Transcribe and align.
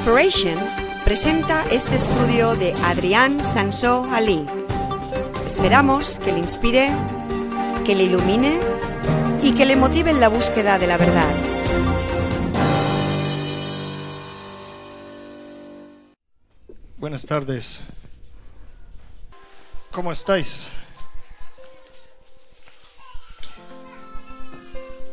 Inspiration 0.00 0.58
presenta 1.04 1.62
este 1.70 1.96
estudio 1.96 2.56
de 2.56 2.72
Adrián 2.84 3.44
Sansó 3.44 4.08
Ali. 4.10 4.46
Esperamos 5.44 6.18
que 6.20 6.32
le 6.32 6.38
inspire, 6.38 6.90
que 7.84 7.94
le 7.94 8.04
ilumine 8.04 8.58
y 9.42 9.52
que 9.52 9.66
le 9.66 9.76
motive 9.76 10.10
en 10.10 10.18
la 10.18 10.28
búsqueda 10.28 10.78
de 10.78 10.86
la 10.86 10.96
verdad. 10.96 11.34
Buenas 16.96 17.26
tardes. 17.26 17.82
¿Cómo 19.90 20.12
estáis? 20.12 20.66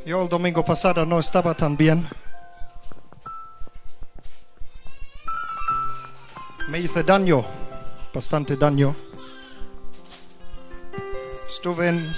Yo 0.06 0.24
el 0.24 0.30
domingo 0.30 0.64
pasado 0.64 1.06
no 1.06 1.20
estaba 1.20 1.54
tan 1.56 1.76
bien. 1.76 2.08
Me 6.68 6.80
hice 6.80 7.02
daño, 7.02 7.46
bastante 8.14 8.58
daño. 8.58 8.94
Estuve 11.48 11.88
en, 11.88 12.14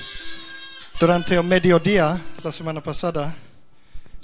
durante 0.99 1.35
el 1.35 1.43
mediodía 1.43 2.19
la 2.43 2.51
semana 2.51 2.81
pasada, 2.81 3.35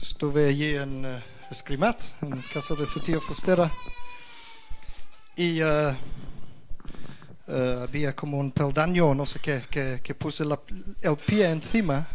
estuve 0.02 0.48
allí 0.48 0.76
en 0.76 1.06
uh, 1.06 1.20
Escrimat, 1.52 2.02
en 2.24 2.42
casa 2.52 2.74
de 2.74 2.88
su 2.88 3.02
tío 3.02 3.22
Fustera, 3.22 3.72
y 5.36 5.62
uh, 5.62 5.96
uh, 7.48 7.84
había 7.84 8.16
como 8.16 8.40
un 8.40 8.52
peldaño, 8.52 9.14
no 9.14 9.28
sé 9.28 9.40
qué, 9.40 9.66
que, 9.70 10.02
que 10.04 10.16
puse 10.16 10.44
el 10.44 11.18
pie 11.18 11.52
encima 11.52 12.08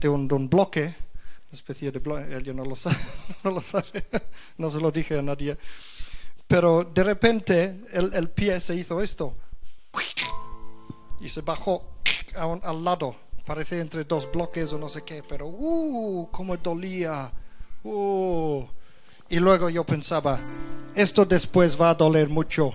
de 0.00 0.08
un, 0.08 0.26
de 0.26 0.34
un, 0.34 0.50
bloque, 0.50 0.82
una 0.82 1.52
especie 1.52 1.92
de 1.92 2.00
bloque, 2.00 2.34
él 2.34 2.56
no 2.56 2.64
lo 2.64 2.74
sabe, 2.74 2.96
no 3.44 3.52
lo 3.52 3.62
sabe, 3.62 4.06
no 4.58 4.70
se 4.70 4.80
lo 4.80 4.90
dije 4.90 5.16
a 5.20 5.22
nadie. 5.22 5.56
Pero 6.46 6.84
de 6.84 7.04
repente 7.04 7.80
el, 7.92 8.12
el 8.14 8.30
pie 8.30 8.60
se 8.60 8.74
hizo 8.74 9.00
esto 9.00 9.34
y 11.20 11.28
se 11.28 11.40
bajó 11.40 11.82
un, 12.36 12.60
al 12.62 12.84
lado. 12.84 13.16
Parece 13.46 13.80
entre 13.80 14.04
dos 14.04 14.30
bloques 14.30 14.72
o 14.72 14.78
no 14.78 14.88
sé 14.88 15.02
qué, 15.04 15.22
pero 15.26 15.46
¡uh! 15.46 16.28
¡Cómo 16.30 16.56
dolía! 16.56 17.32
¡uh! 17.82 18.64
Y 19.28 19.36
luego 19.38 19.68
yo 19.70 19.84
pensaba, 19.84 20.40
esto 20.94 21.24
después 21.24 21.80
va 21.80 21.90
a 21.90 21.94
doler 21.94 22.28
mucho. 22.28 22.72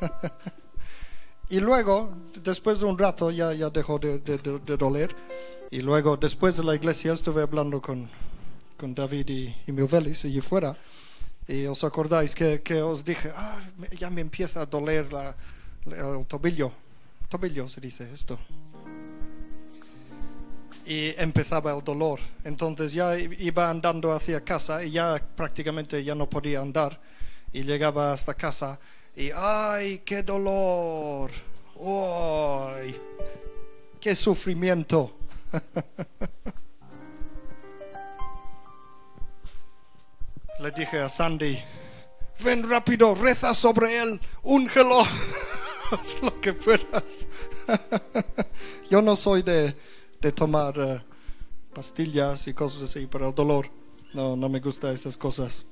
y 1.50 1.60
luego, 1.60 2.10
después 2.42 2.80
de 2.80 2.86
un 2.86 2.98
rato, 2.98 3.30
ya, 3.30 3.52
ya 3.52 3.70
dejó 3.70 3.98
de, 3.98 4.18
de, 4.18 4.38
de, 4.38 4.58
de, 4.58 4.76
doler. 4.76 5.14
Y 5.70 5.80
luego, 5.80 6.16
después 6.16 6.56
de 6.56 6.64
la 6.64 6.74
iglesia, 6.74 7.12
estuve 7.12 7.42
hablando 7.42 7.80
con, 7.80 8.08
con 8.76 8.94
David 8.94 9.28
y, 9.28 9.56
y 9.66 9.72
Milvelis 9.72 10.24
allí 10.24 10.40
fuera. 10.40 10.76
Y 11.48 11.64
os 11.64 11.82
acordáis 11.82 12.34
que, 12.34 12.60
que 12.60 12.82
os 12.82 13.02
dije, 13.02 13.32
ah, 13.34 13.58
ya 13.98 14.10
me 14.10 14.20
empieza 14.20 14.60
a 14.60 14.66
doler 14.66 15.10
la, 15.10 15.34
el 15.86 16.26
tobillo. 16.26 16.70
Tobillo 17.26 17.66
se 17.68 17.80
dice 17.80 18.12
esto. 18.12 18.38
Y 20.84 21.14
empezaba 21.16 21.74
el 21.74 21.82
dolor. 21.82 22.20
Entonces 22.44 22.92
ya 22.92 23.18
iba 23.18 23.70
andando 23.70 24.12
hacia 24.12 24.44
casa 24.44 24.84
y 24.84 24.90
ya 24.90 25.20
prácticamente 25.36 26.04
ya 26.04 26.14
no 26.14 26.28
podía 26.28 26.60
andar. 26.60 27.00
Y 27.50 27.62
llegaba 27.62 28.12
hasta 28.12 28.34
casa 28.34 28.78
y, 29.16 29.30
¡ay, 29.34 30.02
qué 30.04 30.22
dolor! 30.22 31.30
¡ay! 31.80 32.94
¡Qué 34.00 34.14
sufrimiento! 34.14 35.16
Le 40.60 40.72
dije 40.72 40.98
a 40.98 41.08
Sandy, 41.08 41.56
ven 42.44 42.68
rápido, 42.68 43.14
reza 43.14 43.54
sobre 43.54 43.96
él, 43.96 44.20
úngelo, 44.42 45.02
lo 46.22 46.40
que 46.40 46.52
puedas. 46.52 47.28
Yo 48.90 49.00
no 49.00 49.14
soy 49.14 49.42
de, 49.42 49.76
de 50.20 50.32
tomar 50.32 50.76
uh, 50.78 51.00
pastillas 51.72 52.48
y 52.48 52.54
cosas 52.54 52.82
así 52.82 53.06
para 53.06 53.28
el 53.28 53.34
dolor. 53.34 53.70
No, 54.14 54.34
no 54.34 54.48
me 54.48 54.58
gustan 54.58 54.94
esas 54.94 55.16
cosas. 55.16 55.64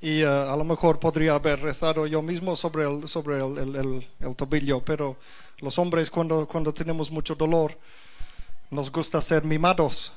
Y 0.00 0.24
uh, 0.24 0.50
a 0.50 0.56
lo 0.56 0.64
mejor 0.64 0.98
podría 0.98 1.34
haber 1.34 1.60
rezado 1.60 2.08
yo 2.08 2.22
mismo 2.22 2.56
sobre 2.56 2.84
el, 2.90 3.06
sobre 3.06 3.38
el, 3.38 4.08
el 4.18 4.36
tobillo, 4.36 4.84
pero 4.84 5.16
los 5.58 5.78
hombres 5.78 6.10
cuando, 6.10 6.48
cuando 6.48 6.74
tenemos 6.74 7.10
mucho 7.10 7.36
dolor 7.36 7.78
nos 8.70 8.90
gusta 8.90 9.20
ser 9.20 9.44
mimados. 9.44 10.12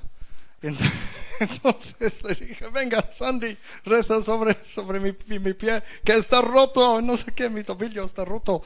Entonces 1.40 2.24
le 2.24 2.36
dije, 2.36 2.70
venga, 2.70 3.12
Sandy, 3.12 3.58
reza 3.84 4.22
sobre, 4.22 4.58
sobre 4.64 5.00
mi, 5.00 5.14
mi, 5.40 5.54
pie, 5.54 5.84
que 6.04 6.14
está 6.14 6.42
roto, 6.42 7.02
no 7.02 7.18
sé 7.18 7.32
qué, 7.34 7.50
mi 7.50 7.64
tobillo 7.64 8.06
está 8.06 8.24
roto. 8.24 8.64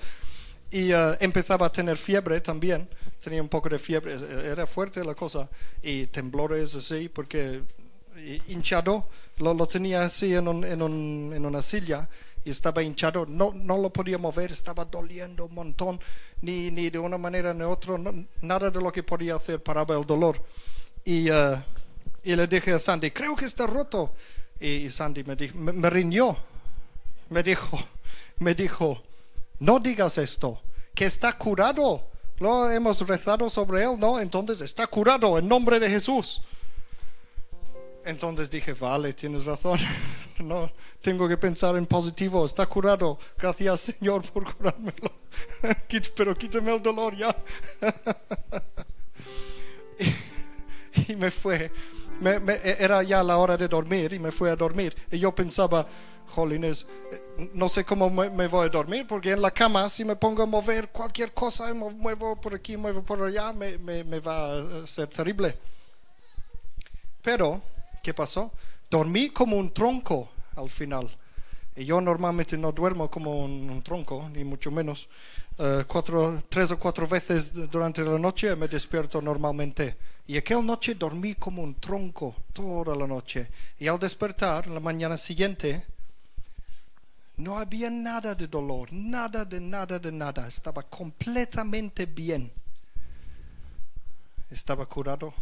Y 0.69 0.93
uh, 0.93 1.15
empezaba 1.19 1.67
a 1.67 1.71
tener 1.71 1.97
fiebre 1.97 2.41
también, 2.41 2.87
tenía 3.23 3.41
un 3.41 3.47
poco 3.47 3.69
de 3.69 3.79
fiebre, 3.79 4.17
era 4.45 4.67
fuerte 4.67 5.03
la 5.03 5.15
cosa, 5.15 5.49
y 5.81 6.07
temblores 6.07 6.75
así, 6.75 7.09
porque 7.09 7.61
hinchado, 8.47 9.07
lo, 9.37 9.53
lo 9.53 9.65
tenía 9.65 10.03
así 10.03 10.33
en, 10.33 10.47
un, 10.47 10.65
en, 10.65 10.81
un, 10.81 11.31
en, 11.33 11.45
una 11.45 11.61
silla 11.61 12.09
y 12.43 12.49
estaba 12.49 12.83
hinchado, 12.83 13.25
no, 13.25 13.53
no 13.53 13.77
lo 13.77 13.91
podía 13.91 14.17
mover, 14.17 14.51
estaba 14.51 14.83
doliendo 14.85 15.45
un 15.45 15.53
montón, 15.53 15.99
ni, 16.41 16.69
ni 16.69 16.89
de 16.89 16.99
una 16.99 17.17
manera 17.17 17.53
ni 17.53 17.63
otra, 17.63 17.97
no, 17.97 18.25
nada 18.41 18.69
de 18.69 18.81
lo 18.81 18.91
que 18.91 19.03
podía 19.03 19.35
hacer 19.35 19.63
paraba 19.63 19.97
el 19.97 20.05
dolor. 20.05 20.43
Y... 21.05 21.31
Uh, 21.31 21.63
y 22.27 22.35
le 22.35 22.45
dije 22.45 22.73
a 22.73 22.79
Sandy, 22.79 23.11
creo 23.11 23.37
que 23.37 23.45
está 23.45 23.65
roto. 23.65 24.11
Y 24.59 24.89
Sandy 24.89 25.23
me, 25.23 25.37
dijo, 25.37 25.57
me, 25.57 25.71
me 25.71 25.89
riñó. 25.89 26.35
Me 27.29 27.41
dijo, 27.41 27.79
me 28.39 28.53
dijo, 28.53 29.01
no 29.59 29.79
digas 29.79 30.17
esto, 30.17 30.61
que 30.93 31.05
está 31.05 31.37
curado. 31.37 32.03
Lo 32.39 32.69
hemos 32.69 32.99
rezado 33.07 33.49
sobre 33.49 33.83
él, 33.83 33.97
¿no? 33.97 34.19
Entonces 34.19 34.59
está 34.59 34.87
curado 34.87 35.37
en 35.37 35.47
nombre 35.47 35.79
de 35.79 35.89
Jesús. 35.89 36.41
Entonces 38.03 38.51
dije, 38.51 38.73
vale, 38.73 39.13
tienes 39.13 39.45
razón. 39.45 39.79
No, 40.39 40.71
tengo 41.01 41.27
que 41.27 41.35
pensar 41.35 41.75
en 41.77 41.87
positivo. 41.87 42.45
Está 42.45 42.67
curado. 42.67 43.17
Gracias, 43.39 43.79
Señor, 43.79 44.21
por 44.31 44.53
curármelo. 44.53 45.11
Pero 46.15 46.35
quítame 46.35 46.75
el 46.75 46.83
dolor 46.83 47.15
ya. 47.15 47.35
y, 49.97 51.11
y 51.11 51.15
me 51.15 51.31
fue 51.31 51.71
me, 52.19 52.39
me, 52.39 52.59
era 52.63 53.03
ya 53.03 53.23
la 53.23 53.37
hora 53.37 53.57
de 53.57 53.67
dormir 53.67 54.13
y 54.13 54.19
me 54.19 54.31
fui 54.31 54.49
a 54.49 54.55
dormir. 54.55 54.95
Y 55.11 55.19
yo 55.19 55.33
pensaba, 55.33 55.87
jolines, 56.27 56.85
no 57.53 57.69
sé 57.69 57.83
cómo 57.83 58.09
me, 58.09 58.29
me, 58.29 58.47
voy 58.47 58.67
a 58.67 58.69
dormir 58.69 59.05
porque 59.07 59.31
en 59.31 59.41
la 59.41 59.51
cama 59.51 59.89
si 59.89 60.03
me 60.05 60.15
pongo 60.15 60.43
a 60.43 60.45
mover 60.45 60.89
cualquier 60.89 61.33
cosa, 61.33 61.73
me 61.73 61.89
muevo 61.91 62.35
por 62.35 62.53
aquí, 62.55 62.77
muevo 62.77 63.01
por 63.03 63.23
allá, 63.23 63.53
me, 63.53 63.77
me 63.77 64.19
va 64.19 64.81
a 64.83 64.87
ser 64.87 65.07
terrible. 65.07 65.57
Pero, 67.21 67.61
¿qué 68.03 68.13
pasó? 68.13 68.51
Dormí 68.89 69.29
como 69.29 69.57
un 69.57 69.73
tronco 69.73 70.29
al 70.55 70.69
final. 70.69 71.09
Y 71.75 71.85
yo 71.85 72.01
normalmente 72.01 72.57
no 72.57 72.71
duermo 72.71 73.09
como 73.11 73.43
un 73.43 73.83
tronco, 73.83 74.27
ni 74.29 74.43
mucho 74.43 74.71
menos. 74.71 75.07
Uh, 75.59 75.83
cuatro, 75.87 76.43
tres 76.47 76.69
o 76.69 76.77
cuatro 76.77 77.07
veces 77.07 77.51
durante 77.51 78.03
la 78.03 78.19
noche 78.19 78.55
me 78.55 78.67
despierto 78.67 79.19
normalmente. 79.19 79.97
Y 80.27 80.37
aquella 80.37 80.61
noche 80.61 80.93
dormí 80.93 81.33
como 81.33 81.63
un 81.63 81.73
tronco 81.75 82.35
toda 82.53 82.95
la 82.95 83.07
noche. 83.07 83.49
Y 83.79 83.87
al 83.87 83.97
despertar, 83.97 84.67
la 84.67 84.79
mañana 84.79 85.17
siguiente, 85.17 85.83
no 87.37 87.57
había 87.57 87.89
nada 87.89 88.35
de 88.35 88.47
dolor, 88.47 88.93
nada 88.93 89.45
de 89.45 89.59
nada 89.59 89.97
de 89.97 90.11
nada. 90.11 90.47
Estaba 90.47 90.83
completamente 90.83 92.05
bien. 92.05 92.51
Estaba 94.51 94.85
curado. 94.85 95.33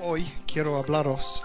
Hoy 0.00 0.24
quiero 0.46 0.76
hablaros 0.76 1.42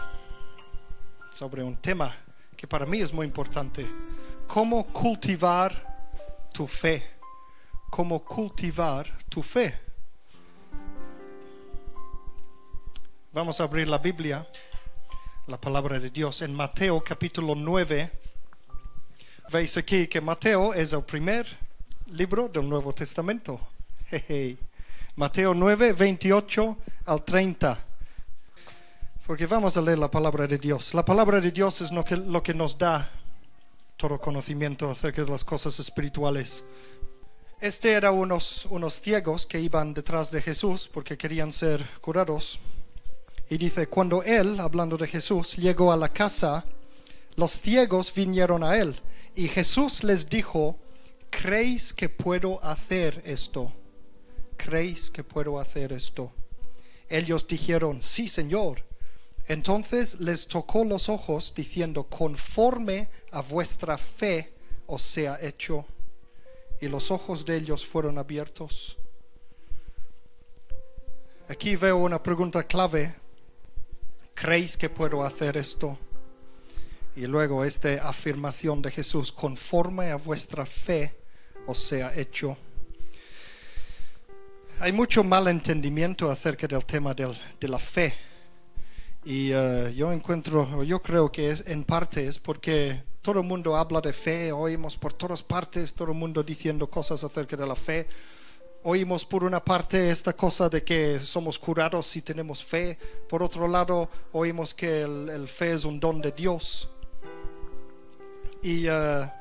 sobre 1.32 1.64
un 1.64 1.78
tema 1.78 2.16
que 2.56 2.68
para 2.68 2.86
mí 2.86 3.02
es 3.02 3.12
muy 3.12 3.26
importante. 3.26 3.88
Cómo 4.48 4.86
cultivar 4.86 5.72
tu 6.54 6.68
fe. 6.68 7.04
Cómo 7.90 8.20
cultivar 8.24 9.08
tu 9.30 9.42
fe. 9.42 9.74
Vamos 13.32 13.60
a 13.60 13.64
abrir 13.64 13.88
la 13.88 13.98
Biblia, 13.98 14.48
la 15.48 15.60
palabra 15.60 15.98
de 15.98 16.12
Dios, 16.12 16.42
en 16.44 16.54
Mateo 16.54 17.02
capítulo 17.04 17.56
9. 17.56 18.12
Veis 19.52 19.76
aquí 19.78 20.08
que 20.08 20.22
Mateo 20.22 20.74
es 20.74 20.94
el 20.94 21.04
primer 21.04 21.48
libro 22.08 22.48
del 22.48 22.70
Nuevo 22.70 22.94
Testamento. 22.94 23.60
Mateo 25.16 25.54
9, 25.54 25.94
28 25.94 26.78
al 27.06 27.24
30. 27.24 27.80
Porque 29.26 29.48
vamos 29.48 29.78
a 29.78 29.82
leer 29.82 29.98
la 29.98 30.12
palabra 30.12 30.46
de 30.46 30.58
Dios. 30.58 30.94
La 30.94 31.04
palabra 31.04 31.40
de 31.40 31.52
Dios 31.52 31.82
es 31.82 31.92
lo 31.92 32.44
que 32.44 32.54
nos 32.54 32.78
da 32.78 33.10
todo 33.98 34.20
conocimiento 34.20 34.90
acerca 34.90 35.24
de 35.24 35.32
las 35.32 35.44
cosas 35.44 35.80
espirituales. 35.80 36.64
Este 37.60 37.94
era 37.94 38.12
unos, 38.12 38.66
unos 38.70 39.00
ciegos 39.00 39.46
que 39.46 39.60
iban 39.60 39.94
detrás 39.94 40.32
de 40.32 40.42
Jesús 40.42 40.90
porque 40.92 41.18
querían 41.18 41.54
ser 41.54 41.88
curados. 42.02 42.60
Y 43.50 43.58
dice, 43.58 43.88
cuando 43.88 44.24
él, 44.24 44.60
hablando 44.60 44.98
de 44.98 45.08
Jesús, 45.08 45.56
llegó 45.56 45.92
a 45.92 45.98
la 45.98 46.10
casa, 46.10 46.66
los 47.36 47.52
ciegos 47.52 48.14
vinieron 48.14 48.64
a 48.64 48.78
él. 48.78 49.00
Y 49.36 49.48
Jesús 49.48 50.04
les 50.04 50.30
dijo, 50.30 50.78
¿creéis 51.30 51.94
que 51.94 52.10
puedo 52.10 52.64
hacer 52.64 53.22
esto? 53.26 53.72
¿Creéis 54.58 55.10
que 55.10 55.24
puedo 55.24 55.60
hacer 55.60 55.94
esto? 55.94 56.32
Ellos 57.10 57.48
dijeron, 57.48 58.02
sí, 58.02 58.28
Señor. 58.28 58.84
Entonces 59.48 60.20
les 60.20 60.48
tocó 60.48 60.84
los 60.86 61.10
ojos, 61.10 61.54
diciendo, 61.56 62.04
conforme 62.04 63.10
a 63.34 63.42
vuestra 63.42 63.98
fe 63.98 64.54
os 64.88 65.02
sea 65.02 65.40
hecho. 65.42 65.86
Y 66.80 66.88
los 66.88 67.12
ojos 67.12 67.46
de 67.46 67.58
ellos 67.58 67.86
fueron 67.86 68.18
abiertos. 68.18 68.98
Aquí 71.50 71.76
veo 71.76 71.98
una 71.98 72.22
pregunta 72.22 72.64
clave. 72.64 73.16
¿Creéis 74.34 74.78
que 74.78 74.90
puedo 74.90 75.24
hacer 75.24 75.58
esto? 75.58 75.98
Y 77.16 77.28
luego 77.28 77.64
esta 77.64 78.08
afirmación 78.08 78.82
de 78.82 78.92
Jesús, 78.92 79.32
conforme 79.32 80.12
a 80.12 80.16
vuestra 80.16 80.66
fe 80.66 81.16
os 81.68 81.80
sea 81.80 82.16
hecho. 82.16 82.58
Hay 84.80 84.92
mucho 84.92 85.24
malentendimiento 85.24 86.30
acerca 86.30 86.68
del 86.68 86.86
tema 86.86 87.14
del, 87.14 87.38
de 87.60 87.68
la 87.68 87.80
fe. 87.80 88.14
Y 89.24 89.52
eh, 89.52 89.94
yo 89.96 90.12
encuentro, 90.12 90.84
yo 90.84 91.02
creo 91.02 91.32
que 91.32 91.52
es, 91.52 91.66
en 91.68 91.84
parte 91.84 92.28
es 92.28 92.40
porque 92.40 93.02
todo 93.24 93.40
el 93.40 93.46
mundo 93.46 93.76
habla 93.78 94.02
de 94.02 94.12
fe, 94.12 94.52
oímos 94.52 94.98
por 94.98 95.14
todas 95.14 95.42
partes, 95.42 95.94
todo 95.94 96.10
el 96.12 96.18
mundo 96.18 96.44
diciendo 96.44 96.90
cosas 96.90 97.24
acerca 97.24 97.56
de 97.56 97.66
la 97.66 97.76
fe. 97.76 98.06
Oímos 98.84 99.26
por 99.26 99.46
una 99.46 99.64
parte 99.64 100.12
esta 100.12 100.34
cosa 100.34 100.68
de 100.68 100.84
que 100.84 101.22
somos 101.22 101.58
curados 101.58 102.06
si 102.06 102.22
tenemos 102.22 102.62
fe, 102.62 103.00
por 103.30 103.42
otro 103.42 103.66
lado 103.66 104.10
oímos 104.34 104.74
que 104.74 105.04
el, 105.04 105.48
fe 105.48 105.72
es 105.72 105.86
un 105.86 106.02
don 106.02 106.20
de 106.20 106.34
Dios. 106.34 106.90
Y 108.62 108.88
eh, 108.90 109.32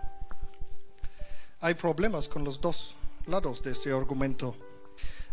hay 1.61 1.75
problemas 1.75 2.29
con 2.29 2.45
los 2.45 2.61
dos 2.61 2.95
lados 3.27 3.65
de 3.65 3.73
este 3.73 3.91
argumento. 3.91 4.55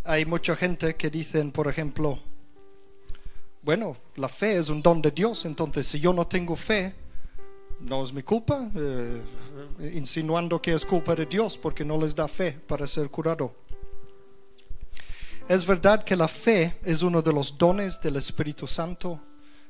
Hay 0.04 0.25
mucha 0.25 0.56
gente 0.56 0.95
que 0.95 1.12
dicen, 1.12 1.52
por 1.52 1.68
ejemplo, 1.68 2.18
bueno, 3.62 3.95
la 4.16 4.28
fe 4.28 4.57
es 4.57 4.69
un 4.69 4.81
don 4.81 5.04
de 5.04 5.12
Dios, 5.12 5.45
entonces 5.45 5.86
si 5.86 6.00
yo 6.00 6.13
no 6.13 6.25
tengo 6.25 6.56
fe, 6.56 6.95
no 7.81 8.04
es 8.04 8.12
mi 8.12 8.24
culpa, 8.24 8.70
eh, 8.76 9.22
insinuando 9.94 10.62
que 10.62 10.74
es 10.74 10.86
culpa 10.86 11.16
de 11.16 11.26
Dios 11.26 11.58
porque 11.58 11.86
no 11.86 11.98
les 11.98 12.14
da 12.14 12.28
fe 12.28 12.52
para 12.52 12.88
ser 12.88 13.10
curado. 13.10 13.54
Es 15.48 15.66
verdad 15.66 16.04
que 16.04 16.16
la 16.16 16.28
fe 16.28 16.78
es 16.84 17.02
uno 17.02 17.22
de 17.22 17.34
los 17.34 17.58
dones 17.58 18.00
del 18.00 18.18
Espíritu 18.18 18.68
Santo. 18.68 19.20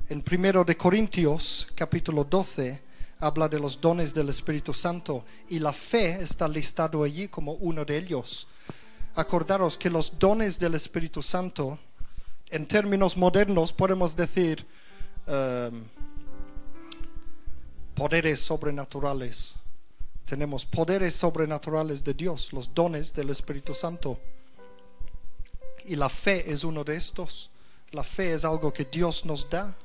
En 0.10 0.24
1 0.30 0.64
de 0.64 0.76
Corintios, 0.76 1.68
capítulo 1.76 2.24
12, 2.24 2.82
habla 3.20 3.48
de 3.48 3.60
los 3.60 3.80
dones 3.80 4.14
del 4.14 4.30
Espíritu 4.30 4.74
Santo 4.74 5.24
y 5.50 5.60
la 5.60 5.72
fe 5.72 6.22
está 6.22 6.48
listado 6.48 7.04
allí 7.04 7.28
como 7.28 7.54
uno 7.54 7.86
de 7.86 7.98
ellos. 7.98 8.48
Acordaros 9.16 9.78
que 9.78 9.90
los 9.90 10.18
dones 10.18 10.58
del 10.60 10.76
Espíritu 10.76 11.22
Santo, 11.22 11.78
en 12.50 12.66
términos 12.66 13.16
modernos, 13.16 13.72
podemos 13.72 14.16
decir 14.16 14.66
um, 15.28 15.84
poderes 18.00 18.40
sobrenaturales. 18.40 19.54
Tenemos 20.26 20.66
poderes 20.66 21.14
sobrenaturales 21.14 22.04
de 22.04 22.14
Dios, 22.14 22.52
los 22.54 22.74
dones 22.74 23.14
del 23.14 23.30
Espíritu 23.30 23.76
Santo. 23.76 24.20
Y 25.86 25.96
la 25.96 26.10
fe 26.10 26.52
es 26.52 26.64
uno 26.64 26.84
de 26.84 26.96
estos. 26.96 27.52
La 27.92 28.04
fe 28.04 28.34
es 28.34 28.46
algo 28.46 28.74
que 28.74 28.86
Dios 28.86 29.26
nos 29.26 29.50
da 29.50 29.76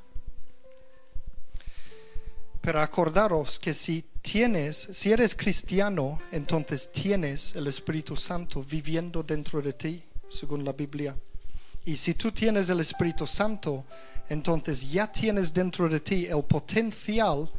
pero 2.64 2.80
acordaros 2.80 3.58
que 3.58 3.74
si 3.74 4.06
tienes, 4.22 4.88
si 4.94 5.12
eres 5.12 5.34
cristiano, 5.34 6.18
entonces 6.32 6.90
tienes 6.90 7.54
el 7.54 7.66
Espíritu 7.66 8.16
Santo 8.16 8.64
viviendo 8.64 9.22
dentro 9.22 9.60
de 9.60 9.74
ti, 9.74 10.02
según 10.30 10.64
la 10.64 10.72
Biblia. 10.72 11.14
Y 11.84 11.98
si 11.98 12.14
tú 12.14 12.32
tienes 12.32 12.70
el 12.70 12.80
Espíritu 12.80 13.26
Santo, 13.26 13.84
entonces 14.30 14.90
ya 14.90 15.12
tienes 15.12 15.52
dentro 15.52 15.90
de 15.90 16.00
ti 16.00 16.24
el 16.24 16.42
potencial 16.44 17.50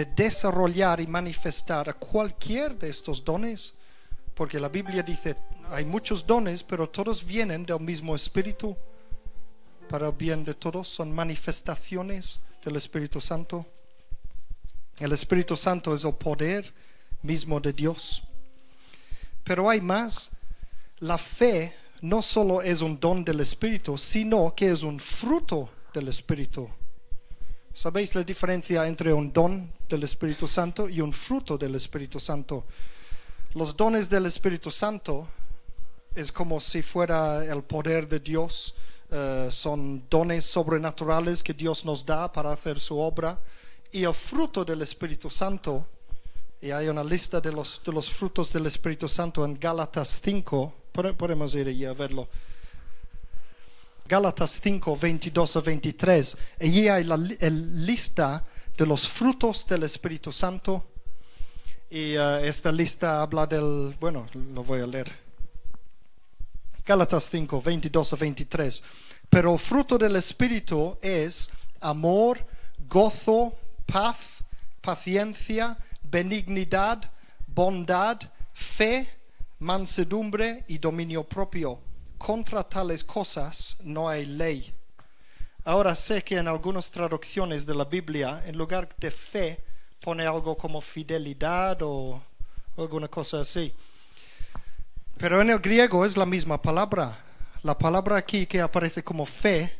de 0.00 0.06
desarrollar 0.06 0.98
y 0.98 1.06
manifestar 1.06 1.94
cualquier 1.96 2.78
de 2.78 2.88
estos 2.88 3.22
dones. 3.22 3.74
Porque 4.34 4.58
la 4.58 4.70
Biblia 4.70 5.02
dice, 5.02 5.36
hay 5.70 5.84
muchos 5.84 6.26
dones, 6.26 6.62
pero 6.62 6.88
todos 6.88 7.22
vienen 7.22 7.66
del 7.66 7.80
mismo 7.80 8.16
Espíritu. 8.16 8.74
Para 9.90 10.06
el 10.06 10.14
bien 10.14 10.42
de 10.42 10.54
todos 10.54 10.88
son 10.88 11.12
manifestaciones 11.12 12.40
del 12.64 12.76
Espíritu 12.76 13.20
Santo. 13.20 13.66
El 14.98 15.12
Espíritu 15.12 15.54
Santo 15.54 15.94
es 15.94 16.04
el 16.04 16.14
poder 16.14 16.72
mismo 17.22 17.60
de 17.60 17.74
Dios. 17.74 18.22
Pero 19.44 19.68
hay 19.68 19.82
más. 19.82 20.30
La 21.00 21.18
fe 21.18 21.74
no 22.00 22.22
solo 22.22 22.62
es 22.62 22.80
un 22.80 22.98
don 22.98 23.22
del 23.22 23.40
Espíritu, 23.40 23.98
sino 23.98 24.54
que 24.54 24.70
es 24.70 24.82
un 24.82 24.98
fruto 24.98 25.68
del 25.92 26.08
Espíritu. 26.08 26.70
¿Sabéis 27.74 28.14
la 28.14 28.22
diferencia 28.22 28.86
entre 28.86 29.12
un 29.12 29.32
don 29.32 29.72
del 29.88 30.02
Espíritu 30.02 30.46
Santo 30.48 30.88
y 30.88 31.00
un 31.00 31.12
fruto 31.12 31.56
del 31.56 31.74
Espíritu 31.74 32.18
Santo? 32.18 32.64
Los 33.54 33.76
dones 33.76 34.08
del 34.08 34.26
Espíritu 34.26 34.70
Santo 34.70 35.26
es 36.14 36.32
como 36.32 36.60
si 36.60 36.82
fuera 36.82 37.44
el 37.44 37.62
poder 37.62 38.08
de 38.08 38.20
Dios. 38.20 38.74
Eh, 39.10 39.48
son 39.50 40.04
dones 40.08 40.44
sobrenaturales 40.44 41.42
que 41.42 41.54
Dios 41.54 41.84
nos 41.84 42.04
da 42.04 42.30
para 42.32 42.52
hacer 42.52 42.78
su 42.78 42.98
obra 42.98 43.38
y 43.92 44.04
el 44.04 44.14
fruto 44.14 44.64
del 44.64 44.82
Espíritu 44.82 45.28
Santo, 45.30 45.86
y 46.60 46.70
hay 46.70 46.88
una 46.88 47.02
lista 47.02 47.40
de 47.40 47.52
los, 47.52 47.80
de 47.84 47.92
los 47.92 48.10
frutos 48.10 48.52
del 48.52 48.66
Espíritu 48.66 49.08
Santo 49.08 49.44
en 49.44 49.58
Gálatas 49.58 50.20
5, 50.22 50.72
podemos 51.16 51.54
ir 51.54 51.68
allí 51.68 51.84
a 51.84 51.92
verlo. 51.92 52.28
Gálatas 54.10 54.60
5, 54.60 54.96
22 54.96 55.56
a 55.56 55.60
23. 55.60 56.36
Allí 56.60 56.88
hay 56.88 57.04
la 57.04 57.16
lista 57.16 58.44
de 58.76 58.84
los 58.84 59.06
frutos 59.06 59.64
del 59.68 59.84
Espíritu 59.84 60.32
Santo. 60.32 60.84
Y 61.88 62.16
uh, 62.16 62.42
esta 62.42 62.72
lista 62.72 63.22
habla 63.22 63.46
del, 63.46 63.96
bueno, 64.00 64.26
lo 64.34 64.64
voy 64.64 64.80
a 64.80 64.86
leer. 64.88 65.12
Gálatas 66.84 67.28
5, 67.30 67.62
22 67.62 68.12
a 68.12 68.16
23. 68.16 68.82
Pero 69.28 69.52
el 69.52 69.60
fruto 69.60 69.96
del 69.96 70.16
Espíritu 70.16 70.98
es 71.00 71.48
amor, 71.80 72.44
gozo, 72.88 73.54
paz, 73.86 74.42
paciencia, 74.80 75.78
benignidad, 76.02 77.08
bondad, 77.46 78.18
fe, 78.54 79.08
mansedumbre 79.60 80.64
y 80.66 80.78
dominio 80.78 81.22
propio. 81.22 81.89
Contra 82.20 82.62
tales 82.62 83.02
cosas 83.02 83.78
no 83.82 84.06
hay 84.06 84.26
ley. 84.26 84.74
Ahora 85.64 85.94
sé 85.94 86.22
que 86.22 86.36
en 86.36 86.48
algunas 86.48 86.90
traducciones 86.90 87.64
de 87.64 87.74
la 87.74 87.86
Biblia, 87.86 88.42
en 88.44 88.58
lugar 88.58 88.94
de 88.98 89.10
fe, 89.10 89.64
pone 90.02 90.26
algo 90.26 90.54
como 90.54 90.82
fidelidad 90.82 91.78
o 91.80 92.22
alguna 92.76 93.08
cosa 93.08 93.40
así. 93.40 93.72
Pero 95.16 95.40
en 95.40 95.48
el 95.48 95.60
griego 95.60 96.04
es 96.04 96.18
la 96.18 96.26
misma 96.26 96.60
palabra. 96.60 97.24
La 97.62 97.78
palabra 97.78 98.18
aquí 98.18 98.46
que 98.46 98.60
aparece 98.60 99.02
como 99.02 99.24
fe 99.24 99.72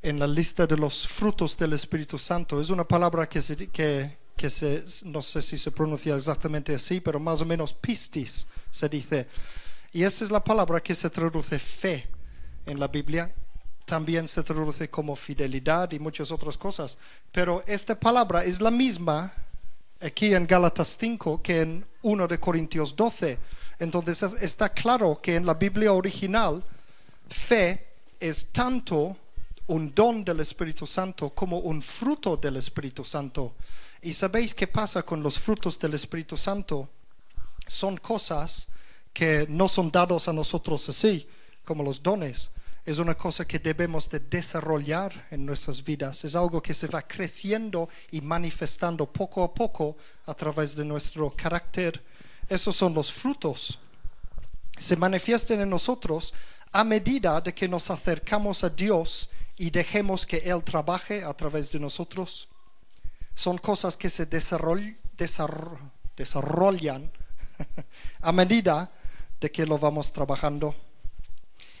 en 0.00 0.18
la 0.18 0.26
lista 0.26 0.66
de 0.66 0.78
los 0.78 1.06
frutos 1.06 1.54
del 1.54 1.74
Espíritu 1.74 2.18
Santo. 2.18 2.62
Es 2.62 2.70
una 2.70 2.84
palabra 2.84 3.28
que, 3.28 3.42
se, 3.42 3.68
que, 3.68 4.16
se, 4.48 4.84
no 5.04 5.20
sé 5.20 5.42
si 5.42 5.58
se 5.58 5.70
pronuncia 5.70 6.16
exactamente 6.16 6.74
así, 6.74 7.00
pero 7.00 7.20
más 7.20 7.42
o 7.42 7.44
menos 7.44 7.74
pistis 7.74 8.46
se 8.70 8.88
dice. 8.88 9.28
Y 9.94 10.02
esa 10.02 10.24
es 10.24 10.30
la 10.32 10.42
palabra 10.42 10.82
que 10.82 10.92
se 10.92 11.08
traduce 11.08 11.56
fe 11.56 12.08
en 12.66 12.80
la 12.80 12.88
Biblia. 12.88 13.32
También 13.84 14.26
se 14.26 14.42
traduce 14.42 14.90
como 14.90 15.14
fidelidad 15.14 15.92
y 15.92 16.00
muchas 16.00 16.32
otras 16.32 16.58
cosas. 16.58 16.98
Pero 17.30 17.62
esta 17.64 17.98
palabra 17.98 18.44
es 18.44 18.60
la 18.60 18.72
misma 18.72 19.32
aquí 20.00 20.34
en 20.34 20.48
Gálatas 20.48 20.96
5 20.98 21.40
que 21.40 21.60
en 21.60 21.86
1 22.02 22.26
de 22.26 22.40
Corintios 22.40 22.96
12. 22.96 23.38
Entonces 23.78 24.34
está 24.40 24.70
claro 24.70 25.20
que 25.22 25.36
en 25.36 25.46
la 25.46 25.54
Biblia 25.54 25.92
original 25.92 26.64
fe 27.28 27.86
es 28.18 28.50
tanto 28.50 29.16
un 29.68 29.94
don 29.94 30.24
del 30.24 30.40
Espíritu 30.40 30.88
Santo 30.88 31.30
como 31.30 31.60
un 31.60 31.80
fruto 31.80 32.36
del 32.36 32.56
Espíritu 32.56 33.04
Santo. 33.04 33.54
¿Y 34.02 34.12
sabéis 34.12 34.56
qué 34.56 34.66
pasa 34.66 35.04
con 35.04 35.22
los 35.22 35.38
frutos 35.38 35.78
del 35.78 35.94
Espíritu 35.94 36.36
Santo? 36.36 36.88
Son 37.68 37.96
cosas 37.96 38.66
que 39.14 39.46
no 39.48 39.68
son 39.68 39.90
dados 39.90 40.28
a 40.28 40.32
nosotros 40.34 40.86
así, 40.90 41.26
como 41.64 41.82
los 41.82 42.02
dones. 42.02 42.50
Es 42.84 42.98
una 42.98 43.14
cosa 43.14 43.46
que 43.46 43.58
debemos 43.58 44.10
de 44.10 44.20
desarrollar 44.20 45.26
en 45.30 45.46
nuestras 45.46 45.82
vidas. 45.82 46.22
Es 46.24 46.34
algo 46.34 46.60
que 46.60 46.74
se 46.74 46.88
va 46.88 47.00
creciendo 47.00 47.88
y 48.10 48.20
manifestando 48.20 49.10
poco 49.10 49.42
a 49.42 49.54
poco 49.54 49.96
a 50.26 50.34
través 50.34 50.74
de 50.76 50.84
nuestro 50.84 51.30
carácter. 51.30 52.02
Esos 52.46 52.76
son 52.76 52.92
los 52.92 53.10
frutos. 53.10 53.78
Se 54.76 54.96
manifiestan 54.96 55.62
en 55.62 55.70
nosotros 55.70 56.34
a 56.72 56.84
medida 56.84 57.40
de 57.40 57.54
que 57.54 57.68
nos 57.68 57.88
acercamos 57.90 58.64
a 58.64 58.68
Dios 58.68 59.30
y 59.56 59.70
dejemos 59.70 60.26
que 60.26 60.38
Él 60.38 60.62
trabaje 60.62 61.24
a 61.24 61.32
través 61.32 61.70
de 61.72 61.78
nosotros. 61.78 62.48
Son 63.34 63.56
cosas 63.56 63.96
que 63.96 64.10
se 64.10 64.28
desarroll- 64.28 64.96
desarro- 65.16 65.78
desarrollan 66.16 67.10
a 68.20 68.32
medida 68.32 68.90
de 69.40 69.50
que 69.50 69.66
lo 69.66 69.78
vamos 69.78 70.12
trabajando. 70.12 70.74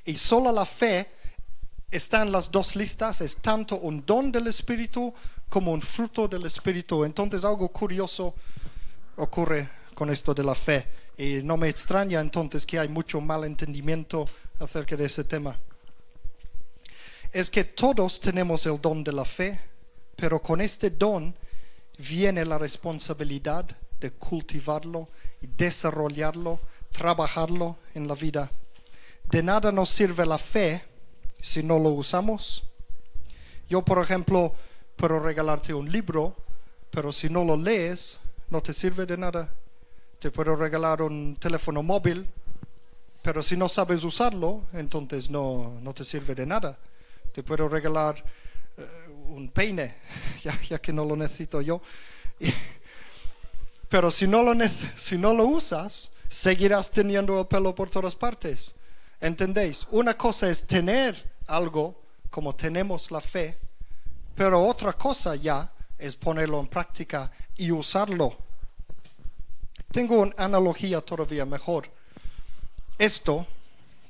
Y 0.04 0.16
solo 0.16 0.52
la 0.52 0.66
fe 0.66 1.08
está 1.90 2.22
en 2.22 2.32
las 2.32 2.50
dos 2.50 2.76
listas, 2.76 3.20
es 3.20 3.36
tanto 3.36 3.76
un 3.76 4.04
don 4.04 4.30
del 4.32 4.48
Espíritu 4.48 5.14
como 5.48 5.72
un 5.72 5.82
fruto 5.82 6.28
del 6.28 6.46
Espíritu. 6.46 7.04
Entonces 7.04 7.44
algo 7.44 7.68
curioso 7.68 8.34
ocurre 9.16 9.68
con 9.94 10.10
esto 10.10 10.34
de 10.34 10.42
la 10.42 10.54
fe. 10.54 10.86
Y 11.16 11.42
no 11.42 11.56
me 11.56 11.68
extraña 11.68 12.20
entonces 12.20 12.66
que 12.66 12.78
hay 12.78 12.88
mucho 12.88 13.20
malentendimiento 13.20 14.28
acerca 14.58 14.96
de 14.96 15.06
ese 15.06 15.24
tema. 15.24 15.56
Es 17.32 17.50
que 17.50 17.64
todos 17.64 18.20
tenemos 18.20 18.66
el 18.66 18.80
don 18.80 19.02
de 19.02 19.12
la 19.12 19.24
fe, 19.24 19.58
pero 20.16 20.40
con 20.40 20.60
este 20.60 20.90
don 20.90 21.34
viene 21.98 22.44
la 22.44 22.58
responsabilidad 22.58 23.64
de 24.00 24.10
cultivarlo 24.12 25.08
y 25.40 25.46
desarrollarlo, 25.46 26.60
trabajarlo 26.94 27.76
en 27.94 28.06
la 28.08 28.14
vida. 28.14 28.50
De 29.30 29.42
nada 29.42 29.72
nos 29.72 29.90
sirve 29.90 30.24
la 30.24 30.38
fe 30.38 30.82
si 31.42 31.62
no 31.62 31.78
lo 31.78 31.90
usamos. 31.90 32.62
Yo, 33.68 33.82
por 33.82 33.98
ejemplo, 33.98 34.54
puedo 34.96 35.18
regalarte 35.18 35.74
un 35.74 35.90
libro, 35.90 36.36
pero 36.90 37.12
si 37.12 37.28
no 37.28 37.44
lo 37.44 37.56
lees, 37.56 38.20
no 38.48 38.62
te 38.62 38.72
sirve 38.72 39.04
de 39.04 39.16
nada. 39.16 39.50
Te 40.20 40.30
puedo 40.30 40.54
regalar 40.54 41.02
un 41.02 41.36
teléfono 41.36 41.82
móvil, 41.82 42.26
pero 43.22 43.42
si 43.42 43.56
no 43.56 43.68
sabes 43.68 44.04
usarlo, 44.04 44.62
entonces 44.72 45.28
no, 45.28 45.78
no 45.82 45.92
te 45.92 46.04
sirve 46.04 46.34
de 46.34 46.46
nada. 46.46 46.78
Te 47.32 47.42
puedo 47.42 47.68
regalar 47.68 48.22
eh, 48.76 48.86
un 49.28 49.48
peine, 49.48 49.96
ya, 50.44 50.58
ya 50.62 50.78
que 50.78 50.92
no 50.92 51.04
lo 51.04 51.16
necesito 51.16 51.60
yo. 51.60 51.82
Pero 53.88 54.10
si 54.10 54.26
no, 54.26 54.42
lo 54.42 54.54
si 54.96 55.18
no 55.18 55.34
lo 55.34 55.44
usas, 55.44 56.13
seguirás 56.28 56.90
teniendo 56.90 57.38
el 57.40 57.46
pelo 57.46 57.74
por 57.74 57.90
todas 57.90 58.14
partes. 58.14 58.74
¿Entendéis? 59.20 59.86
Una 59.90 60.16
cosa 60.16 60.48
es 60.50 60.66
tener 60.66 61.32
algo, 61.46 62.02
como 62.30 62.54
tenemos 62.54 63.10
la 63.10 63.20
fe, 63.20 63.58
pero 64.34 64.62
otra 64.62 64.92
cosa 64.92 65.36
ya 65.36 65.72
es 65.98 66.16
ponerlo 66.16 66.60
en 66.60 66.66
práctica 66.66 67.30
y 67.56 67.70
usarlo. 67.70 68.36
Tengo 69.92 70.20
una 70.20 70.34
analogía 70.36 71.00
todavía 71.00 71.46
mejor. 71.46 71.88
Esto 72.98 73.46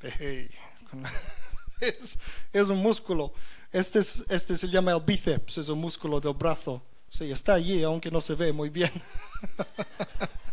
es, 1.81 2.69
un 2.69 2.79
músculo. 2.79 3.33
Este, 3.71 3.99
es- 4.01 4.25
este 4.29 4.57
se 4.57 4.69
llama 4.69 4.93
el 4.93 5.01
bíceps, 5.03 5.59
es 5.59 5.69
un 5.69 5.81
músculo 5.81 6.21
del 6.21 6.35
brazo. 6.35 6.83
Sí, 7.11 7.31
está 7.31 7.55
allí, 7.55 7.83
aunque 7.83 8.11
no 8.11 8.21
se 8.21 8.35
ve 8.35 8.53
muy 8.53 8.71
bien. 8.71 8.91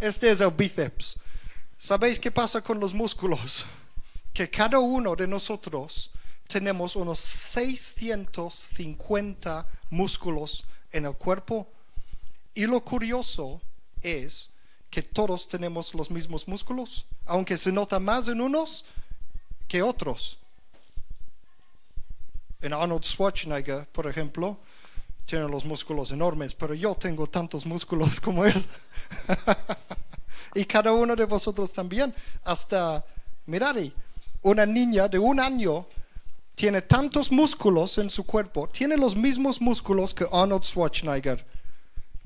Este 0.00 0.30
es 0.30 0.40
el 0.42 0.50
bíceps. 0.50 1.18
¿Sabéis 1.78 2.20
qué 2.20 2.30
pasa 2.30 2.60
con 2.60 2.78
los 2.78 2.92
músculos? 2.92 3.64
Que 4.34 4.50
cada 4.50 4.78
uno 4.78 5.16
de 5.16 5.26
nosotros 5.26 6.10
tenemos 6.46 6.96
unos 6.96 7.18
650 7.18 9.66
músculos 9.88 10.66
en 10.92 11.06
el 11.06 11.14
cuerpo 11.14 11.66
y 12.54 12.66
lo 12.66 12.84
curioso 12.84 13.62
es 14.02 14.50
que 14.90 15.02
todos 15.02 15.48
tenemos 15.48 15.94
los 15.94 16.10
mismos 16.10 16.46
músculos, 16.46 17.06
aunque 17.24 17.56
se 17.56 17.72
nota 17.72 17.98
más 17.98 18.28
en 18.28 18.42
unos 18.42 18.84
que 19.66 19.80
otros. 19.80 20.38
En 22.60 22.74
Arnold 22.74 23.04
Schwarzenegger, 23.04 23.88
por 23.88 24.06
ejemplo, 24.06 24.58
tiene 25.26 25.48
los 25.48 25.64
músculos 25.64 26.12
enormes, 26.12 26.54
pero 26.54 26.72
yo 26.72 26.94
tengo 26.94 27.26
tantos 27.26 27.66
músculos 27.66 28.20
como 28.22 28.44
él. 28.44 28.64
y 30.54 30.64
cada 30.64 30.92
uno 30.92 31.14
de 31.16 31.24
vosotros 31.24 31.72
también. 31.72 32.14
Hasta, 32.44 33.04
mirad, 33.46 33.76
una 34.42 34.64
niña 34.64 35.08
de 35.08 35.18
un 35.18 35.40
año 35.40 35.86
tiene 36.54 36.80
tantos 36.82 37.30
músculos 37.30 37.98
en 37.98 38.08
su 38.08 38.24
cuerpo, 38.24 38.68
tiene 38.68 38.96
los 38.96 39.14
mismos 39.14 39.60
músculos 39.60 40.14
que 40.14 40.26
Arnold 40.32 40.64
Schwarzenegger, 40.64 41.44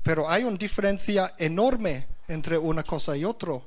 pero 0.03 0.29
hay 0.29 0.43
una 0.43 0.57
diferencia 0.57 1.33
enorme 1.37 2.07
entre 2.27 2.57
una 2.57 2.83
cosa 2.83 3.17
y 3.17 3.25
otro. 3.25 3.65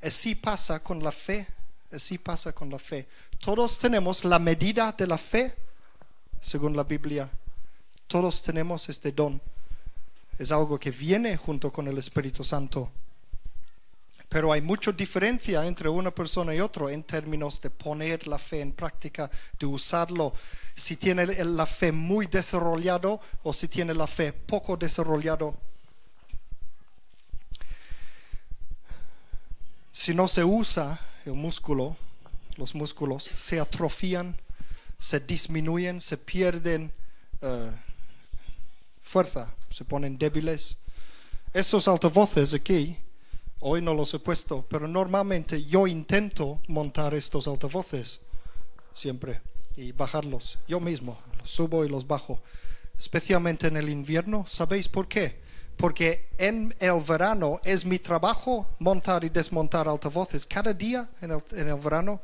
Así 0.00 0.34
pasa 0.34 0.82
con 0.82 1.02
la 1.02 1.12
fe, 1.12 1.46
así 1.92 2.18
pasa 2.18 2.52
con 2.52 2.70
la 2.70 2.78
fe. 2.78 3.06
Todos 3.38 3.78
tenemos 3.78 4.24
la 4.24 4.38
medida 4.38 4.92
de 4.92 5.06
la 5.06 5.18
fe, 5.18 5.54
según 6.40 6.74
la 6.74 6.84
Biblia. 6.84 7.28
Todos 8.12 8.42
tenemos 8.42 8.90
este 8.90 9.10
don. 9.10 9.40
Es 10.38 10.52
algo 10.52 10.78
que 10.78 10.90
viene 10.90 11.34
junto 11.38 11.72
con 11.72 11.88
el 11.88 11.96
Espíritu 11.96 12.44
Santo. 12.44 12.90
Pero 14.28 14.52
hay 14.52 14.60
mucha 14.60 14.92
diferencia 14.92 15.66
entre 15.66 15.88
una 15.88 16.10
persona 16.10 16.54
y 16.54 16.60
otra 16.60 16.92
en 16.92 17.04
términos 17.04 17.58
de 17.62 17.70
poner 17.70 18.26
la 18.26 18.38
fe 18.38 18.60
en 18.60 18.72
práctica, 18.72 19.30
de 19.58 19.64
usarlo. 19.64 20.34
Si 20.76 20.98
tiene 20.98 21.24
la 21.42 21.64
fe 21.64 21.90
muy 21.90 22.26
desarrollado 22.26 23.18
o 23.44 23.54
si 23.54 23.66
tiene 23.66 23.94
la 23.94 24.06
fe 24.06 24.34
poco 24.34 24.76
desarrollado. 24.76 25.54
Si 29.90 30.12
no 30.12 30.28
se 30.28 30.44
usa 30.44 31.00
el 31.24 31.32
músculo, 31.32 31.96
los 32.58 32.74
músculos 32.74 33.30
se 33.34 33.58
atrofian, 33.58 34.36
se 34.98 35.18
disminuyen, 35.18 36.02
se 36.02 36.18
pierden 36.18 36.92
eh, 37.40 37.72
fuerza, 39.02 39.54
se 39.70 39.84
ponen 39.84 40.18
débiles. 40.18 40.78
Estos 41.52 41.86
altavoces 41.88 42.54
aquí, 42.54 42.96
hoy 43.60 43.82
no 43.82 43.94
los 43.94 44.14
he 44.14 44.18
puesto, 44.18 44.64
pero 44.68 44.88
normalmente 44.88 45.64
yo 45.64 45.86
intento 45.86 46.60
montar 46.68 47.14
estos 47.14 47.46
altavoces 47.46 48.20
siempre 48.94 49.40
y 49.76 49.92
bajarlos 49.92 50.58
yo 50.68 50.80
mismo, 50.80 51.18
los 51.38 51.50
subo 51.50 51.84
y 51.84 51.88
los 51.88 52.06
bajo, 52.06 52.40
especialmente 52.98 53.66
en 53.66 53.76
el 53.76 53.88
invierno. 53.88 54.44
¿Sabéis 54.46 54.88
por 54.88 55.08
qué? 55.08 55.40
Porque 55.76 56.28
en 56.38 56.74
el 56.78 57.00
verano 57.00 57.60
es 57.64 57.84
mi 57.84 57.98
trabajo 57.98 58.66
montar 58.78 59.24
y 59.24 59.30
desmontar 59.30 59.88
altavoces 59.88 60.46
cada 60.46 60.72
día 60.72 61.08
en 61.20 61.32
el, 61.32 61.42
en 61.52 61.68
el 61.68 61.80
verano 61.80 62.20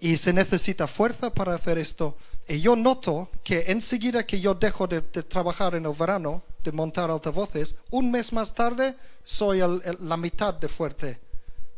y 0.00 0.16
se 0.16 0.32
necesita 0.32 0.86
fuerza 0.86 1.32
para 1.32 1.54
hacer 1.54 1.78
esto. 1.78 2.16
Y 2.52 2.60
yo 2.60 2.76
noto 2.76 3.30
que 3.42 3.64
enseguida 3.68 4.26
que 4.26 4.38
yo 4.38 4.52
dejo 4.54 4.86
de, 4.86 5.00
trabajar 5.00 5.74
en 5.74 5.86
el 5.86 5.94
verano, 5.94 6.42
de 6.62 6.70
montar 6.70 7.10
altavoces, 7.10 7.76
un 7.90 8.10
mes 8.10 8.30
más 8.30 8.52
tarde 8.52 8.94
soy 9.24 9.60
el- 9.60 9.80
la 10.00 10.18
mitad 10.18 10.52
de 10.52 10.68
fuerte 10.68 11.18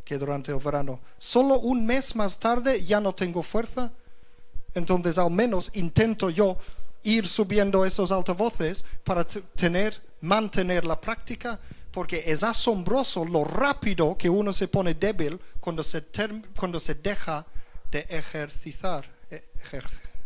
que 0.05 0.19
durante 0.19 0.51
el 0.51 0.59
verano. 0.59 0.99
Solo 1.17 1.61
un 1.61 1.87
mes 1.87 2.17
más 2.17 2.41
tarde 2.41 2.85
ya 2.85 3.01
no 3.01 3.15
tengo 3.15 3.45
fuerza. 3.45 3.93
Entonces 4.75 5.17
al 5.17 5.31
menos 5.31 5.71
intento 5.75 6.29
yo 6.29 6.57
ir 7.05 7.29
subiendo 7.29 7.85
esos 7.85 8.11
altavoces 8.11 8.85
para 9.05 9.25
tener, 9.25 10.03
mantener 10.23 10.85
la 10.85 11.01
práctica, 11.01 11.61
porque 11.93 12.25
es 12.27 12.43
asombroso 12.43 13.25
lo 13.25 13.45
rápido 13.45 14.19
que 14.19 14.29
uno 14.29 14.53
se 14.53 14.67
pone 14.67 14.95
débil 14.95 15.39
cuando 15.61 15.85
se, 15.85 16.03
cuando 16.59 16.81
se 16.81 16.97
deja 16.97 17.47
de 17.93 18.01
ejercitar, 18.09 19.09
e- 19.31 19.41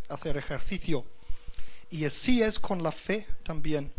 hacer 0.08 0.36
ejercicio. 0.36 1.04
Y 1.90 2.04
así 2.04 2.42
es 2.42 2.58
con 2.58 2.82
la 2.82 2.92
fe 2.92 3.26
también. 3.42 3.92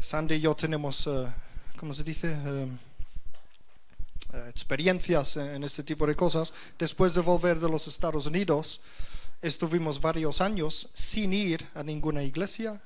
Sandy 0.00 0.36
y 0.36 0.40
yo 0.40 0.54
tenemos, 0.54 1.06
eh, 1.06 1.26
¿cómo 1.76 1.94
se 1.94 2.04
dice? 2.04 2.32
Eh, 2.32 2.68
eh, 4.32 4.46
experiencias 4.48 5.36
en, 5.36 5.56
en 5.56 5.64
este 5.64 5.82
tipo 5.82 6.06
de 6.06 6.16
cosas. 6.16 6.52
Después 6.78 7.14
de 7.14 7.20
volver 7.20 7.58
de 7.58 7.68
los 7.68 7.86
Estados 7.86 8.26
Unidos, 8.26 8.80
estuvimos 9.40 10.00
varios 10.00 10.40
años 10.40 10.88
sin 10.92 11.32
ir 11.32 11.64
a 11.74 11.82
ninguna 11.82 12.22
iglesia. 12.22 12.80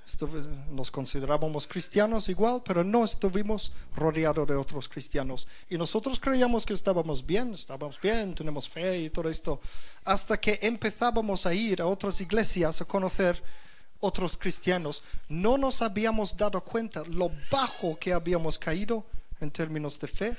Nos 0.71 0.91
considerábamos 0.91 1.67
cristianos 1.67 2.29
igual, 2.29 2.63
pero 2.65 2.85
no 2.85 3.05
estuvimos 3.05 3.73
rodeados 3.97 4.47
de 4.47 4.55
otros 4.55 4.89
cristianos. 4.89 5.49
Y 5.71 5.79
nosotros 5.79 6.21
creíamos 6.21 6.67
que 6.67 6.75
estábamos 6.75 7.25
bien, 7.25 7.55
estábamos 7.55 8.01
bien, 8.01 8.35
tenemos 8.35 8.69
fe 8.69 9.01
y 9.01 9.11
todo 9.11 9.29
esto. 9.29 9.61
Hasta 10.05 10.39
que 10.39 10.59
empezábamos 10.63 11.47
a 11.47 11.55
ir 11.55 11.81
a 11.81 11.87
otras 11.87 12.21
iglesias 12.21 12.81
a 12.81 12.85
conocer 12.85 13.43
otros 14.01 14.37
cristianos, 14.37 15.03
no 15.29 15.57
nos 15.57 15.81
habíamos 15.81 16.37
dado 16.37 16.61
cuenta 16.61 17.05
lo 17.07 17.31
bajo 17.51 17.97
que 17.99 18.13
habíamos 18.13 18.59
caído 18.59 19.07
en 19.41 19.51
términos 19.51 19.99
de 19.99 20.09
fe. 20.09 20.37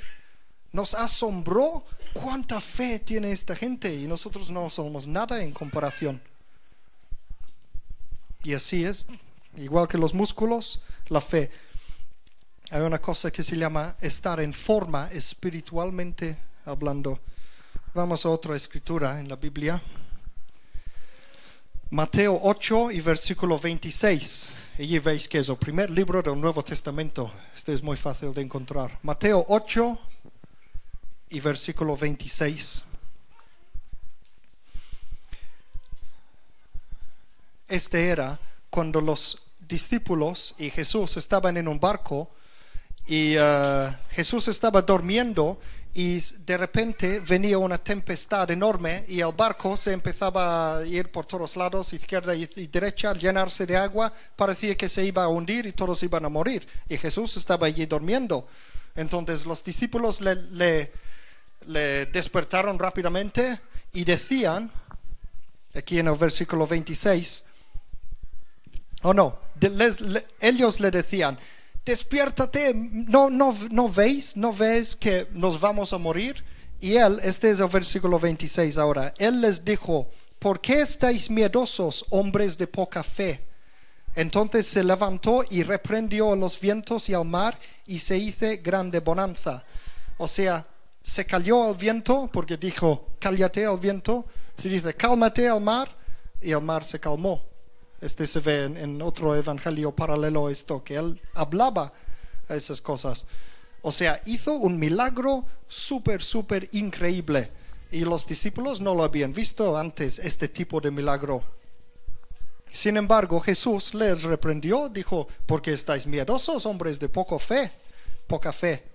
Nos 0.73 0.95
asombró 0.95 1.85
cuánta 2.13 2.59
fe 2.59 2.97
tiene 2.97 3.31
esta 3.31 3.55
gente 3.55 3.93
y 3.93 4.07
nosotros 4.07 4.49
no 4.49 4.71
somos 4.71 5.05
nada 5.05 5.43
en 5.43 5.51
comparación. 5.51 6.19
Y 8.41 8.55
así 8.55 8.83
es, 8.83 9.05
igual 9.55 9.87
que 9.87 9.99
los 9.99 10.15
músculos, 10.15 10.81
la 11.09 11.21
fe. 11.21 11.51
Hay 12.71 12.81
una 12.81 12.99
cosa 12.99 13.29
que 13.29 13.43
se 13.43 13.55
llama 13.55 13.95
estar 14.01 14.39
en 14.39 14.51
forma 14.51 15.09
espiritualmente 15.11 16.39
hablando. 16.65 17.19
Vamos 17.93 18.25
a 18.25 18.29
otra 18.29 18.55
escritura 18.55 19.19
en 19.19 19.29
la 19.29 19.35
Biblia. 19.35 19.79
Mateo 21.91 22.39
8 22.41 22.89
y 22.89 23.01
versículo 23.01 23.59
26. 23.59 24.49
Allí 24.79 24.97
veis 24.97 25.29
que 25.29 25.37
es 25.37 25.49
el 25.49 25.57
primer 25.57 25.91
libro 25.91 26.23
del 26.23 26.41
Nuevo 26.41 26.63
Testamento. 26.63 27.31
Este 27.55 27.75
es 27.75 27.83
muy 27.83 27.95
fácil 27.95 28.33
de 28.33 28.41
encontrar. 28.41 28.97
Mateo 29.03 29.45
8 29.47 29.99
y 31.33 31.39
versículo 31.39 31.97
26. 31.97 32.83
Este 37.67 38.07
era 38.07 38.39
cuando 38.69 39.01
los 39.01 39.41
discípulos 39.59 40.53
y 40.59 40.69
Jesús 40.69 41.17
estaban 41.17 41.57
en 41.57 41.67
un 41.67 41.79
barco 41.79 42.29
y 43.07 43.35
uh, 43.35 43.91
Jesús 44.11 44.47
estaba 44.47 44.83
durmiendo 44.83 45.59
y 45.95 46.19
de 46.19 46.55
repente 46.55 47.19
venía 47.19 47.57
una 47.57 47.79
tempestad 47.79 48.51
enorme 48.51 49.03
y 49.07 49.21
el 49.21 49.31
barco 49.31 49.75
se 49.75 49.91
empezaba 49.91 50.77
a 50.77 50.85
ir 50.85 51.11
por 51.11 51.25
todos 51.25 51.55
lados, 51.55 51.93
izquierda 51.93 52.35
y 52.35 52.45
derecha, 52.67 53.13
llenarse 53.13 53.65
de 53.65 53.75
agua, 53.75 54.13
parecía 54.35 54.77
que 54.77 54.87
se 54.87 55.03
iba 55.03 55.23
a 55.23 55.27
hundir 55.27 55.65
y 55.65 55.71
todos 55.71 56.03
iban 56.03 56.25
a 56.25 56.29
morir. 56.29 56.67
Y 56.87 56.97
Jesús 56.97 57.37
estaba 57.37 57.65
allí 57.65 57.87
durmiendo. 57.87 58.47
Entonces 58.95 59.47
los 59.47 59.63
discípulos 59.63 60.21
le, 60.21 60.35
le, 60.35 60.91
le 61.67 62.05
despertaron 62.07 62.77
rápidamente 62.79 63.59
y 63.93 64.03
decían, 64.03 64.71
aquí 65.73 65.99
en 65.99 66.07
el 66.07 66.15
versículo 66.15 66.67
26, 66.67 67.45
o 69.03 69.13
no, 69.13 69.39
les, 69.59 70.01
le, 70.01 70.25
ellos 70.39 70.79
le 70.79 70.91
decían, 70.91 71.37
despiértate, 71.85 72.73
no, 72.73 73.29
no, 73.29 73.57
no 73.69 73.89
veis, 73.89 74.37
no 74.37 74.53
ves 74.53 74.95
que 74.95 75.27
nos 75.31 75.59
vamos 75.59 75.93
a 75.93 75.97
morir. 75.97 76.43
Y 76.79 76.95
él, 76.95 77.19
este 77.23 77.51
es 77.51 77.59
el 77.59 77.69
versículo 77.69 78.19
26 78.19 78.77
ahora, 78.77 79.13
él 79.17 79.41
les 79.41 79.63
dijo, 79.63 80.09
¿por 80.39 80.59
qué 80.59 80.81
estáis 80.81 81.29
miedosos, 81.29 82.05
hombres 82.09 82.57
de 82.57 82.67
poca 82.67 83.03
fe? 83.03 83.41
Entonces 84.15 84.67
se 84.67 84.83
levantó 84.83 85.43
y 85.49 85.63
reprendió 85.63 86.33
a 86.33 86.35
los 86.35 86.59
vientos 86.59 87.09
y 87.09 87.13
al 87.13 87.25
mar 87.25 87.57
y 87.85 87.99
se 87.99 88.17
hizo 88.17 88.45
grande 88.61 88.99
bonanza. 88.99 89.63
O 90.17 90.27
sea, 90.27 90.67
se 91.03 91.25
calló 91.25 91.69
el 91.69 91.75
viento 91.75 92.29
porque 92.31 92.55
dijo, 92.55 93.09
cállate 93.19 93.65
al 93.65 93.77
viento. 93.77 94.25
Se 94.57 94.69
dice, 94.69 94.93
cálmate 94.95 95.47
al 95.49 95.61
mar 95.61 95.89
y 96.41 96.51
el 96.51 96.61
mar 96.61 96.85
se 96.85 96.99
calmó. 96.99 97.43
Este 97.99 98.25
se 98.25 98.39
ve 98.39 98.65
en, 98.65 99.01
otro 99.01 99.35
evangelio 99.35 99.91
paralelo 99.91 100.47
a 100.47 100.51
esto, 100.51 100.83
que 100.83 100.95
él 100.95 101.19
hablaba 101.33 101.91
esas 102.49 102.81
cosas. 102.81 103.25
O 103.81 103.91
sea, 103.91 104.21
hizo 104.25 104.53
un 104.53 104.79
milagro 104.79 105.45
súper, 105.67 106.21
súper 106.21 106.69
increíble. 106.71 107.51
Y 107.91 108.05
los 108.05 108.25
discípulos 108.25 108.81
no 108.81 108.95
lo 108.95 109.03
habían 109.03 109.33
visto 109.33 109.77
antes, 109.77 110.19
este 110.19 110.47
tipo 110.47 110.79
de 110.79 110.89
milagro. 110.89 111.43
Sin 112.71 112.97
embargo, 112.97 113.39
Jesús 113.39 113.93
les 113.93 114.23
reprendió, 114.23 114.89
dijo, 114.89 115.27
porque 115.45 115.73
estáis 115.73 116.07
miedosos, 116.07 116.65
hombres 116.65 116.99
de 116.99 117.07
poca 117.07 117.37
fe, 117.37 117.71
poca 118.25 118.51
fe. 118.51 118.92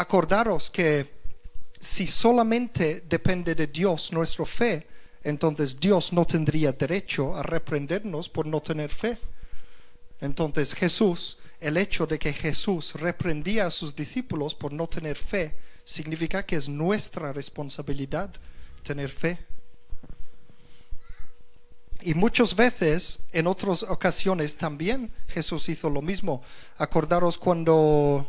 Acordaros 0.00 0.70
que 0.70 1.10
si 1.78 2.06
solamente 2.06 3.04
depende 3.06 3.54
de 3.54 3.66
Dios 3.66 4.10
nuestra 4.14 4.46
fe, 4.46 4.86
entonces 5.22 5.78
Dios 5.78 6.14
no 6.14 6.24
tendría 6.24 6.72
derecho 6.72 7.36
a 7.36 7.42
reprendernos 7.42 8.30
por 8.30 8.46
no 8.46 8.62
tener 8.62 8.88
fe. 8.88 9.18
Entonces 10.22 10.72
Jesús, 10.72 11.36
el 11.60 11.76
hecho 11.76 12.06
de 12.06 12.18
que 12.18 12.32
Jesús 12.32 12.94
reprendía 12.94 13.66
a 13.66 13.70
sus 13.70 13.94
discípulos 13.94 14.54
por 14.54 14.72
no 14.72 14.86
tener 14.86 15.18
fe, 15.18 15.54
significa 15.84 16.46
que 16.46 16.56
es 16.56 16.66
nuestra 16.66 17.34
responsabilidad 17.34 18.30
tener 18.82 19.10
fe. 19.10 19.38
Y 22.00 22.14
muchas 22.14 22.56
veces, 22.56 23.18
en 23.32 23.46
otras 23.46 23.82
ocasiones 23.82 24.56
también, 24.56 25.12
Jesús 25.28 25.68
hizo 25.68 25.90
lo 25.90 26.00
mismo. 26.00 26.42
Acordaros 26.78 27.36
cuando 27.36 28.26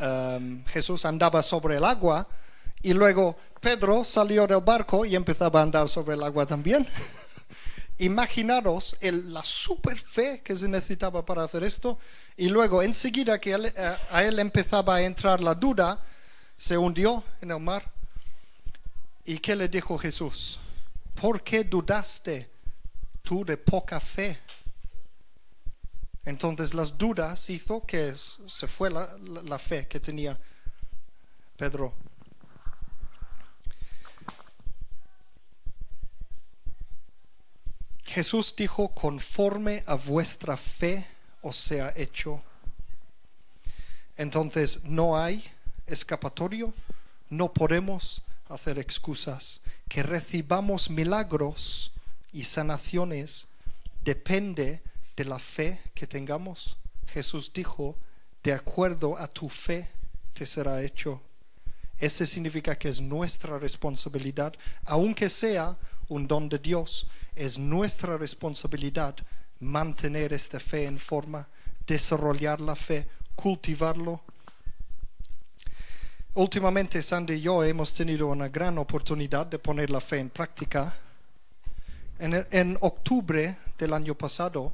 um, 0.00 0.64
Jesús 0.66 1.04
andaba 1.04 1.42
sobre 1.42 1.76
el 1.76 1.84
agua 1.84 2.26
y 2.82 2.92
luego 2.92 3.36
Pedro 3.60 4.04
salió 4.04 4.46
del 4.46 4.60
barco 4.60 5.04
y 5.04 5.14
empezaba 5.14 5.60
a 5.60 5.62
andar 5.62 5.88
sobre 5.88 6.14
el 6.14 6.22
agua 6.22 6.46
también. 6.46 6.86
Imaginaros 7.98 8.96
la 9.00 9.42
super 9.42 9.96
fe 9.96 10.42
que 10.42 10.56
se 10.56 10.68
necesitaba 10.68 11.24
para 11.24 11.44
hacer 11.44 11.62
esto. 11.62 11.98
Y 12.36 12.48
luego, 12.48 12.82
enseguida 12.82 13.40
que 13.40 13.54
eh, 13.54 13.96
a 14.10 14.24
él 14.24 14.38
empezaba 14.38 14.96
a 14.96 15.02
entrar 15.02 15.40
la 15.40 15.54
duda, 15.54 16.02
se 16.58 16.76
hundió 16.76 17.22
en 17.40 17.52
el 17.52 17.60
mar. 17.60 17.90
¿Y 19.24 19.38
qué 19.38 19.56
le 19.56 19.68
dijo 19.68 19.96
Jesús? 19.96 20.58
¿Por 21.14 21.42
qué 21.42 21.64
dudaste 21.64 22.50
tú 23.22 23.44
de 23.44 23.56
poca 23.56 24.00
fe? 24.00 24.38
Entonces 26.24 26.74
las 26.74 26.96
dudas 26.96 27.50
hizo 27.50 27.84
que 27.84 28.14
se 28.16 28.66
fue 28.66 28.90
la 28.90 29.58
fe 29.58 29.86
que 29.86 30.00
tenía 30.00 30.38
Pedro. 31.56 31.94
Jesús 38.04 38.54
dijo, 38.56 38.94
conforme 38.94 39.82
a 39.86 39.94
vuestra 39.94 40.56
fe 40.56 41.04
os 41.42 41.56
sea 41.56 41.92
hecho. 41.96 42.40
Entonces 44.16 44.84
no 44.84 45.18
hay 45.18 45.44
escapatorio, 45.86 46.72
no 47.28 47.52
podemos 47.52 48.22
hacer 48.48 48.78
excusas. 48.78 49.60
Que 49.88 50.02
recibamos 50.02 50.88
milagros 50.90 51.90
y 52.32 52.44
sanaciones 52.44 53.46
depende 54.04 54.64
de 54.64 54.93
la 55.22 55.38
fe 55.38 55.80
que 55.94 56.06
tengamos. 56.06 56.76
Jesús 57.06 57.52
dijo, 57.52 57.96
de 58.42 58.52
acuerdo 58.52 59.16
a 59.18 59.28
tu 59.28 59.48
fe 59.48 59.88
te 60.32 60.46
será 60.46 60.82
hecho. 60.82 61.20
Ese 61.98 62.26
significa 62.26 62.76
que 62.76 62.88
es 62.88 63.00
nuestra 63.00 63.58
responsabilidad, 63.58 64.54
aunque 64.84 65.28
sea 65.28 65.76
un 66.08 66.26
don 66.26 66.48
de 66.48 66.58
Dios, 66.58 67.06
es 67.36 67.58
nuestra 67.58 68.16
responsabilidad 68.16 69.14
mantener 69.60 70.32
esta 70.32 70.60
fe 70.60 70.84
en 70.84 70.98
forma, 70.98 71.46
desarrollar 71.86 72.60
la 72.60 72.76
fe, 72.76 73.06
cultivarlo. 73.34 74.22
Últimamente 76.34 77.00
Sandy 77.00 77.34
y 77.34 77.40
yo 77.42 77.62
hemos 77.62 77.94
tenido 77.94 78.26
una 78.26 78.48
gran 78.48 78.76
oportunidad 78.78 79.46
de 79.46 79.58
poner 79.58 79.90
la 79.90 80.00
fe 80.00 80.18
en 80.18 80.30
práctica. 80.30 80.92
En, 82.18 82.76
octubre 82.80 83.56
del 83.78 83.92
año 83.92 84.14
pasado 84.14 84.72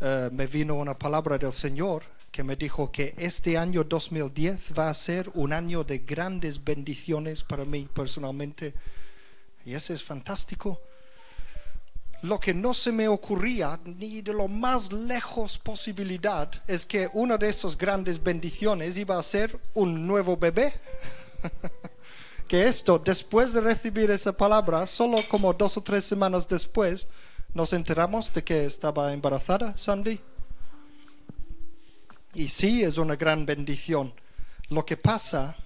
eh, 0.00 0.30
me 0.32 0.46
vino 0.46 0.74
una 0.74 0.98
palabra 0.98 1.38
del 1.38 1.52
Señor 1.52 2.02
que 2.30 2.44
me 2.44 2.56
dijo 2.56 2.92
que 2.92 3.14
este 3.16 3.56
año 3.56 3.84
2010 3.84 4.72
va 4.78 4.90
a 4.90 4.94
ser 4.94 5.30
un 5.34 5.52
año 5.52 5.84
de 5.84 6.00
grandes 6.00 6.62
bendiciones 6.62 7.42
para 7.42 7.64
mí 7.64 7.88
personalmente. 7.92 8.74
Y 9.64 9.74
eso 9.74 9.94
es 9.94 10.02
fantástico 10.02 10.80
lo 12.22 12.40
que 12.40 12.54
no 12.54 12.74
se 12.74 12.92
me 12.92 13.08
ocurría 13.08 13.78
ni 13.84 14.22
de 14.22 14.32
lo 14.32 14.48
más 14.48 14.92
lejos 14.92 15.58
posibilidad 15.58 16.50
es 16.66 16.86
que 16.86 17.08
una 17.12 17.36
de 17.36 17.48
esas 17.48 17.76
grandes 17.76 18.22
bendiciones 18.22 18.96
iba 18.96 19.18
a 19.18 19.22
ser 19.22 19.58
un 19.74 20.06
nuevo 20.06 20.36
bebé. 20.36 20.72
que 22.48 22.66
esto, 22.66 22.98
después 22.98 23.52
de 23.52 23.60
recibir 23.60 24.10
esa 24.10 24.32
palabra, 24.32 24.86
solo 24.86 25.18
como 25.28 25.52
dos 25.52 25.76
o 25.76 25.82
tres 25.82 26.04
semanas 26.04 26.48
después, 26.48 27.08
nos 27.56 27.72
enteramos 27.72 28.34
de 28.34 28.44
que 28.44 28.66
estaba 28.66 29.14
embarazada 29.14 29.74
Sandy. 29.78 30.20
Y 32.34 32.48
sí, 32.48 32.82
es 32.82 32.98
una 32.98 33.16
gran 33.16 33.46
bendición. 33.46 34.12
Lo 34.68 34.84
que 34.84 34.98
pasa, 34.98 35.56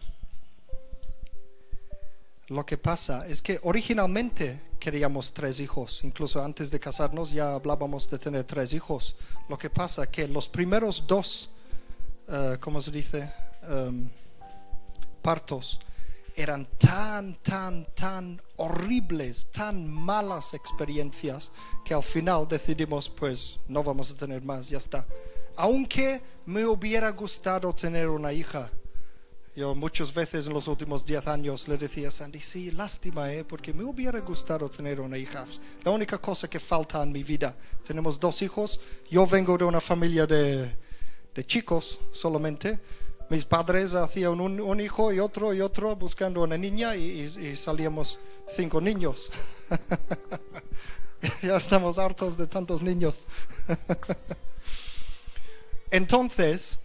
lo 2.47 2.65
que 2.65 2.79
pasa 2.79 3.27
es 3.27 3.43
que 3.43 3.59
originalmente 3.65 4.63
queríamos 4.79 5.35
tres 5.35 5.59
hijos. 5.59 6.05
Incluso 6.05 6.45
antes 6.45 6.71
de 6.71 6.79
casarnos 6.79 7.33
ya 7.33 7.55
hablábamos 7.55 8.09
de 8.09 8.21
tener 8.21 8.45
tres 8.45 8.73
hijos. 8.73 9.17
Lo 9.49 9.59
que 9.59 9.69
pasa 9.69 10.09
que 10.09 10.29
los 10.29 10.49
primeros 10.49 11.05
dos, 11.09 11.51
uh, 12.29 12.57
¿cómo 12.61 12.81
se 12.81 12.93
dice? 12.93 13.33
Um, 13.69 14.09
partos 15.23 15.81
eran 16.37 16.67
tan, 16.79 17.41
tan, 17.43 17.87
tan 17.95 18.41
horribles, 18.57 19.49
tan 19.53 19.89
malas 19.89 20.55
experiencias 20.55 21.51
que 21.85 21.95
al 21.95 22.03
final 22.03 22.47
decidimos 22.49 23.09
pues 23.09 23.59
no 23.69 23.83
vamos 23.83 24.11
a 24.11 24.17
tener 24.17 24.43
más, 24.43 24.69
ya 24.69 24.79
está. 24.79 25.07
Aunque 25.57 26.21
me 26.47 26.65
hubiera 26.65 27.11
gustado 27.11 27.73
tener 27.73 28.09
una 28.09 28.33
hija, 28.33 28.71
yo 29.57 29.75
muchas 29.75 30.15
veces 30.15 30.47
en 30.47 30.55
los 30.55 30.69
últimos 30.69 31.05
10 31.05 31.27
años 31.27 31.67
le 31.67 31.77
decía 31.77 32.09
a 32.09 32.11
Sandy, 32.11 32.41
sí, 32.41 32.71
lástima, 32.71 33.33
¿eh? 33.33 33.45
porque 33.45 33.73
me 33.73 33.83
hubiera 33.83 34.21
gustado 34.21 34.71
tener 34.71 35.01
una 35.01 35.19
hija. 35.19 35.45
La 35.83 35.91
única 35.91 36.19
cosa 36.19 36.49
que 36.49 36.61
falta 36.61 37.03
en 37.03 37.11
mi 37.11 37.25
vida. 37.25 37.57
Tenemos 37.87 38.19
dos 38.21 38.41
hijos. 38.43 38.81
Yo 39.11 39.27
vengo 39.27 39.59
de 39.59 39.65
una 39.65 39.81
familia 39.81 40.25
de, 40.27 40.75
de 41.35 41.47
chicos 41.47 41.99
solamente. 42.13 42.79
Mis 43.31 43.45
padres 43.45 43.95
hacían 43.95 44.41
un, 44.41 44.81
hijo 44.81 45.13
y 45.13 45.21
otro 45.21 45.55
y 45.55 45.61
otro 45.61 45.95
buscando 45.95 46.43
una 46.43 46.59
niña 46.59 46.97
y, 46.97 47.21
y 47.21 47.57
salíamos 47.57 48.19
cinco 48.49 48.81
niños. 48.81 49.31
ya 51.43 51.57
estamos 51.57 51.99
hartos 51.99 52.37
de 52.37 52.49
tantos 52.49 52.83
niños. 52.83 53.23
Entonces, 55.93 56.79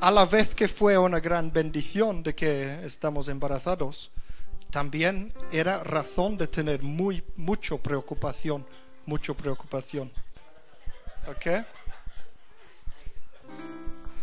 a 0.00 0.10
la 0.10 0.24
vez 0.24 0.54
que 0.54 0.68
fue 0.68 0.96
una 0.96 1.18
gran 1.18 1.52
bendición 1.52 2.22
de 2.22 2.34
que 2.34 2.84
estamos 2.84 3.28
embarazados, 3.28 4.12
también 4.70 5.32
era 5.50 5.82
razón 5.82 6.36
de 6.36 6.46
tener 6.46 6.82
muy 6.82 7.24
mucho 7.36 7.78
preocupación, 7.78 8.64
mucho 9.06 9.34
preocupación. 9.34 10.12
¿Ok? 11.26 11.64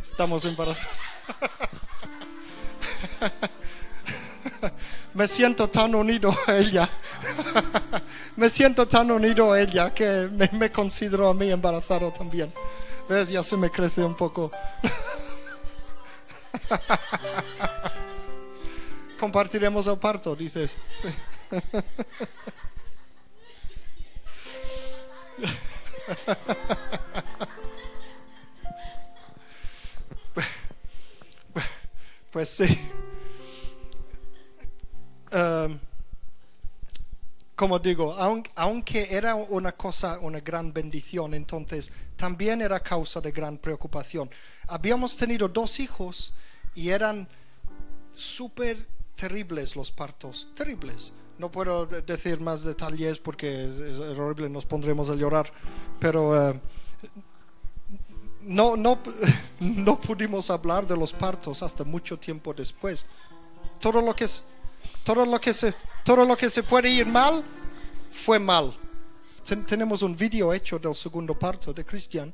Estamos 0.01 0.45
embarazados. 0.45 1.10
Me 5.13 5.27
siento 5.27 5.69
tan 5.69 5.93
unido 5.93 6.33
a 6.47 6.57
ella. 6.57 6.89
me 8.37 8.49
siento 8.49 8.87
tan 8.87 9.11
unido 9.11 9.51
a 9.51 9.59
ella 9.59 9.93
que 9.93 10.29
me, 10.31 10.49
me 10.53 10.71
considero 10.71 11.27
a 11.27 11.33
mí 11.33 11.51
embarazado 11.51 12.11
también. 12.11 12.53
¿Ves? 13.09 13.29
Ya 13.29 13.43
se 13.43 13.57
me 13.57 13.69
crece 13.69 14.03
un 14.03 14.15
poco. 14.15 14.51
Compartiremos 19.19 19.85
el 19.87 19.97
parto, 19.97 20.35
dices. 20.35 20.75
Pues 32.31 32.49
sí. 32.49 32.65
Um, 35.33 35.79
como 37.55 37.77
digo, 37.77 38.15
aunque 38.55 39.07
era 39.11 39.35
una 39.35 39.73
cosa, 39.73 40.17
una 40.19 40.39
gran 40.39 40.73
bendición, 40.73 41.33
entonces 41.33 41.91
también 42.15 42.61
era 42.61 42.79
causa 42.79 43.21
de 43.21 43.31
gran 43.31 43.57
preocupación. 43.57 44.29
Habíamos 44.67 45.15
tenido 45.15 45.47
dos 45.47 45.79
hijos 45.79 46.33
y 46.73 46.89
eran 46.89 47.27
súper 48.13 48.87
terribles 49.15 49.75
los 49.75 49.91
partos, 49.91 50.49
terribles. 50.55 51.13
No 51.37 51.51
puedo 51.51 51.85
decir 51.85 52.39
más 52.39 52.63
detalles 52.63 53.19
porque 53.19 53.65
es, 53.65 53.99
horrible, 53.99 54.49
nos 54.49 54.65
pondremos 54.65 55.09
a 55.09 55.15
llorar, 55.15 55.51
pero 55.99 56.49
uh, 56.49 56.59
no, 58.43 58.75
no, 58.75 58.99
no 59.59 59.99
pudimos 59.99 60.49
hablar 60.49 60.87
de 60.87 60.97
los 60.97 61.13
partos 61.13 61.61
hasta 61.63 61.83
mucho 61.83 62.17
tiempo 62.17 62.53
después. 62.53 63.05
Todo 63.79 64.01
lo 64.01 64.15
que, 64.15 64.27
todo 65.03 65.25
lo 65.25 65.39
que, 65.39 65.53
se, 65.53 65.73
todo 66.03 66.25
lo 66.25 66.35
que 66.37 66.49
se 66.49 66.63
puede 66.63 66.89
ir 66.89 67.05
mal, 67.05 67.43
fue 68.11 68.39
mal. 68.39 68.75
tenemos 69.67 70.01
un 70.01 70.15
vídeo 70.15 70.53
hecho 70.53 70.77
del 70.77 70.95
segundo 70.95 71.37
parto 71.37 71.73
de 71.73 71.85
Christian 71.85 72.31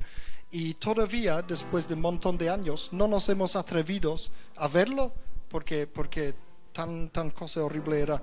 y 0.50 0.74
todavía, 0.74 1.42
después 1.42 1.86
de 1.86 1.94
un 1.94 2.00
montón 2.00 2.36
de 2.36 2.50
años, 2.50 2.88
no 2.92 3.06
nos 3.06 3.28
hemos 3.28 3.54
atrevido 3.54 4.16
a 4.56 4.68
verlo 4.68 5.12
porque, 5.48 5.86
porque 5.86 6.34
tan, 6.72 7.10
tan 7.10 7.30
cosa 7.30 7.62
horrible 7.62 8.00
era. 8.00 8.22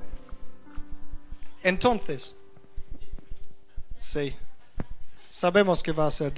Entonces, 1.64 2.36
sí. 3.98 4.36
Sabemos 5.36 5.84
que 5.84 5.92
va 5.92 6.08
a 6.08 6.12
ser 6.12 6.34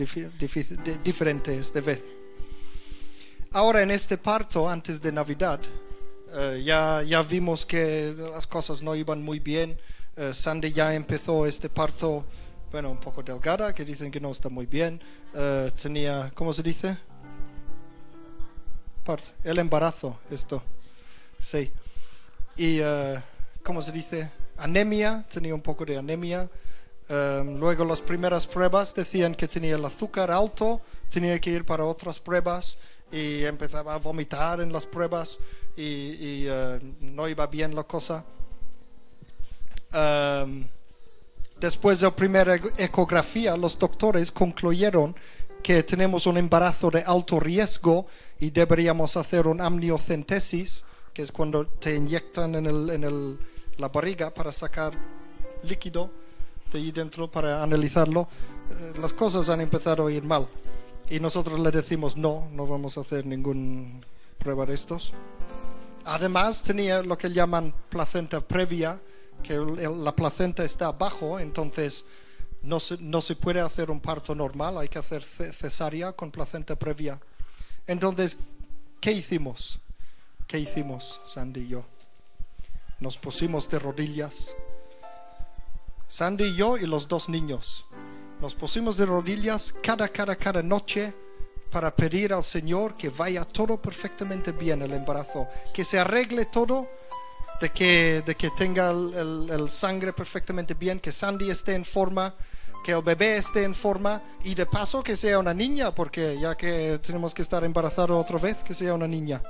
diferente 1.04 1.56
esta 1.56 1.82
vez. 1.82 2.04
Ahora 3.52 3.84
en 3.84 3.92
este 3.92 4.18
parto, 4.18 4.68
antes 4.68 5.00
de 5.00 5.12
Navidad, 5.12 5.60
eh, 6.34 6.64
ya, 6.66 7.04
ya 7.04 7.22
vimos 7.22 7.64
que 7.64 8.16
las 8.18 8.48
cosas 8.48 8.82
no 8.82 8.96
iban 8.96 9.22
muy 9.22 9.38
bien. 9.38 9.78
Uh, 10.18 10.34
Sandy 10.34 10.74
ya 10.74 10.96
empezó 10.96 11.46
este 11.46 11.70
parto, 11.70 12.26
bueno, 12.72 12.90
un 12.90 13.00
poco 13.00 13.22
delgada, 13.22 13.72
que 13.76 13.86
dicen 13.86 14.10
que 14.10 14.20
no 14.20 14.32
está 14.32 14.50
muy 14.50 14.66
bien. 14.66 15.00
Uh, 15.32 15.70
tenía, 15.80 16.32
¿cómo 16.34 16.52
se 16.52 16.64
dice? 16.64 16.98
Parto, 19.06 19.28
el 19.44 19.60
embarazo, 19.60 20.18
esto. 20.32 20.64
Sí. 21.40 21.72
Y, 22.56 22.80
¿cómo 23.62 23.84
se 23.84 23.92
dice? 23.92 24.32
Anemia, 24.58 25.24
tenía 25.32 25.54
un 25.54 25.62
poco 25.62 25.86
de 25.86 25.98
anemia. 25.98 26.50
Em, 27.10 27.58
luego 27.58 27.86
las 27.86 28.02
primeras 28.02 28.46
pruebas 28.46 28.94
decían 28.94 29.34
que 29.34 29.48
tenía 29.48 29.76
el 29.76 29.86
azúcar 29.86 30.30
alto, 30.30 30.82
tenía 31.10 31.40
que 31.40 31.52
ir 31.52 31.66
para 31.66 31.86
otras 31.86 32.20
pruebas 32.20 32.78
y 33.12 33.46
empezaba 33.46 33.94
a 33.94 33.98
vomitar 33.98 34.60
en 34.60 34.74
las 34.74 34.86
pruebas 34.86 35.40
y, 35.78 36.46
eh, 36.48 36.80
no 37.00 37.28
iba 37.30 37.48
bien 37.48 37.74
la 37.74 37.84
cosa. 37.84 38.26
Em, 39.94 40.68
después 41.62 42.02
de 42.02 42.08
la 42.08 42.16
primera 42.16 42.56
ecografía, 42.78 43.56
los 43.56 43.80
doctores 43.80 44.30
concluyeron 44.30 45.16
que 45.64 45.84
tenemos 45.84 46.28
un 46.28 46.38
embarazo 46.38 46.90
de 46.92 47.04
alto 47.04 47.40
riesgo 47.40 48.06
y 48.40 48.50
deberíamos 48.50 49.16
hacer 49.16 49.48
un 49.48 49.62
amniocentesis, 49.62 50.84
que 51.14 51.24
es 51.24 51.32
cuando 51.32 51.66
te 51.68 51.96
inyectan 51.96 52.56
en, 52.56 52.66
el, 52.66 52.90
en 52.90 53.04
el, 53.06 53.40
la 53.78 53.88
barriga 53.88 54.30
para 54.30 54.52
sacar 54.52 54.94
líquido 55.64 56.27
de 56.72 56.80
ahí 56.80 56.92
dentro 56.92 57.30
para 57.30 57.64
analizarlo, 57.64 58.28
eh, 58.72 58.94
las 59.00 59.14
cosas 59.14 59.50
han 59.50 59.62
empezado 59.62 60.08
a 60.08 60.12
ir 60.12 60.24
mal. 60.24 60.48
Y 61.10 61.20
nosotros 61.20 61.60
le 61.60 61.72
decimos 61.72 62.18
no, 62.18 62.50
no 62.52 62.68
vamos 62.68 62.98
a 62.98 63.02
hacer 63.02 63.26
ninguna 63.26 64.02
prueba 64.38 64.66
de 64.66 64.74
estos. 64.74 65.14
Además 66.06 66.62
tenía 66.62 67.02
lo 67.02 67.18
que 67.18 67.30
llaman 67.30 67.74
placenta 67.90 68.42
previa, 68.42 69.00
que 69.44 69.58
la 69.58 70.16
placenta 70.16 70.64
está 70.64 70.88
abajo, 70.88 71.40
entonces 71.40 72.06
no 72.64 72.80
se, 72.80 72.98
no 72.98 73.22
se 73.22 73.36
puede 73.36 73.62
hacer 73.62 73.92
un 73.92 74.00
parto 74.00 74.34
normal, 74.34 74.78
hay 74.78 74.90
que 74.90 75.00
hacer 75.00 75.24
cesárea 75.24 76.14
con 76.14 76.32
placenta 76.32 76.76
previa. 76.76 77.20
Entonces, 77.86 78.38
¿qué 79.00 79.12
hicimos? 79.12 79.80
¿Qué 80.48 80.60
hicimos, 80.60 81.22
Sandy 81.28 81.62
y 81.62 81.68
yo? 81.70 81.86
Nos 83.00 83.18
pusimos 83.18 83.70
de 83.70 83.80
rodillas 83.80 84.56
Sandy 86.08 86.46
y 86.46 86.56
yo 86.56 86.78
y 86.78 86.86
los 86.86 87.08
dos 87.08 87.30
niños. 87.30 87.86
Nos 88.42 88.56
pusimos 88.56 88.98
de 88.98 89.06
rodillas 89.06 89.74
cada, 89.84 90.08
cada, 90.08 90.36
cada 90.36 90.64
noche 90.64 91.14
para 91.72 91.94
pedir 91.94 92.34
al 92.34 92.44
Señor 92.44 92.96
que 92.96 93.10
vaya 93.10 93.46
todo 93.46 93.82
perfectamente 93.82 94.52
bien 94.52 94.82
el 94.82 94.94
embarazo, 94.94 95.48
que 95.74 95.84
se 95.84 96.00
arregle 96.00 96.46
todo, 96.46 96.88
de 97.60 97.70
que, 97.72 98.24
de 98.26 98.36
que 98.36 98.52
tenga 98.52 98.92
el, 98.92 99.70
sangre 99.70 100.14
perfectamente 100.14 100.76
bien, 100.76 101.00
que 101.00 101.12
Sandy 101.12 101.50
esté 101.50 101.74
en 101.74 101.84
forma, 101.84 102.36
que 102.84 102.94
el 102.94 103.02
bebé 103.02 103.38
esté 103.38 103.64
en 103.64 103.76
forma 103.76 104.22
y 104.44 104.56
de 104.56 104.66
paso 104.66 105.04
que 105.04 105.16
sea 105.16 105.40
una 105.40 105.54
niña, 105.54 105.94
porque 105.94 106.40
ya 106.40 106.56
que 106.56 107.00
tenemos 107.06 107.34
que 107.34 107.42
estar 107.42 107.64
embarazados 107.64 108.22
otra 108.22 108.38
vez, 108.38 108.64
que 108.64 108.74
sea 108.74 108.94
una 108.94 109.08
niña. 109.08 109.42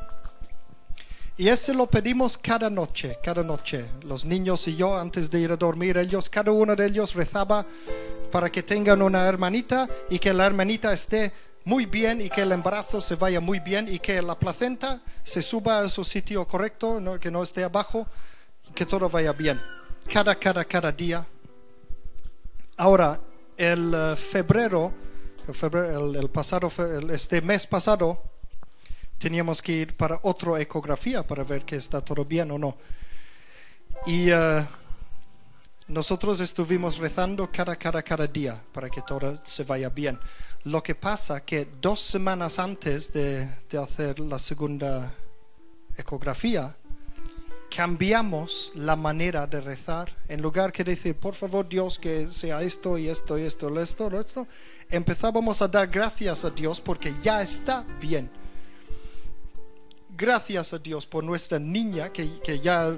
Y 1.39 1.49
ese 1.49 1.73
lo 1.73 1.85
pedimos 1.85 2.35
cada 2.35 2.67
noche, 2.67 3.19
cada 3.23 3.43
noche. 3.43 3.91
Los 4.01 4.25
niños 4.25 4.67
y 4.67 4.75
yo, 4.75 4.97
antes 4.97 5.29
de 5.29 5.39
ir 5.39 5.51
a 5.51 5.55
dormir, 5.55 5.97
ellos, 5.97 6.29
cada 6.29 6.51
uno 6.51 6.75
de 6.75 6.87
ellos 6.87 7.13
rezaba 7.13 7.63
para 8.31 8.49
que 8.49 8.63
tengan 8.63 9.03
una 9.03 9.27
hermanita 9.27 9.87
y 10.09 10.17
que 10.17 10.33
la 10.33 10.47
hermanita 10.47 10.91
esté 10.91 11.31
muy 11.65 11.85
bien 11.85 12.21
y 12.21 12.29
que 12.29 12.41
el 12.41 12.51
embarazo 12.51 13.01
se 13.01 13.15
vaya 13.15 13.39
muy 13.39 13.59
bien 13.59 13.87
y 13.87 13.99
que 13.99 14.19
la 14.21 14.39
placenta 14.39 15.01
se 15.23 15.43
suba 15.43 15.79
a 15.79 15.89
su 15.89 16.03
sitio 16.03 16.47
correcto, 16.47 16.99
que 17.19 17.29
no 17.29 17.43
esté 17.43 17.63
abajo, 17.63 18.07
y 18.67 18.73
que 18.73 18.87
todo 18.87 19.07
vaya 19.07 19.31
bien. 19.33 19.61
Cada, 20.11 20.33
cada, 20.35 20.65
cada 20.65 20.91
día. 20.91 21.25
Ahora, 22.77 23.19
el 23.57 23.93
eh, 23.93 24.15
febrero, 24.15 24.93
el, 25.47 26.29
pasado, 26.29 26.71
este 27.11 27.41
mes 27.41 27.67
pasado, 27.67 28.23
teníamos 29.17 29.61
que 29.61 29.71
ir 29.71 29.95
para 29.95 30.19
otra 30.23 30.59
ecografía 30.61 31.25
para 31.25 31.43
ver 31.43 31.65
que 31.65 31.75
está 31.75 32.01
todo 32.01 32.23
bien 32.23 32.51
o 32.51 32.57
no. 32.57 32.77
Y 34.05 34.31
uh, 34.31 34.65
nosotros 35.87 36.39
estuvimos 36.39 36.97
rezando 36.97 37.49
cada, 37.51 37.75
cada, 37.75 38.03
cada 38.03 38.27
día 38.27 38.61
para 38.71 38.89
que 38.89 39.01
todo 39.01 39.39
se 39.43 39.63
vaya 39.63 39.89
bien. 39.89 40.19
Lo 40.65 40.83
que 40.83 40.95
pasa 40.95 41.43
que 41.43 41.67
dos 41.81 42.01
semanas 42.01 42.59
antes 42.59 43.11
de, 43.11 43.49
de 43.69 43.77
hacer 43.77 44.19
la 44.19 44.37
segunda 44.37 45.13
ecografía, 45.97 46.75
cambiamos 47.75 48.71
la 48.75 48.95
manera 48.95 49.47
de 49.47 49.61
rezar. 49.61 50.15
En 50.27 50.41
lugar 50.41 50.71
que 50.71 50.83
decir, 50.83 51.15
por 51.15 51.33
favor 51.33 51.67
Dios, 51.67 51.97
que 51.97 52.31
sea 52.31 52.61
esto 52.61 52.97
y 52.97 53.09
esto 53.09 53.37
y 53.37 53.43
esto, 53.43 53.67
esto, 53.67 53.79
esto, 53.79 54.19
esto, 54.19 54.47
empezábamos 54.89 55.61
a 55.61 55.67
dar 55.67 55.87
gracias 55.87 56.45
a 56.45 56.49
Dios 56.51 56.79
porque 56.79 57.13
ya 57.23 57.41
está 57.41 57.83
bien 57.99 58.29
gracias 60.17 60.73
a 60.73 60.79
Dios 60.79 61.05
por 61.05 61.23
nuestra 61.23 61.59
niña 61.59 62.11
que, 62.11 62.59
ya 62.59 62.97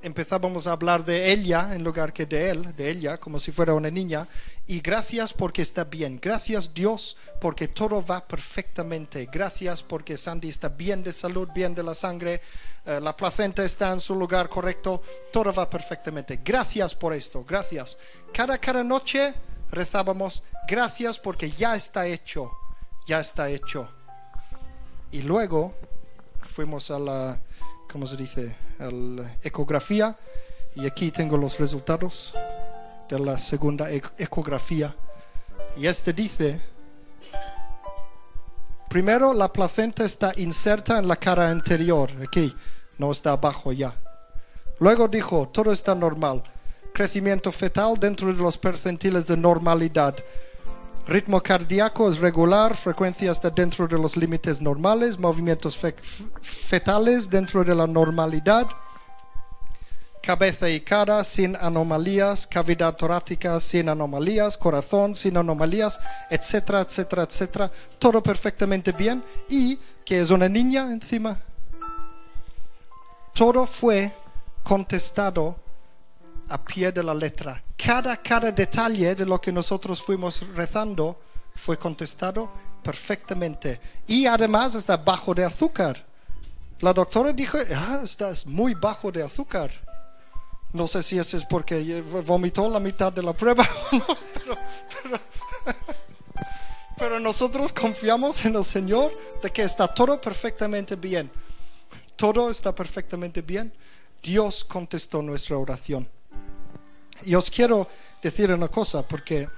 empezábamos 0.00 0.66
a 0.66 0.72
hablar 0.72 1.04
de 1.04 1.30
ella 1.30 1.74
en 1.74 1.84
lugar 1.84 2.12
que 2.12 2.26
de 2.26 2.50
él, 2.50 2.74
de 2.74 2.90
ella, 2.90 3.18
como 3.18 3.38
si 3.38 3.52
fuera 3.52 3.74
una 3.74 3.90
niña. 3.90 4.26
Y 4.66 4.80
gracias 4.80 5.32
porque 5.32 5.62
está 5.62 5.84
bien. 5.84 6.18
Gracias 6.20 6.72
Dios 6.72 7.16
porque 7.40 7.68
todo 7.68 8.04
va 8.04 8.26
perfectamente. 8.26 9.28
Gracias 9.30 9.82
porque 9.82 10.16
Sandy 10.16 10.48
está 10.48 10.68
bien 10.68 11.02
de 11.02 11.12
salud, 11.12 11.48
bien 11.54 11.74
de 11.74 11.82
la 11.82 11.94
sangre. 11.94 12.40
eh, 12.86 13.00
la 13.00 13.16
placenta 13.16 13.64
está 13.64 13.92
en 13.92 14.00
su 14.00 14.14
lugar 14.14 14.48
correcto. 14.48 15.02
Todo 15.32 15.52
va 15.52 15.68
perfectamente. 15.68 16.40
Gracias 16.44 16.94
por 16.94 17.12
esto. 17.12 17.44
Gracias. 17.44 17.96
Cada, 18.32 18.58
cada 18.58 18.82
noche 18.82 19.34
rezábamos 19.70 20.42
gracias 20.66 21.18
porque 21.18 21.50
ya 21.50 21.76
está 21.76 22.06
hecho. 22.06 22.50
Ya 23.06 23.20
está 23.20 23.50
hecho. 23.50 23.88
Y 25.12 25.22
luego 25.22 25.74
fuimos 26.52 26.90
a 26.90 26.98
la, 26.98 27.38
¿cómo 27.90 28.06
se 28.06 28.16
dice? 28.16 28.54
A 28.78 28.84
la 28.90 29.36
ecografía. 29.42 30.16
Y 30.74 30.86
aquí 30.86 31.10
tengo 31.10 31.36
los 31.36 31.58
resultados 31.58 32.32
de 33.08 33.18
la 33.18 33.38
segunda 33.38 33.90
ec- 33.90 34.12
ecografía. 34.18 34.94
Y 35.76 35.86
este 35.86 36.12
dice, 36.12 36.60
primero 38.88 39.34
la 39.34 39.48
placenta 39.52 40.04
está 40.04 40.32
inserta 40.36 40.98
en 40.98 41.08
la 41.08 41.16
cara 41.16 41.50
anterior, 41.50 42.10
aquí, 42.22 42.54
no 42.98 43.10
está 43.10 43.32
abajo 43.32 43.72
ya. 43.72 43.94
Luego 44.80 45.08
dijo, 45.08 45.48
todo 45.48 45.72
está 45.72 45.94
normal. 45.94 46.42
Crecimiento 46.92 47.52
fetal 47.52 47.98
dentro 47.98 48.28
de 48.28 48.34
los 48.34 48.58
percentiles 48.58 49.26
de 49.26 49.36
normalidad. 49.36 50.14
Ritmo 51.06 51.42
cardíaco 51.42 52.08
es 52.08 52.18
regular, 52.18 52.76
frecuencia 52.76 53.32
está 53.32 53.50
dentro 53.50 53.88
de 53.88 53.98
los 53.98 54.16
límites 54.16 54.60
normales, 54.60 55.18
movimientos 55.18 55.76
fe- 55.76 55.96
fetales 56.42 57.28
dentro 57.28 57.64
de 57.64 57.74
la 57.74 57.88
normalidad, 57.88 58.68
cabeza 60.22 60.70
y 60.70 60.80
cara 60.80 61.24
sin 61.24 61.56
anomalías, 61.56 62.46
cavidad 62.46 62.94
torácica 62.94 63.58
sin 63.58 63.88
anomalías, 63.88 64.56
corazón 64.56 65.16
sin 65.16 65.36
anomalías, 65.36 65.98
etcétera, 66.30 66.82
etcétera, 66.82 67.24
etcétera. 67.24 67.70
Todo 67.98 68.22
perfectamente 68.22 68.92
bien 68.92 69.24
y 69.48 69.76
que 70.04 70.20
es 70.20 70.30
una 70.30 70.48
niña 70.48 70.82
encima. 70.92 71.36
Todo 73.34 73.66
fue 73.66 74.12
contestado 74.62 75.56
a 76.48 76.62
pie 76.62 76.92
de 76.92 77.02
la 77.02 77.12
letra. 77.14 77.60
Cada, 77.84 78.16
cada 78.16 78.52
detalle 78.52 79.14
de 79.14 79.26
lo 79.26 79.40
que 79.40 79.50
nosotros 79.50 80.00
fuimos 80.00 80.40
rezando 80.54 81.18
fue 81.56 81.76
contestado 81.76 82.48
perfectamente. 82.80 83.80
Y 84.06 84.26
además 84.26 84.76
está 84.76 84.96
bajo 84.96 85.34
de 85.34 85.44
azúcar. 85.44 86.04
La 86.78 86.92
doctora 86.92 87.32
dijo, 87.32 87.58
ah, 87.74 88.00
estás 88.04 88.46
muy 88.46 88.74
bajo 88.74 89.10
de 89.10 89.24
azúcar. 89.24 89.72
No 90.72 90.86
sé 90.86 91.02
si 91.02 91.18
eso 91.18 91.36
es 91.36 91.44
porque 91.44 92.02
vomitó 92.24 92.68
la 92.68 92.80
mitad 92.80 93.12
de 93.12 93.22
la 93.22 93.32
prueba 93.32 93.68
pero, 94.32 94.56
pero 96.96 97.20
nosotros 97.20 97.72
confiamos 97.72 98.44
en 98.44 98.56
el 98.56 98.64
Señor 98.64 99.12
de 99.42 99.50
que 99.50 99.64
está 99.64 99.92
todo 99.92 100.20
perfectamente 100.20 100.94
bien. 100.94 101.30
Todo 102.14 102.48
está 102.48 102.72
perfectamente 102.72 103.42
bien. 103.42 103.72
Dios 104.22 104.64
contestó 104.64 105.20
nuestra 105.20 105.58
oración. 105.58 106.08
Y 107.24 107.34
os 107.34 107.50
quiero 107.50 107.88
decir 108.22 108.50
una 108.52 108.68
cosa 108.68 109.06
porque... 109.06 109.48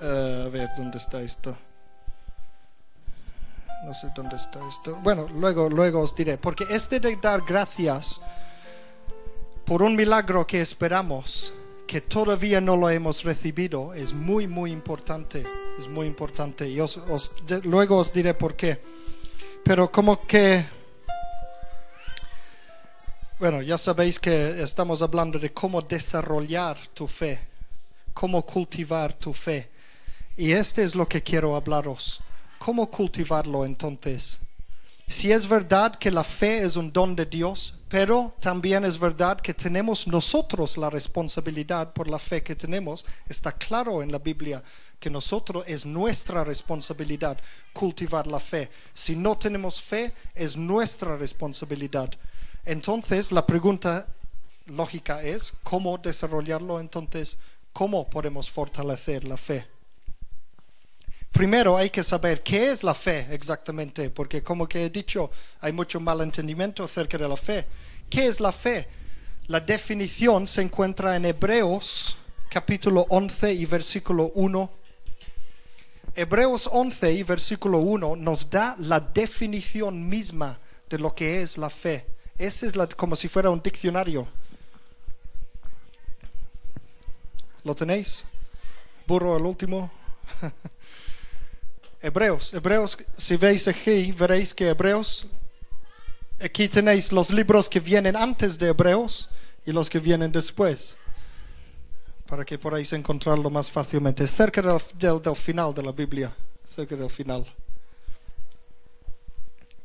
eh, 0.00 0.42
a 0.46 0.48
ver, 0.48 0.70
¿dónde 0.76 0.98
está 0.98 1.20
esto? 1.20 1.56
No 3.84 3.92
sé 3.94 4.10
dónde 4.14 4.36
está 4.36 4.60
esto. 4.68 4.96
Bueno, 5.02 5.28
luego, 5.34 5.68
luego 5.68 6.00
os 6.00 6.14
diré. 6.16 6.38
Porque 6.38 6.64
este 6.70 7.00
de 7.00 7.16
dar 7.16 7.42
gracias 7.42 8.20
por 9.66 9.82
un 9.82 9.94
milagro 9.94 10.46
que 10.46 10.60
esperamos, 10.60 11.52
que 11.86 12.00
todavía 12.00 12.60
no 12.60 12.76
lo 12.76 12.88
hemos 12.88 13.24
recibido, 13.24 13.92
es 13.92 14.12
muy, 14.14 14.46
muy 14.46 14.70
importante. 14.72 15.44
Es 15.78 15.88
muy 15.88 16.06
importante. 16.06 16.68
Y 16.68 16.80
os- 16.80 16.96
os- 16.96 17.32
de- 17.46 17.60
luego 17.62 17.98
os 17.98 18.12
diré 18.12 18.32
por 18.34 18.54
qué. 18.56 18.80
Pero 19.64 19.90
como 19.90 20.26
que... 20.26 20.66
Bueno, 23.44 23.60
ya 23.60 23.76
sabéis 23.76 24.18
que 24.18 24.62
estamos 24.62 25.02
hablando 25.02 25.38
de 25.38 25.52
cómo 25.52 25.82
desarrollar 25.82 26.78
tu 26.94 27.06
fe, 27.06 27.38
cómo 28.14 28.40
cultivar 28.40 29.12
tu 29.12 29.34
fe. 29.34 29.68
Y 30.34 30.52
este 30.52 30.82
es 30.82 30.94
lo 30.94 31.06
que 31.06 31.22
quiero 31.22 31.54
hablaros. 31.54 32.22
¿Cómo 32.58 32.90
cultivarlo 32.90 33.66
entonces? 33.66 34.38
Si 35.06 35.30
es 35.30 35.46
verdad 35.46 35.94
que 35.96 36.10
la 36.10 36.24
fe 36.24 36.64
es 36.64 36.76
un 36.76 36.90
don 36.90 37.14
de 37.14 37.26
Dios, 37.26 37.74
pero 37.90 38.32
también 38.40 38.82
es 38.86 38.98
verdad 38.98 39.38
que 39.38 39.52
tenemos 39.52 40.06
nosotros 40.06 40.78
la 40.78 40.88
responsabilidad 40.88 41.92
por 41.92 42.08
la 42.08 42.18
fe 42.18 42.42
que 42.42 42.56
tenemos. 42.56 43.04
Está 43.28 43.52
claro 43.52 44.02
en 44.02 44.10
la 44.10 44.18
Biblia 44.20 44.62
que 44.98 45.10
nosotros 45.10 45.64
es 45.68 45.84
nuestra 45.84 46.44
responsabilidad 46.44 47.36
cultivar 47.74 48.26
la 48.26 48.40
fe. 48.40 48.70
Si 48.94 49.14
no 49.14 49.36
tenemos 49.36 49.82
fe, 49.82 50.14
es 50.34 50.56
nuestra 50.56 51.18
responsabilidad. 51.18 52.10
Entonces, 52.64 53.30
la 53.30 53.46
pregunta 53.46 54.06
lógica 54.66 55.22
es, 55.22 55.52
¿cómo 55.62 55.98
desarrollarlo 55.98 56.80
entonces? 56.80 57.38
¿Cómo 57.72 58.08
podemos 58.08 58.50
fortalecer 58.50 59.24
la 59.24 59.36
fe? 59.36 59.66
Primero 61.30 61.76
hay 61.76 61.90
que 61.90 62.02
saber 62.02 62.42
qué 62.42 62.70
es 62.70 62.82
la 62.82 62.94
fe 62.94 63.26
exactamente, 63.30 64.08
porque 64.08 64.42
como 64.42 64.68
que 64.68 64.84
he 64.84 64.90
dicho, 64.90 65.30
hay 65.60 65.72
mucho 65.72 66.00
malentendimiento 66.00 66.84
acerca 66.84 67.18
de 67.18 67.28
la 67.28 67.36
fe. 67.36 67.66
¿Qué 68.08 68.26
es 68.26 68.40
la 68.40 68.52
fe? 68.52 68.86
La 69.48 69.60
definición 69.60 70.46
se 70.46 70.62
encuentra 70.62 71.16
en 71.16 71.24
Hebreos 71.26 72.16
capítulo 72.48 73.04
11 73.08 73.52
y 73.52 73.66
versículo 73.66 74.30
1. 74.36 74.70
Hebreos 76.14 76.70
11 76.72 77.12
y 77.12 77.22
versículo 77.24 77.78
1 77.78 78.14
nos 78.14 78.48
da 78.48 78.76
la 78.78 79.00
definición 79.00 80.08
misma 80.08 80.60
de 80.88 80.98
lo 81.00 81.14
que 81.14 81.42
es 81.42 81.58
la 81.58 81.68
fe. 81.68 82.13
Ese 82.38 82.66
es 82.66 82.74
como 82.96 83.14
si 83.16 83.28
fuera 83.28 83.50
un 83.50 83.62
diccionario. 83.62 84.26
¿Lo 87.62 87.74
tenéis? 87.74 88.24
Burro 89.06 89.36
el 89.36 89.44
último. 89.44 89.90
Hebreos, 92.02 92.52
Hebreos, 92.52 92.98
si 93.16 93.36
veis 93.36 93.66
aquí, 93.66 94.12
veréis 94.12 94.52
que 94.52 94.68
Hebreos, 94.68 95.26
aquí 96.38 96.68
tenéis 96.68 97.10
los 97.12 97.30
libros 97.30 97.66
que 97.66 97.80
vienen 97.80 98.14
antes 98.14 98.58
de 98.58 98.68
Hebreos 98.68 99.30
y 99.64 99.72
los 99.72 99.88
que 99.88 99.98
vienen 99.98 100.30
después, 100.30 100.96
para 102.26 102.44
que 102.44 102.58
podáis 102.58 102.92
encontrarlo 102.92 103.48
más 103.48 103.70
fácilmente, 103.70 104.26
cerca 104.26 104.60
del 104.60 105.36
final 105.36 105.72
de 105.72 105.82
la 105.82 105.92
Biblia, 105.92 106.34
cerca 106.68 106.94
del 106.94 107.08
final. 107.08 107.46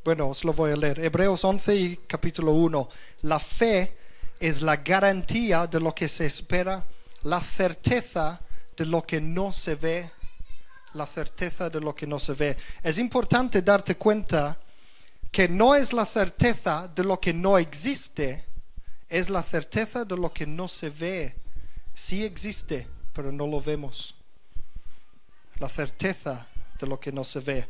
Bueno, 0.09 0.29
os 0.29 0.43
lo 0.43 0.53
voy 0.53 0.71
a 0.71 0.75
leer. 0.75 1.01
Hebreos 1.01 1.43
11 1.43 1.75
y 1.75 1.97
capítulo 1.97 2.53
1. 2.53 2.89
La 3.21 3.39
fe 3.39 3.95
es 4.39 4.59
la 4.59 4.77
garantía 4.77 5.67
de 5.67 5.79
lo 5.79 5.93
que 5.93 6.09
se 6.09 6.25
espera, 6.25 6.83
la 7.21 7.39
certeza 7.39 8.41
de 8.75 8.87
lo 8.87 9.05
que 9.05 9.21
no 9.21 9.53
se 9.53 9.75
ve, 9.75 10.09
la 10.95 11.05
certeza 11.05 11.69
de 11.69 11.79
lo 11.79 11.93
que 11.93 12.07
no 12.07 12.17
se 12.17 12.33
ve. 12.33 12.57
Es 12.81 12.97
importante 12.97 13.61
darte 13.61 13.97
cuenta 13.97 14.57
que 15.31 15.47
no 15.47 15.75
es 15.75 15.93
la 15.93 16.07
certeza 16.07 16.87
de 16.87 17.03
lo 17.03 17.19
que 17.19 17.31
no 17.31 17.59
existe, 17.59 18.43
es 19.09 19.29
la 19.29 19.43
certeza 19.43 20.05
de 20.05 20.17
lo 20.17 20.33
que 20.33 20.47
no 20.47 20.67
se 20.67 20.89
ve. 20.89 21.35
Sí 21.93 22.25
existe, 22.25 22.87
pero 23.13 23.31
no 23.31 23.45
lo 23.45 23.61
vemos. 23.61 24.15
La 25.59 25.69
certeza 25.69 26.47
de 26.79 26.87
lo 26.87 26.99
que 26.99 27.11
no 27.11 27.23
se 27.23 27.41
ve. 27.41 27.67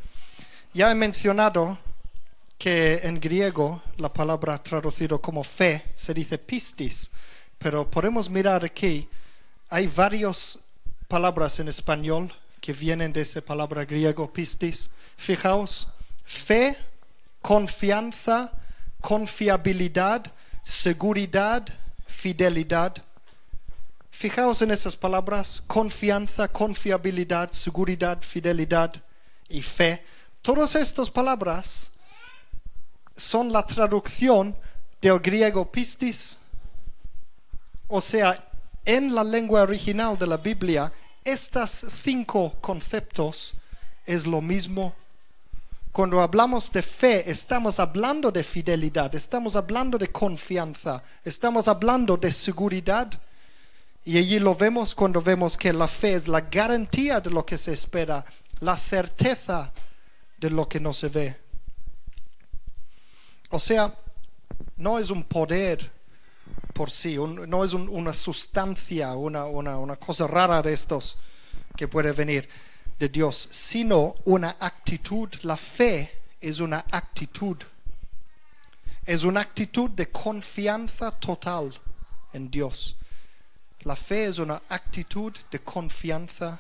Ya 0.74 0.90
he 0.90 0.96
mencionado 0.96 1.78
que 2.60 3.00
en 3.04 3.22
griego 3.22 3.82
la 3.98 4.12
palabra 4.12 4.62
traducido 4.62 5.22
como 5.22 5.46
fe 5.46 5.94
se 5.96 6.14
dice 6.14 6.38
pistis, 6.38 7.10
pero 7.58 7.90
podemos 7.90 8.30
mirar 8.30 8.66
aquí, 8.66 9.08
hay 9.70 9.88
varias 9.88 10.60
palabras 11.08 11.58
en 11.62 11.70
español 11.70 12.32
que 12.60 12.74
vienen 12.74 13.14
de 13.14 13.22
esa 13.22 13.40
palabra 13.40 13.86
griego 13.86 14.32
pistis. 14.32 14.90
Fijaos, 15.16 15.88
fe, 16.26 16.76
confianza, 17.42 18.52
confiabilidad, 19.00 20.32
seguridad, 20.62 21.66
fidelidad. 22.08 22.94
Fijaos 24.12 24.62
en 24.62 24.72
esas 24.72 24.98
palabras, 24.98 25.64
confianza, 25.66 26.50
confiabilidad, 26.50 27.54
seguridad, 27.54 28.22
fidelidad 28.22 29.02
y 29.48 29.62
fe. 29.62 30.04
Todas 30.42 30.76
estas 30.76 31.10
palabras 31.10 31.92
son 33.20 33.52
la 33.52 33.66
traducción 33.66 34.56
del 35.02 35.20
griego 35.20 35.70
pistis. 35.72 36.38
O 37.88 38.02
sea, 38.02 38.48
en 38.86 39.14
la 39.14 39.24
lengua 39.24 39.62
original 39.62 40.18
de 40.18 40.28
la 40.28 40.38
Biblia, 40.38 40.92
estos 41.24 41.70
cinco 42.04 42.56
conceptos 42.62 43.54
es 44.06 44.26
lo 44.26 44.42
mismo. 44.42 44.94
Cuando 45.92 46.22
hablamos 46.22 46.72
de 46.72 46.82
fe, 46.82 47.30
estamos 47.30 47.80
hablando 47.80 48.32
de 48.32 48.44
fidelidad, 48.44 49.14
estamos 49.16 49.56
hablando 49.56 49.98
de 49.98 50.12
confianza, 50.12 51.04
estamos 51.24 51.68
hablando 51.68 52.16
de 52.16 52.32
seguridad. 52.32 53.10
Y 54.06 54.18
allí 54.18 54.40
lo 54.40 54.56
vemos 54.56 54.96
cuando 54.96 55.22
vemos 55.22 55.58
que 55.58 55.74
la 55.74 55.88
fe 55.88 56.14
es 56.14 56.28
la 56.28 56.42
garantía 56.42 57.20
de 57.20 57.32
lo 57.32 57.46
que 57.46 57.58
se 57.58 57.74
espera, 57.74 58.24
la 58.60 58.78
certeza 58.78 59.72
de 60.38 60.50
lo 60.50 60.70
que 60.70 60.80
no 60.80 60.94
se 60.94 61.10
ve. 61.10 61.49
O 63.50 63.60
sea, 63.60 63.94
no 64.78 65.00
es 65.00 65.10
un 65.10 65.24
poder 65.24 65.92
por 66.74 66.92
sí, 66.92 67.18
no 67.18 67.64
es 67.64 67.74
una 67.74 68.14
sustancia, 68.14 69.14
una, 69.16 69.46
una 69.46 69.96
cosa 69.98 70.28
rara 70.28 70.62
de 70.62 70.74
estos 70.74 71.18
que 71.76 71.88
puede 71.88 72.12
venir 72.12 72.48
de 72.98 73.10
Dios, 73.10 73.50
sino 73.52 74.16
una 74.26 74.56
actitud. 74.60 75.30
La 75.44 75.58
fe 75.58 76.10
es 76.40 76.60
una 76.60 76.86
actitud. 76.92 77.58
Es 79.06 79.24
una 79.24 79.42
actitud 79.42 79.90
de 79.90 80.10
confianza 80.10 81.12
total 81.12 81.74
en 82.34 82.50
Dios. 82.52 82.96
La 83.82 83.96
fe 83.96 84.28
es 84.28 84.40
una 84.40 84.62
actitud 84.70 85.34
de 85.50 85.60
confianza. 85.60 86.60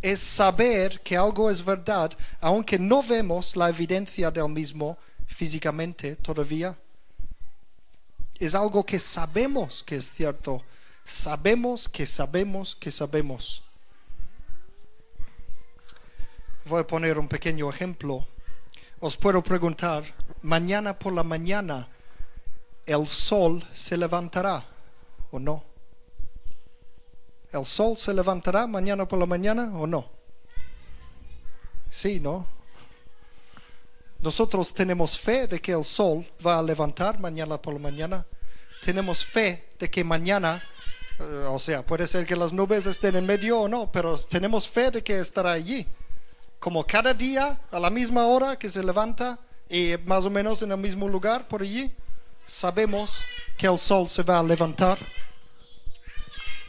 Es 0.00 0.20
saber 0.20 1.00
que 1.00 1.16
algo 1.16 1.50
es 1.50 1.64
verdad, 1.64 2.12
aunque 2.40 2.78
no 2.78 3.02
vemos 3.02 3.56
la 3.56 3.68
evidencia 3.68 4.30
del 4.30 4.48
mismo 4.48 4.96
físicamente 5.32 6.16
todavía. 6.16 6.76
Es 8.38 8.54
algo 8.54 8.84
que 8.84 8.98
sabemos 8.98 9.82
que 9.82 9.96
es 9.96 10.12
cierto. 10.12 10.62
Sabemos 11.04 11.88
que 11.88 12.06
sabemos 12.06 12.76
que 12.76 12.90
sabemos. 12.90 13.62
Voy 16.66 16.80
a 16.80 16.86
poner 16.86 17.18
un 17.18 17.28
pequeño 17.28 17.68
ejemplo. 17.70 18.26
Os 19.00 19.16
puedo 19.16 19.42
preguntar, 19.42 20.04
mañana 20.42 20.96
por 20.96 21.12
la 21.12 21.24
mañana, 21.24 21.88
¿el 22.86 23.06
sol 23.08 23.64
se 23.74 23.96
levantará 23.96 24.64
o 25.32 25.40
no? 25.40 25.64
¿El 27.52 27.66
sol 27.66 27.98
se 27.98 28.14
levantará 28.14 28.66
mañana 28.66 29.06
por 29.06 29.18
la 29.18 29.26
mañana 29.26 29.72
o 29.74 29.86
no? 29.86 30.08
Sí, 31.90 32.20
¿no? 32.20 32.46
Nosotros 34.22 34.72
tenemos 34.72 35.18
fe 35.18 35.46
de 35.46 35.60
que 35.60 35.72
el 35.72 35.84
sol 35.84 36.26
va 36.44 36.58
a 36.58 36.62
levantar 36.62 37.18
mañana 37.18 37.60
por 37.60 37.74
la 37.74 37.80
mañana. 37.80 38.26
Tenemos 38.84 39.24
fe 39.24 39.74
de 39.78 39.90
que 39.90 40.02
mañana, 40.02 40.62
eh, 41.18 41.46
o 41.48 41.58
sea, 41.58 41.84
puede 41.84 42.06
ser 42.08 42.24
que 42.24 42.36
las 42.36 42.52
nubes 42.52 42.86
estén 42.86 43.16
en 43.16 43.26
medio 43.26 43.60
o 43.60 43.68
no, 43.68 43.90
pero 43.92 44.16
tenemos 44.18 44.68
fe 44.68 44.90
de 44.90 45.02
que 45.02 45.18
estará 45.18 45.52
allí 45.52 45.86
como 46.62 46.86
cada 46.86 47.12
día 47.12 47.58
a 47.72 47.80
la 47.80 47.90
misma 47.90 48.24
hora 48.26 48.56
que 48.56 48.70
se 48.70 48.84
levanta 48.84 49.36
y 49.68 49.96
más 50.06 50.24
o 50.24 50.30
menos 50.30 50.62
en 50.62 50.70
el 50.70 50.78
mismo 50.78 51.08
lugar 51.08 51.48
por 51.48 51.60
allí, 51.60 51.92
sabemos 52.46 53.24
que 53.58 53.66
el 53.66 53.76
sol 53.76 54.08
se 54.08 54.22
va 54.22 54.38
a 54.38 54.44
levantar. 54.44 54.96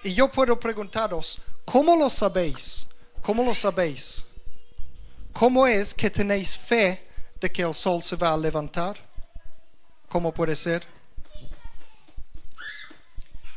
Y 0.03 0.15
yo 0.15 0.31
puedo 0.31 0.59
preguntaros, 0.59 1.39
¿cómo 1.63 1.95
lo 1.95 2.09
sabéis? 2.09 2.87
¿Cómo 3.21 3.43
lo 3.43 3.53
sabéis? 3.53 4.25
¿Cómo 5.31 5.67
es 5.67 5.93
que 5.93 6.09
tenéis 6.09 6.57
fe 6.57 7.05
de 7.43 7.51
que 7.51 7.61
el 7.61 7.73
sol 7.73 8.01
se 8.01 8.15
va 8.15 8.31
a 8.31 8.37
levantar? 8.37 8.95
¿Cómo 10.07 10.31
puede 10.31 10.55
ser? 10.55 10.85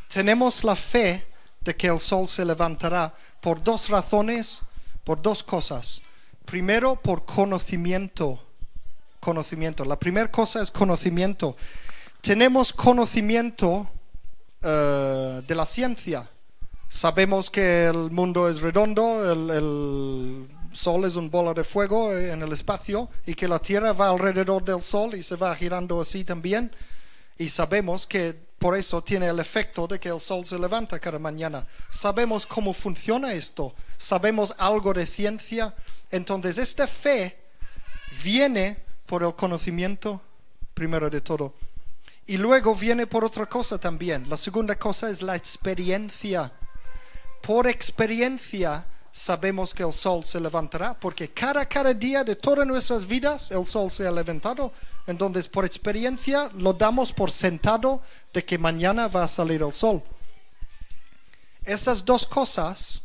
Tenemos 0.09 0.65
la 0.65 0.75
fe 0.75 1.25
de 1.61 1.73
que 1.73 1.87
el 1.87 1.97
sol 1.97 2.27
se 2.27 2.43
levantará 2.43 3.15
por 3.39 3.63
dos 3.63 3.87
razones, 3.87 4.61
por 5.05 5.21
dos 5.21 5.41
cosas. 5.41 6.01
Primero, 6.43 6.97
por 6.97 7.23
conocimiento. 7.23 8.43
Conocimiento. 9.21 9.85
La 9.85 9.97
primera 9.97 10.29
cosa 10.29 10.61
es 10.61 10.69
conocimiento. 10.69 11.55
Tenemos 12.19 12.73
conocimiento 12.73 13.87
eh, 14.63 15.43
de 15.47 15.55
la 15.55 15.65
ciencia. 15.65 16.29
Sabemos 16.89 17.49
que 17.49 17.85
el 17.85 18.11
mundo 18.11 18.49
es 18.49 18.59
redondo, 18.59 19.31
el, 19.31 19.49
el, 19.49 20.47
Sol 20.77 21.05
es 21.05 21.15
un 21.15 21.31
bola 21.31 21.55
de 21.55 21.63
fuego 21.63 22.15
en 22.15 22.43
el 22.43 22.53
espacio 22.53 23.09
y 23.25 23.33
que 23.33 23.47
la 23.47 23.57
Tierra 23.57 23.93
va 23.93 24.09
alrededor 24.09 24.63
del 24.63 24.83
Sol 24.83 25.15
y 25.15 25.23
se 25.23 25.35
va 25.35 25.55
girando 25.55 25.99
así 25.99 26.23
también. 26.23 26.71
Y 27.35 27.49
sabemos 27.49 28.05
que 28.05 28.35
por 28.59 28.77
eso 28.77 29.03
tiene 29.03 29.27
el 29.27 29.39
efecto 29.39 29.87
de 29.87 29.99
que 29.99 30.09
el 30.09 30.19
Sol 30.19 30.45
se 30.45 30.59
levanta 30.59 30.99
cada 30.99 31.17
mañana. 31.17 31.65
Sabemos 31.89 32.45
cómo 32.45 32.73
funciona 32.73 33.33
esto. 33.33 33.73
Sabemos 33.97 34.53
algo 34.59 34.93
de 34.93 35.07
ciencia. 35.07 35.73
Entonces, 36.11 36.59
esta 36.59 36.85
fe 36.85 37.35
viene 38.23 38.77
por 39.07 39.23
el 39.23 39.33
conocimiento, 39.33 40.21
primero 40.75 41.09
de 41.09 41.21
todo. 41.21 41.55
Y 42.27 42.37
luego 42.37 42.75
viene 42.75 43.07
por 43.07 43.25
otra 43.25 43.47
cosa 43.47 43.79
también. 43.79 44.29
La 44.29 44.37
segunda 44.37 44.75
cosa 44.75 45.09
es 45.09 45.23
la 45.23 45.35
experiencia. 45.35 46.51
Por 47.41 47.65
experiencia 47.65 48.85
sabemos 49.17 49.73
que 49.73 49.81
el 49.81 49.91
sol 49.91 50.23
se 50.23 50.39
levantará, 50.39 50.93
porque 50.93 51.31
cada, 51.31 51.65
cada 51.65 51.91
día 51.91 52.23
de 52.23 52.35
todas 52.35 52.67
nuestras 52.67 53.05
vidas 53.05 53.49
el 53.49 53.65
sol 53.65 53.89
se 53.89 54.05
ha 54.05 54.11
levantado. 54.11 54.71
Entonces, 55.07 55.47
por 55.47 55.65
experiencia, 55.65 56.51
lo 56.53 56.73
damos 56.73 57.11
por 57.11 57.31
sentado 57.31 58.01
de 58.31 58.45
que 58.45 58.59
mañana 58.59 59.07
va 59.07 59.23
a 59.23 59.27
salir 59.27 59.63
el 59.63 59.73
sol. 59.73 60.03
Esas 61.65 62.05
dos 62.05 62.27
cosas 62.27 63.01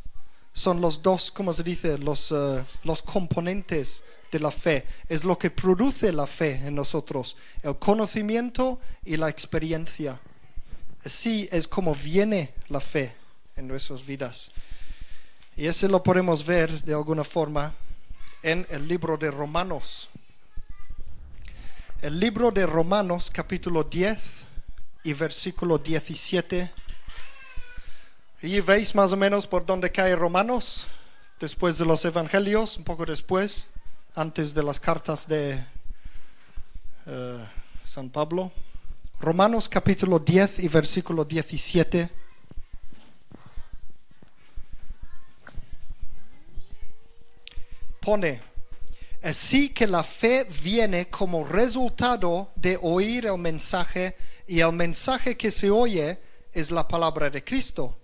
son 0.52 0.82
los 0.82 1.02
dos, 1.02 1.30
como 1.30 1.52
se 1.54 1.62
dice, 1.62 1.96
los, 1.96 2.30
eh, 2.30 2.62
los 2.84 3.00
componentes 3.00 4.02
de 4.30 4.38
la 4.38 4.50
fe. 4.50 4.84
Es 5.08 5.24
lo 5.24 5.38
que 5.38 5.50
produce 5.50 6.12
la 6.12 6.26
fe 6.26 6.56
en 6.66 6.74
nosotros, 6.74 7.36
el 7.62 7.78
conocimiento 7.78 8.78
y 9.02 9.16
la 9.16 9.30
experiencia. 9.30 10.20
Así 11.02 11.48
es 11.50 11.66
como 11.66 11.94
viene 11.94 12.52
la 12.68 12.80
fe 12.80 13.14
en 13.56 13.66
nuestras 13.66 14.04
vidas. 14.04 14.50
Y 15.56 15.66
eso 15.66 15.86
lo 15.88 16.02
podemos 16.02 16.46
ver 16.46 16.82
de 16.82 16.94
alguna 16.94 17.24
forma 17.24 17.74
en 18.42 18.66
el 18.70 18.88
libro 18.88 19.18
de 19.18 19.30
Romanos. 19.30 20.08
El 22.00 22.18
libro 22.18 22.50
de 22.50 22.66
Romanos 22.66 23.30
capítulo 23.30 23.84
10 23.84 24.46
y 25.04 25.12
versículo 25.12 25.76
17 25.76 26.70
y 28.40 28.60
veis 28.60 28.94
más 28.94 29.12
o 29.12 29.16
menos 29.16 29.46
por 29.46 29.64
dónde 29.64 29.92
cae 29.92 30.16
Romanos, 30.16 30.86
después 31.38 31.78
de 31.78 31.84
los 31.84 32.04
Evangelios, 32.04 32.76
un 32.76 32.84
poco 32.84 33.04
después, 33.04 33.66
antes 34.14 34.52
de 34.52 34.62
las 34.64 34.80
cartas 34.80 35.28
de 35.28 35.64
eh, 37.06 37.46
San 37.84 38.08
Pablo. 38.10 38.50
Romanos 39.20 39.68
capítulo 39.68 40.18
10 40.18 40.60
y 40.60 40.68
versículo 40.68 41.24
17. 41.24 42.21
Pone, 48.02 48.42
así 49.22 49.70
que 49.70 49.86
la 49.86 50.02
fe 50.02 50.46
viene 50.62 51.08
como 51.08 51.44
resultado 51.44 52.50
de 52.56 52.78
oír 52.82 53.26
el 53.26 53.38
mensaje 53.38 54.16
y 54.46 54.60
el 54.60 54.72
mensaje 54.72 55.36
que 55.36 55.50
se 55.50 55.70
oye 55.70 56.18
es 56.52 56.70
la 56.70 56.86
palabra 56.86 57.30
de 57.30 57.42
Cristo 57.42 57.96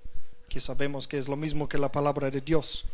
que 0.49 0.61
sabemos 0.61 1.07
que 1.07 1.19
es 1.19 1.29
lo 1.29 1.37
mismo 1.37 1.69
que 1.69 1.79
la 1.79 1.93
palabra 1.93 2.31
de 2.31 2.41
Dios. 2.41 2.85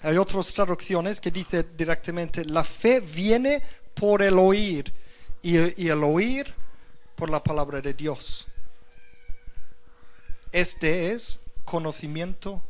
Hay 0.00 0.16
otras 0.16 0.52
traducciones 0.52 1.20
que 1.20 1.30
dice 1.30 1.62
directamente, 1.76 2.44
la 2.44 2.64
fe 2.64 3.00
viene 3.00 3.62
por 3.94 4.22
el 4.22 4.38
oír 4.38 4.92
y, 5.42 5.56
el 5.56 6.02
oír 6.02 6.52
por 7.14 7.30
la 7.30 7.42
palabra 7.42 7.80
de 7.80 7.94
Dios. 7.94 8.46
Este 10.50 11.12
es 11.12 11.40
conocimiento, 11.64 12.62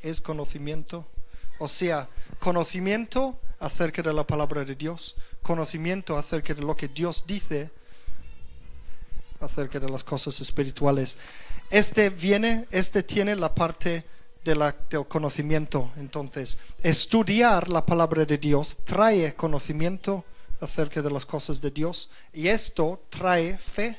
es 0.00 0.20
conocimiento. 0.20 1.06
O 1.58 1.68
sea, 1.68 2.08
conocimiento 2.42 3.38
acerca 3.60 4.02
de 4.02 4.12
la 4.12 4.26
palabra 4.26 4.64
de 4.64 4.74
Dios, 4.74 5.14
conocimiento 5.42 6.18
acerca 6.18 6.52
de 6.52 6.62
lo 6.62 6.74
que 6.74 6.88
Dios 6.88 7.22
dice 7.24 7.70
acerca 9.38 9.78
de 9.78 9.88
las 9.88 10.02
cosas 10.02 10.40
espirituales. 10.40 11.18
Este 11.70 12.10
viene, 12.10 12.66
este 12.72 13.04
tiene 13.04 13.36
la 13.36 13.54
parte 13.54 14.04
del 14.44 14.74
conocimiento. 15.06 15.92
Entonces, 15.96 16.58
estudiar 16.82 17.68
la 17.68 17.86
palabra 17.86 18.24
de 18.24 18.38
Dios 18.38 18.78
trae 18.84 19.34
conocimiento 19.36 20.24
acerca 20.60 21.00
de 21.00 21.12
las 21.12 21.24
cosas 21.24 21.60
de 21.60 21.70
Dios 21.70 22.10
y 22.32 22.48
esto 22.48 23.04
trae 23.08 23.56
fe. 23.56 23.96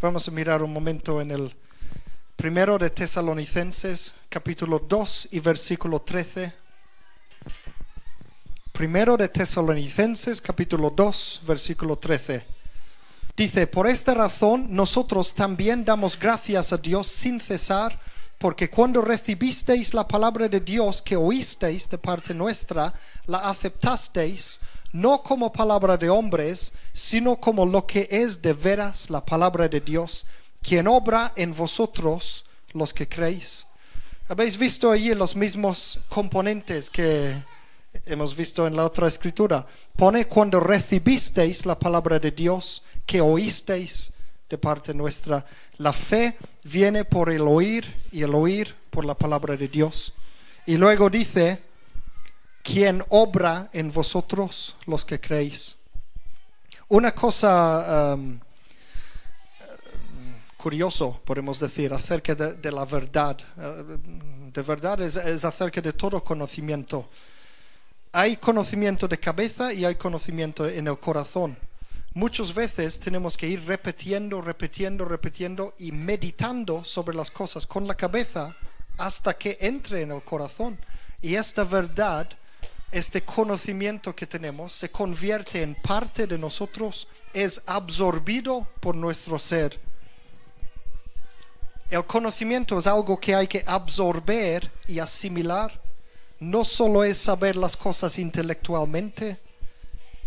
Vamos 0.00 0.26
a 0.26 0.32
mirar 0.32 0.60
un 0.60 0.72
momento 0.72 1.20
en 1.20 1.30
el 1.30 1.54
primero 2.34 2.78
de 2.78 2.90
Tesalonicenses, 2.90 4.12
capítulo 4.28 4.80
2 4.80 5.28
y 5.30 5.38
versículo 5.38 6.00
13. 6.02 6.63
Primero 8.72 9.16
de 9.16 9.28
Tesalonicenses, 9.28 10.40
capítulo 10.40 10.90
2, 10.90 11.42
versículo 11.46 11.96
13. 11.96 12.44
Dice, 13.36 13.66
por 13.66 13.86
esta 13.86 14.14
razón 14.14 14.66
nosotros 14.70 15.34
también 15.34 15.84
damos 15.84 16.18
gracias 16.18 16.72
a 16.72 16.76
Dios 16.76 17.08
sin 17.08 17.40
cesar 17.40 18.00
porque 18.38 18.68
cuando 18.68 19.00
recibisteis 19.00 19.94
la 19.94 20.06
palabra 20.06 20.48
de 20.48 20.60
Dios 20.60 21.00
que 21.00 21.16
oísteis 21.16 21.88
de 21.88 21.98
parte 21.98 22.34
nuestra, 22.34 22.92
la 23.26 23.38
aceptasteis 23.38 24.60
no 24.92 25.22
como 25.22 25.50
palabra 25.50 25.96
de 25.96 26.08
hombres, 26.08 26.72
sino 26.92 27.36
como 27.36 27.66
lo 27.66 27.86
que 27.86 28.06
es 28.10 28.40
de 28.40 28.52
veras 28.52 29.10
la 29.10 29.24
palabra 29.24 29.68
de 29.68 29.80
Dios, 29.80 30.26
quien 30.62 30.86
obra 30.86 31.32
en 31.34 31.52
vosotros 31.54 32.44
los 32.72 32.94
que 32.94 33.08
creéis. 33.08 33.63
Habéis 34.26 34.56
visto 34.56 34.90
allí 34.90 35.14
los 35.14 35.36
mismos 35.36 36.00
componentes 36.08 36.88
que 36.88 37.42
hemos 38.06 38.34
visto 38.34 38.66
en 38.66 38.74
la 38.74 38.86
otra 38.86 39.06
escritura. 39.06 39.66
Pone 39.94 40.26
cuando 40.26 40.60
recibisteis 40.60 41.66
la 41.66 41.78
palabra 41.78 42.18
de 42.18 42.30
Dios 42.30 42.82
que 43.04 43.20
oísteis 43.20 44.10
de 44.48 44.56
parte 44.56 44.94
nuestra. 44.94 45.44
La 45.76 45.92
fe 45.92 46.38
viene 46.62 47.04
por 47.04 47.28
el 47.28 47.42
oír 47.42 47.94
y 48.12 48.22
el 48.22 48.34
oír 48.34 48.74
por 48.88 49.04
la 49.04 49.12
palabra 49.14 49.58
de 49.58 49.68
Dios. 49.68 50.14
Y 50.64 50.78
luego 50.78 51.10
dice, 51.10 51.60
quien 52.62 53.04
obra 53.10 53.68
en 53.74 53.92
vosotros 53.92 54.74
los 54.86 55.04
que 55.04 55.20
creéis. 55.20 55.76
Una 56.88 57.12
cosa 57.12 58.14
um, 58.14 58.40
curioso, 60.64 61.20
podemos 61.24 61.60
decir, 61.60 61.92
acerca 61.92 62.34
de, 62.34 62.72
la 62.72 62.86
verdad. 62.86 63.36
Uh, 63.56 64.50
de 64.50 64.62
verdad 64.62 65.00
es 65.02 65.44
acerca 65.44 65.80
de 65.80 65.92
todo 65.92 66.24
conocimiento. 66.24 67.08
Hay 68.12 68.36
conocimiento 68.38 69.06
de 69.06 69.18
cabeza 69.18 69.72
y 69.72 69.84
hay 69.84 69.96
conocimiento 69.96 70.66
en 70.66 70.88
el 70.88 70.98
corazón 70.98 71.56
muchas 72.14 72.54
veces 72.54 72.98
tenemos 72.98 73.36
que 73.36 73.48
ir 73.48 73.64
repitiendo, 73.66 74.40
repitiendo, 74.40 75.04
repitiendo 75.04 75.74
y 75.78 75.92
meditando 75.92 76.84
sobre 76.84 77.16
las 77.16 77.30
cosas 77.30 77.66
con 77.66 77.86
la 77.86 77.96
cabeza 77.96 78.56
hasta 78.96 79.34
que 79.34 79.58
entre 79.60 80.02
en 80.02 80.12
el 80.12 80.22
corazón. 80.22 80.78
Y 81.20 81.34
esta 81.34 81.64
verdad, 81.64 82.28
este 82.92 83.22
conocimiento 83.22 84.14
que 84.14 84.26
tenemos, 84.26 84.72
se 84.72 84.90
convierte 84.90 85.62
en 85.62 85.74
parte 85.74 86.26
de 86.26 86.38
nosotros, 86.38 87.08
es 87.32 87.60
absorbido 87.66 88.68
por 88.80 88.94
nuestro 88.94 89.38
ser. 89.38 89.80
El 91.94 92.06
conocimiento 92.06 92.76
es 92.76 92.88
algo 92.88 93.20
que 93.20 93.36
hay 93.36 93.46
que 93.46 93.62
absorber 93.64 94.68
y 94.88 94.98
asimilar. 94.98 95.80
No 96.40 96.64
solo 96.64 97.04
es 97.04 97.18
saber 97.18 97.54
las 97.54 97.76
cosas 97.76 98.18
intelectualmente, 98.18 99.38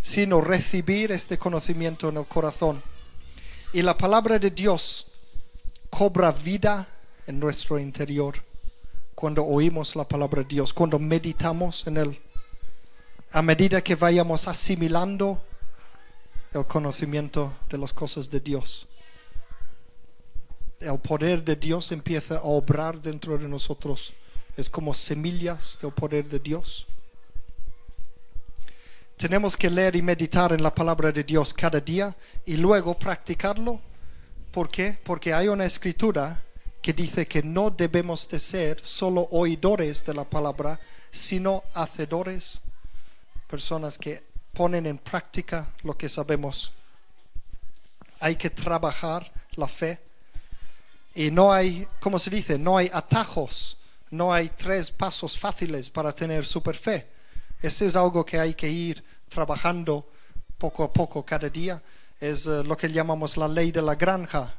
sino 0.01 0.39
recibir 0.39 1.11
este 1.11 1.37
conocimiento 1.37 2.07
en 2.07 2.15
el 2.15 2.25
corazón. 2.25 2.81
Y 3.73 3.81
la 3.81 3.97
palabra 3.97 4.39
de 4.39 4.49
Dios 4.49 5.07
cobra 5.89 6.31
vida 6.31 6.87
en 7.27 7.37
nuestro 7.37 7.77
interior 7.77 8.41
cuando 9.13 9.43
oímos 9.43 9.93
la 9.97 10.07
palabra 10.07 10.43
de 10.43 10.47
Dios, 10.47 10.71
cuando 10.71 10.97
meditamos 10.97 11.85
en 11.85 11.97
él. 11.97 12.21
A 13.29 13.41
medida 13.41 13.81
que 13.81 13.95
vayamos 13.95 14.47
asimilando 14.47 15.41
el 16.53 16.65
conocimiento 16.65 17.51
de 17.69 17.77
las 17.77 17.91
cosas 17.91 18.31
de 18.31 18.39
Dios, 18.39 18.86
el 20.79 20.99
poder 20.99 21.43
de 21.43 21.55
Dios 21.55 21.91
empieza 21.91 22.37
a 22.37 22.43
obrar 22.43 23.01
dentro 23.01 23.37
de 23.37 23.47
nosotros. 23.47 24.13
Es 24.55 24.69
como 24.69 24.93
semillas 24.93 25.77
del 25.81 25.91
poder 25.91 26.27
de 26.27 26.39
Dios 26.39 26.87
tenemos 29.17 29.57
que 29.57 29.71
leer 29.71 29.95
y 29.95 30.01
meditar 30.03 30.53
en 30.53 30.61
la 30.61 30.73
palabra 30.73 31.11
de 31.11 31.23
Dios 31.23 31.51
cada 31.51 31.79
día 31.79 32.15
y 32.45 32.55
luego 32.55 32.93
practicarlo. 32.93 33.81
¿Por 34.51 34.69
qué? 34.69 34.97
Porque 35.03 35.33
hay 35.33 35.47
una 35.47 35.65
escritura 35.65 36.43
que 36.83 36.93
dice 36.93 37.27
que 37.27 37.41
no 37.41 37.71
debemos 37.71 38.29
de 38.29 38.39
ser 38.39 38.79
solo 38.85 39.27
oidores 39.31 40.05
de 40.05 40.13
la 40.13 40.23
palabra, 40.23 40.79
sino 41.09 41.63
hacedores, 41.73 42.61
personas 43.49 43.97
que 43.97 44.23
ponen 44.53 44.85
en 44.85 44.99
práctica 44.99 45.73
lo 45.81 45.97
que 45.97 46.09
sabemos. 46.09 46.71
Hay 48.19 48.35
que 48.35 48.51
trabajar 48.51 49.31
la 49.55 49.67
fe 49.67 49.99
y 51.17 51.31
no 51.31 51.51
hay, 51.51 51.87
como 51.99 52.19
se 52.19 52.29
dice, 52.29 52.57
no 52.57 52.77
hay 52.77 52.89
atajos, 52.93 53.77
no 54.11 54.33
hay 54.33 54.49
tres 54.49 54.91
pasos 54.91 55.37
fáciles 55.37 55.89
para 55.89 56.13
tener 56.13 56.45
super 56.45 56.75
fe 56.77 57.17
eso 57.61 57.85
es 57.85 57.95
algo 57.95 58.23
que 58.23 58.39
hay 58.39 58.53
que 58.53 58.69
ir 58.69 59.03
trabajando 59.29 60.05
poco 60.57 60.83
a 60.83 60.93
poco 60.93 61.25
cada 61.25 61.49
día. 61.49 61.81
Es 62.19 62.45
eh, 62.45 62.63
lo 62.63 62.77
que 62.77 62.91
llamamos 62.91 63.35
la 63.35 63.47
ley 63.47 63.71
de 63.71 63.81
la 63.81 63.95
granja. 63.95 64.53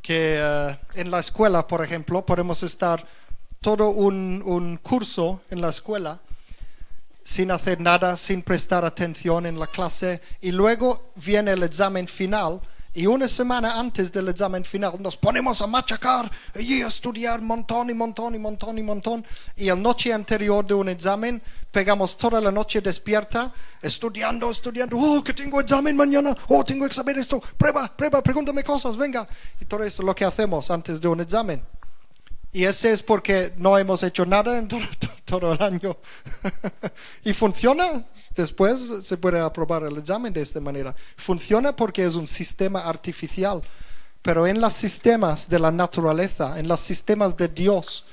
Que 0.00 0.38
eh, 0.40 0.78
en 0.94 1.10
la 1.10 1.20
escuela, 1.20 1.66
por 1.66 1.84
ejemplo, 1.84 2.24
podemos 2.24 2.62
estar 2.62 3.06
todo 3.60 3.90
un, 3.90 4.42
un 4.44 4.78
curso 4.78 5.42
en 5.50 5.60
la 5.60 5.68
escuela 5.68 6.20
sin 7.22 7.50
hacer 7.52 7.80
nada, 7.80 8.16
sin 8.16 8.42
prestar 8.42 8.84
atención 8.84 9.46
en 9.46 9.56
la 9.56 9.68
clase 9.68 10.20
y 10.40 10.50
luego 10.50 11.12
viene 11.14 11.52
el 11.52 11.62
examen 11.62 12.08
final 12.08 12.60
y 12.94 13.06
una 13.06 13.26
semana 13.26 13.78
antes 13.78 14.12
del 14.12 14.28
examen 14.28 14.64
final 14.64 15.00
nos 15.00 15.16
ponemos 15.16 15.62
a 15.62 15.66
machacar 15.66 16.30
y 16.54 16.82
a 16.82 16.88
estudiar 16.88 17.40
montón 17.40 17.88
y 17.88 17.94
montón 17.94 18.34
y 18.34 18.38
montón 18.38 18.76
y 18.76 18.82
montón. 18.82 19.24
Y 19.56 19.66
la 19.66 19.76
noche 19.76 20.12
anterior 20.12 20.66
de 20.66 20.74
un 20.74 20.90
examen 20.90 21.40
pegamos 21.70 22.18
toda 22.18 22.38
la 22.38 22.52
noche 22.52 22.82
despierta, 22.82 23.50
estudiando, 23.80 24.50
estudiando. 24.50 24.98
Oh, 24.98 25.24
que 25.24 25.32
tengo 25.32 25.58
examen 25.60 25.96
mañana. 25.96 26.36
Oh, 26.48 26.62
tengo 26.64 26.86
que 26.86 26.92
saber 26.92 27.16
esto. 27.16 27.42
Prueba, 27.56 27.90
prueba, 27.96 28.22
pregúntame 28.22 28.62
cosas, 28.62 28.94
venga. 28.94 29.26
Y 29.58 29.64
todo 29.64 29.84
eso 29.84 30.02
es 30.02 30.06
lo 30.06 30.14
que 30.14 30.26
hacemos 30.26 30.70
antes 30.70 31.00
de 31.00 31.08
un 31.08 31.20
examen. 31.22 31.62
Y 32.52 32.64
ese 32.64 32.92
es 32.92 33.02
porque 33.02 33.54
no 33.56 33.78
hemos 33.78 34.02
hecho 34.02 34.26
nada 34.26 34.58
en 34.58 34.68
todo, 35.24 35.52
el 35.52 35.62
año. 35.62 35.96
y 37.24 37.32
funciona. 37.32 38.04
Después 38.36 38.90
se 39.02 39.16
puede 39.16 39.40
aprobar 39.40 39.82
el 39.84 39.96
examen 39.96 40.32
de 40.32 40.42
esta 40.42 40.60
manera. 40.60 40.94
Funciona 41.16 41.74
porque 41.74 42.04
es 42.04 42.14
un 42.14 42.26
sistema 42.26 42.80
artificial. 42.80 43.62
Pero 44.20 44.46
en 44.46 44.60
los 44.60 44.74
sistemas 44.74 45.48
de 45.48 45.58
la 45.58 45.70
naturaleza, 45.70 46.58
en 46.58 46.68
los 46.68 46.80
sistemas 46.80 47.36
de 47.36 47.48
Dios, 47.48 48.04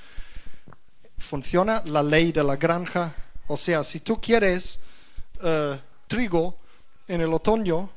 funciona 1.18 1.84
la 1.86 2.02
ley 2.02 2.32
de 2.32 2.44
la 2.44 2.56
granja. 2.56 3.14
O 3.48 3.58
sea, 3.58 3.84
si 3.84 4.00
tú 4.00 4.20
quieres 4.22 4.80
eh, 5.44 5.80
trigo 6.08 6.58
en 7.08 7.22
el 7.22 7.34
otoño, 7.34 7.90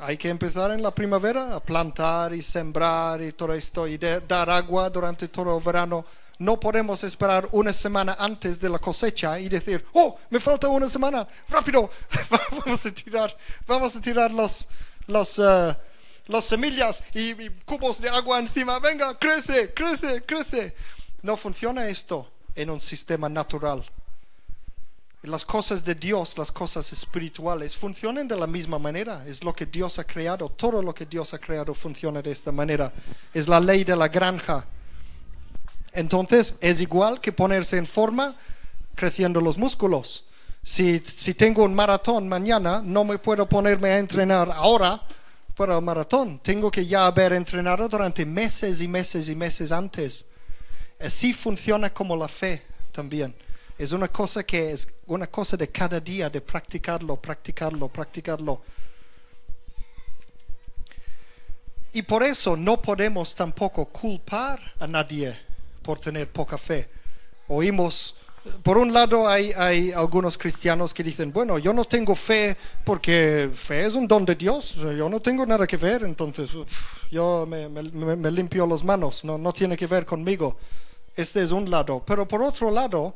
hay 0.00 0.16
que 0.16 0.28
empezar 0.28 0.70
en 0.70 0.82
la 0.82 0.94
primavera 0.94 1.54
a 1.54 1.60
plantar 1.60 2.34
y 2.34 2.42
sembrar 2.42 3.22
y 3.22 3.32
todo 3.32 3.52
esto 3.52 3.86
y 3.86 3.98
dar 3.98 4.48
agua 4.48 4.88
durante 4.88 5.28
todo 5.28 5.58
el 5.58 5.62
verano. 5.62 6.04
No 6.38 6.58
podemos 6.58 7.04
esperar 7.04 7.48
una 7.52 7.72
semana 7.72 8.16
antes 8.18 8.58
de 8.58 8.70
la 8.70 8.78
cosecha 8.78 9.38
y 9.38 9.48
decir, 9.48 9.84
oh, 9.92 10.18
me 10.30 10.40
falta 10.40 10.68
una 10.68 10.88
semana, 10.88 11.28
rápido, 11.50 11.90
vamos 12.64 12.86
a 12.86 12.94
tirar, 12.94 13.36
vamos 13.66 13.94
a 13.94 14.00
tirar 14.00 14.30
los, 14.30 14.66
los, 15.06 16.44
semillas 16.44 17.02
y, 17.12 17.32
y 17.42 17.50
cubos 17.66 18.00
de 18.00 18.08
agua 18.08 18.38
encima. 18.38 18.78
Venga, 18.78 19.18
crece, 19.18 19.74
crece, 19.74 20.22
crece. 20.22 20.74
No 21.20 21.36
funciona 21.36 21.86
esto 21.88 22.30
en 22.54 22.70
un 22.70 22.80
sistema 22.80 23.28
natural. 23.28 23.84
Las 25.22 25.44
cosas 25.44 25.84
de 25.84 25.94
Dios, 25.94 26.38
las 26.38 26.50
cosas 26.50 26.90
espirituales, 26.92 27.76
funcionan 27.76 28.26
de 28.26 28.36
la 28.36 28.46
misma 28.46 28.78
manera. 28.78 29.22
Es 29.26 29.44
lo 29.44 29.52
que 29.52 29.66
Dios 29.66 29.98
ha 29.98 30.04
creado. 30.04 30.48
Todo 30.48 30.82
lo 30.82 30.94
que 30.94 31.04
Dios 31.04 31.34
ha 31.34 31.38
creado 31.38 31.74
funciona 31.74 32.22
de 32.22 32.30
esta 32.30 32.50
manera. 32.50 32.90
Es 33.34 33.46
la 33.46 33.60
ley 33.60 33.84
de 33.84 33.94
la 33.94 34.08
granja. 34.08 34.66
Entonces, 35.92 36.54
es 36.60 36.80
igual 36.80 37.20
que 37.20 37.32
ponerse 37.32 37.76
en 37.76 37.86
forma 37.86 38.34
creciendo 38.94 39.42
los 39.42 39.58
músculos. 39.58 40.24
Si, 40.62 41.00
si 41.00 41.34
tengo 41.34 41.64
un 41.64 41.74
maratón 41.74 42.26
mañana, 42.26 42.80
no 42.82 43.04
me 43.04 43.18
puedo 43.18 43.46
ponerme 43.46 43.90
a 43.90 43.98
entrenar 43.98 44.50
ahora 44.50 45.02
para 45.54 45.76
el 45.76 45.82
maratón. 45.82 46.38
Tengo 46.38 46.70
que 46.70 46.86
ya 46.86 47.04
haber 47.04 47.34
entrenado 47.34 47.86
durante 47.90 48.24
meses 48.24 48.80
y 48.80 48.88
meses 48.88 49.28
y 49.28 49.34
meses 49.34 49.70
antes. 49.70 50.24
Así 50.98 51.34
funciona 51.34 51.92
como 51.92 52.16
la 52.16 52.28
fe 52.28 52.62
también. 52.92 53.34
Es 53.80 53.92
una 53.92 54.08
cosa 54.08 54.44
que 54.44 54.72
es 54.72 54.86
una 55.06 55.26
cosa 55.26 55.56
de 55.56 55.68
cada 55.68 55.98
día, 55.98 56.28
de 56.28 56.42
practicarlo, 56.42 57.16
practicarlo, 57.16 57.88
practicarlo. 57.88 58.60
Y 61.94 62.02
por 62.02 62.22
eso 62.22 62.58
no 62.58 62.82
podemos 62.82 63.34
tampoco 63.34 63.86
culpar 63.86 64.60
a 64.78 64.86
nadie 64.86 65.34
por 65.80 65.98
tener 65.98 66.28
poca 66.28 66.58
fe. 66.58 66.90
Oímos, 67.48 68.14
por 68.62 68.76
un 68.76 68.92
lado 68.92 69.26
hay, 69.26 69.52
hay, 69.52 69.92
algunos 69.92 70.36
cristianos 70.36 70.92
que 70.92 71.02
dicen, 71.02 71.32
bueno, 71.32 71.58
yo 71.58 71.72
no 71.72 71.86
tengo 71.86 72.14
fe 72.14 72.58
porque 72.84 73.48
fe 73.54 73.86
es 73.86 73.94
un 73.94 74.06
don 74.06 74.26
de 74.26 74.34
Dios, 74.34 74.74
yo 74.74 75.08
no 75.08 75.20
tengo 75.20 75.46
nada 75.46 75.66
que 75.66 75.78
ver, 75.78 76.02
entonces 76.02 76.50
yo 77.10 77.46
me, 77.48 77.66
limpio 78.30 78.66
las 78.66 78.84
manos, 78.84 79.24
no, 79.24 79.38
no 79.38 79.54
tiene 79.54 79.74
que 79.74 79.86
ver 79.86 80.04
conmigo. 80.04 80.58
Este 81.16 81.42
es 81.42 81.50
un 81.50 81.70
lado. 81.70 82.02
Pero 82.06 82.28
por 82.28 82.42
otro 82.42 82.70
lado, 82.70 83.14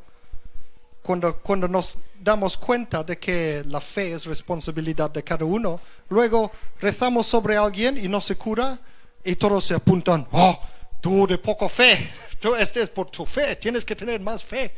cuando, 1.04 1.36
cuando 1.40 1.68
nos 1.68 1.98
damos 2.18 2.56
cuenta 2.56 3.04
de 3.04 3.18
que 3.18 3.62
la 3.66 3.78
fe 3.82 4.12
es 4.14 4.24
responsabilidad 4.24 5.10
de 5.10 5.22
cada 5.22 5.44
uno, 5.44 5.78
luego 6.08 6.50
rezamos 6.80 7.26
sobre 7.26 7.58
alguien 7.58 7.98
y 7.98 8.08
no 8.08 8.22
se 8.22 8.36
cura 8.36 8.78
y 9.22 9.36
todos 9.36 9.64
se 9.64 9.74
apuntan, 9.74 10.26
oh, 10.32 10.58
tú 11.02 11.26
de 11.26 11.36
poco 11.36 11.68
fe, 11.68 12.08
tú 12.40 12.54
este 12.56 12.80
es 12.80 12.88
por 12.88 13.10
tu 13.10 13.26
fe, 13.26 13.54
tienes 13.56 13.84
que 13.84 13.94
tener 13.94 14.18
más 14.20 14.42
fe. 14.42 14.72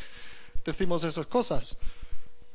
Decimos 0.64 1.04
esas 1.04 1.26
cosas. 1.26 1.76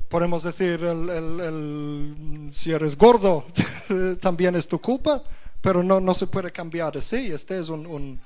Podemos 0.09 0.43
decir, 0.43 0.83
el, 0.83 1.09
el- 1.09 1.39
el- 1.39 2.49
si 2.51 2.73
eres 2.73 2.97
gordo, 2.97 3.45
también 4.21 4.57
es 4.57 4.67
tu 4.67 4.81
culpa, 4.81 5.23
pero 5.61 5.81
no, 5.81 6.01
no 6.01 6.13
se 6.13 6.27
puede 6.27 6.51
cambiar 6.51 6.97
así. 6.97 7.31
Este 7.31 7.57
es 7.57 7.69
un, 7.69 7.85
un, 7.85 8.19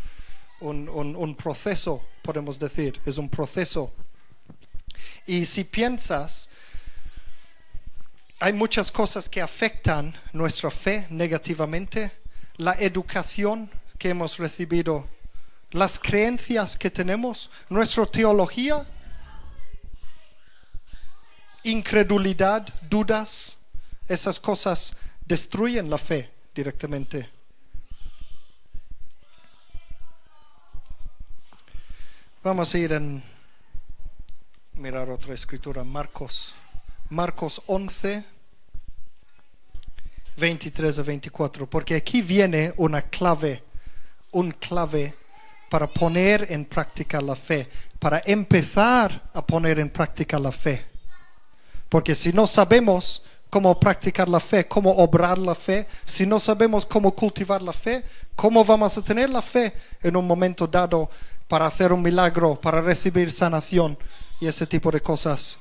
un, 0.61 0.89
un- 0.89 1.15
un 1.15 1.35
proceso, 1.35 2.01
podemos 2.23 2.57
decir, 2.57 2.99
es 3.05 3.19
un 3.19 3.29
proceso. 3.29 3.93
Y 5.25 5.45
si 5.45 5.63
piensas, 5.63 6.49
hay 8.39 8.53
muchas 8.53 8.91
cosas 8.91 9.29
que 9.29 9.41
afectan 9.41 10.13
nuestra 10.33 10.69
fe 10.69 11.07
negativamente. 11.09 12.11
La 12.57 12.73
educación 12.73 13.69
que 13.97 14.09
hemos 14.09 14.37
recibido, 14.37 15.07
las 15.71 15.99
creencias 15.99 16.77
que 16.77 16.91
tenemos, 16.91 17.49
nuestra 17.69 18.05
teología, 18.05 18.85
incredulidad, 21.63 22.67
dudas, 22.89 23.57
esas 24.07 24.39
cosas 24.39 24.95
destruyen 25.25 25.89
la 25.89 25.97
fe 25.97 26.29
directamente. 26.53 27.29
Vamos 32.43 32.75
a 32.75 32.77
ir 32.77 32.91
en 32.91 33.23
mirar 34.77 35.09
otra 35.09 35.33
escritura, 35.33 35.83
Marcos. 35.83 36.53
Marcos 37.09 37.61
11, 37.67 38.23
23 40.37 40.99
a 40.99 41.03
24, 41.03 41.69
porque 41.69 41.95
aquí 41.95 42.21
viene 42.21 42.73
una 42.77 43.01
clave, 43.03 43.63
un 44.31 44.51
clave 44.51 45.13
para 45.69 45.87
poner 45.87 46.51
en 46.51 46.65
práctica 46.65 47.21
la 47.21 47.35
fe, 47.35 47.69
para 47.99 48.21
empezar 48.25 49.29
a 49.33 49.45
poner 49.45 49.79
en 49.79 49.89
práctica 49.89 50.37
la 50.39 50.51
fe. 50.51 50.83
Porque 51.87 52.13
si 52.13 52.33
no 52.33 52.45
sabemos 52.45 53.23
cómo 53.49 53.79
practicar 53.79 54.27
la 54.27 54.39
fe, 54.41 54.67
cómo 54.67 54.91
obrar 54.91 55.37
la 55.37 55.55
fe, 55.55 55.87
si 56.03 56.25
no 56.25 56.39
sabemos 56.39 56.85
cómo 56.85 57.15
cultivar 57.15 57.61
la 57.61 57.71
fe, 57.71 58.03
¿cómo 58.35 58.65
vamos 58.65 58.97
a 58.97 59.01
tener 59.01 59.29
la 59.29 59.41
fe 59.41 59.73
en 60.03 60.17
un 60.17 60.27
momento 60.27 60.67
dado 60.67 61.09
para 61.47 61.67
hacer 61.67 61.93
un 61.93 62.01
milagro, 62.01 62.59
para 62.59 62.81
recibir 62.81 63.31
sanación 63.31 63.97
y 64.39 64.47
ese 64.47 64.67
tipo 64.67 64.91
de 64.91 65.01
cosas? 65.01 65.57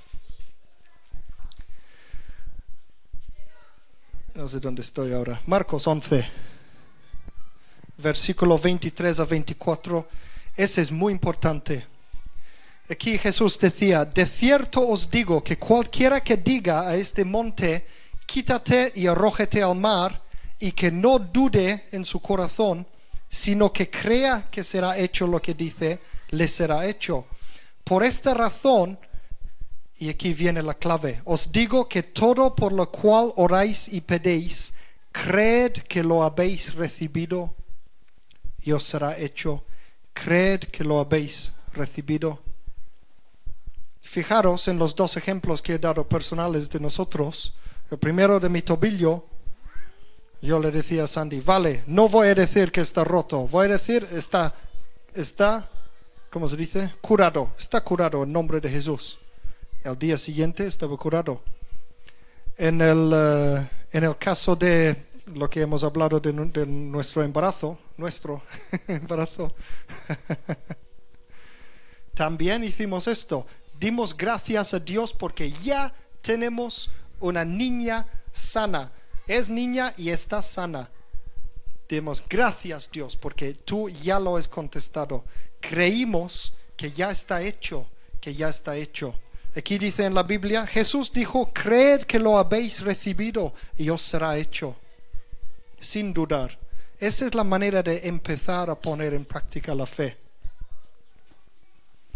No 4.34 4.48
sé 4.48 4.58
dónde 4.58 4.82
estoy 4.82 5.12
ahora. 5.12 5.40
Marcos 5.46 5.86
11, 5.86 6.26
versículo 7.98 8.58
23 8.58 9.20
a 9.20 9.24
24. 9.24 10.08
Ese 10.56 10.82
es 10.82 10.90
muy 10.90 11.12
importante. 11.12 11.86
Aquí 12.90 13.16
Jesús 13.16 13.58
decía, 13.58 14.04
de 14.04 14.26
cierto 14.26 14.86
os 14.86 15.10
digo 15.10 15.42
que 15.42 15.58
cualquiera 15.58 16.22
que 16.22 16.36
diga 16.36 16.88
a 16.88 16.96
este 16.96 17.24
monte, 17.24 17.86
quítate 18.26 18.92
y 18.94 19.06
arrójate 19.06 19.62
al 19.62 19.76
mar, 19.76 20.20
y 20.58 20.72
que 20.72 20.90
no 20.90 21.18
dude 21.18 21.84
en 21.92 22.04
su 22.04 22.20
corazón, 22.20 22.86
sino 23.28 23.72
que 23.72 23.90
crea 23.90 24.48
que 24.50 24.62
será 24.62 24.96
hecho 24.98 25.26
lo 25.26 25.40
que 25.40 25.54
dice, 25.54 26.00
le 26.30 26.48
será 26.48 26.86
hecho. 26.86 27.26
Por 27.84 28.02
esta 28.02 28.34
razón, 28.34 28.98
y 29.98 30.08
aquí 30.08 30.32
viene 30.34 30.62
la 30.62 30.74
clave, 30.74 31.20
os 31.24 31.52
digo 31.52 31.88
que 31.88 32.02
todo 32.02 32.54
por 32.54 32.72
lo 32.72 32.90
cual 32.90 33.32
oráis 33.36 33.88
y 33.92 34.00
pedéis, 34.00 34.72
creed 35.12 35.72
que 35.88 36.02
lo 36.02 36.24
habéis 36.24 36.74
recibido 36.74 37.54
y 38.64 38.72
os 38.72 38.84
será 38.84 39.18
hecho. 39.18 39.64
Creed 40.12 40.64
que 40.70 40.84
lo 40.84 40.98
habéis 40.98 41.52
recibido. 41.72 42.40
Fijaros 44.00 44.68
en 44.68 44.78
los 44.78 44.94
dos 44.94 45.16
ejemplos 45.16 45.60
que 45.60 45.74
he 45.74 45.78
dado 45.78 46.08
personales 46.08 46.70
de 46.70 46.80
nosotros. 46.80 47.54
El 47.90 47.98
primero 47.98 48.40
de 48.40 48.48
mi 48.48 48.62
tobillo, 48.62 49.26
yo 50.40 50.58
le 50.58 50.70
decía 50.70 51.04
a 51.04 51.08
Sandy, 51.08 51.40
vale, 51.40 51.84
no 51.86 52.08
voy 52.08 52.28
a 52.28 52.34
decir 52.34 52.70
que 52.70 52.80
está 52.80 53.04
roto, 53.04 53.46
voy 53.48 53.66
a 53.66 53.72
decir 53.72 54.06
está, 54.12 54.54
está, 55.14 55.68
¿cómo 56.34 56.48
se 56.48 56.56
dice? 56.56 56.90
Curado, 57.00 57.52
está 57.56 57.80
curado 57.80 58.24
en 58.24 58.32
nombre 58.32 58.60
de 58.60 58.68
Jesús. 58.68 59.18
El 59.84 59.96
día 59.96 60.18
siguiente 60.18 60.66
estaba 60.66 60.96
curado. 60.96 61.40
En 62.58 62.80
el, 62.80 63.12
eh, 63.14 63.68
en 63.92 64.02
el 64.02 64.18
caso 64.18 64.56
de 64.56 64.96
lo 65.32 65.48
que 65.48 65.60
hemos 65.60 65.84
hablado 65.84 66.18
de, 66.18 66.32
nu- 66.32 66.50
de 66.50 66.66
nuestro 66.66 67.22
embarazo, 67.22 67.78
nuestro 67.96 68.42
embarazo, 68.88 69.54
también 72.14 72.64
hicimos 72.64 73.06
esto. 73.06 73.46
Dimos 73.78 74.16
gracias 74.16 74.74
a 74.74 74.80
Dios 74.80 75.14
porque 75.14 75.52
ya 75.52 75.94
tenemos 76.20 76.90
una 77.20 77.44
niña 77.44 78.06
sana. 78.32 78.90
Es 79.28 79.48
niña 79.48 79.94
y 79.96 80.10
está 80.10 80.42
sana. 80.42 80.90
Demos 81.88 82.24
gracias 82.28 82.90
Dios 82.90 83.16
porque 83.16 83.54
tú 83.54 83.88
ya 83.88 84.18
lo 84.18 84.36
has 84.36 84.48
contestado. 84.48 85.22
Creímos 85.68 86.52
que 86.76 86.92
ya 86.92 87.10
está 87.10 87.42
hecho, 87.42 87.86
que 88.20 88.34
ya 88.34 88.48
está 88.48 88.76
hecho. 88.76 89.14
Aquí 89.56 89.78
dice 89.78 90.04
en 90.04 90.14
la 90.14 90.24
Biblia, 90.24 90.66
Jesús 90.66 91.12
dijo, 91.12 91.52
creed 91.52 92.02
que 92.02 92.18
lo 92.18 92.38
habéis 92.38 92.80
recibido 92.80 93.54
y 93.78 93.88
os 93.88 94.02
será 94.02 94.36
hecho. 94.36 94.76
Sin 95.80 96.12
dudar. 96.12 96.58
Esa 96.98 97.26
es 97.26 97.34
la 97.34 97.44
manera 97.44 97.82
de 97.82 98.06
empezar 98.06 98.68
a 98.68 98.74
poner 98.74 99.14
en 99.14 99.24
práctica 99.24 99.74
la 99.74 99.86
fe. 99.86 100.16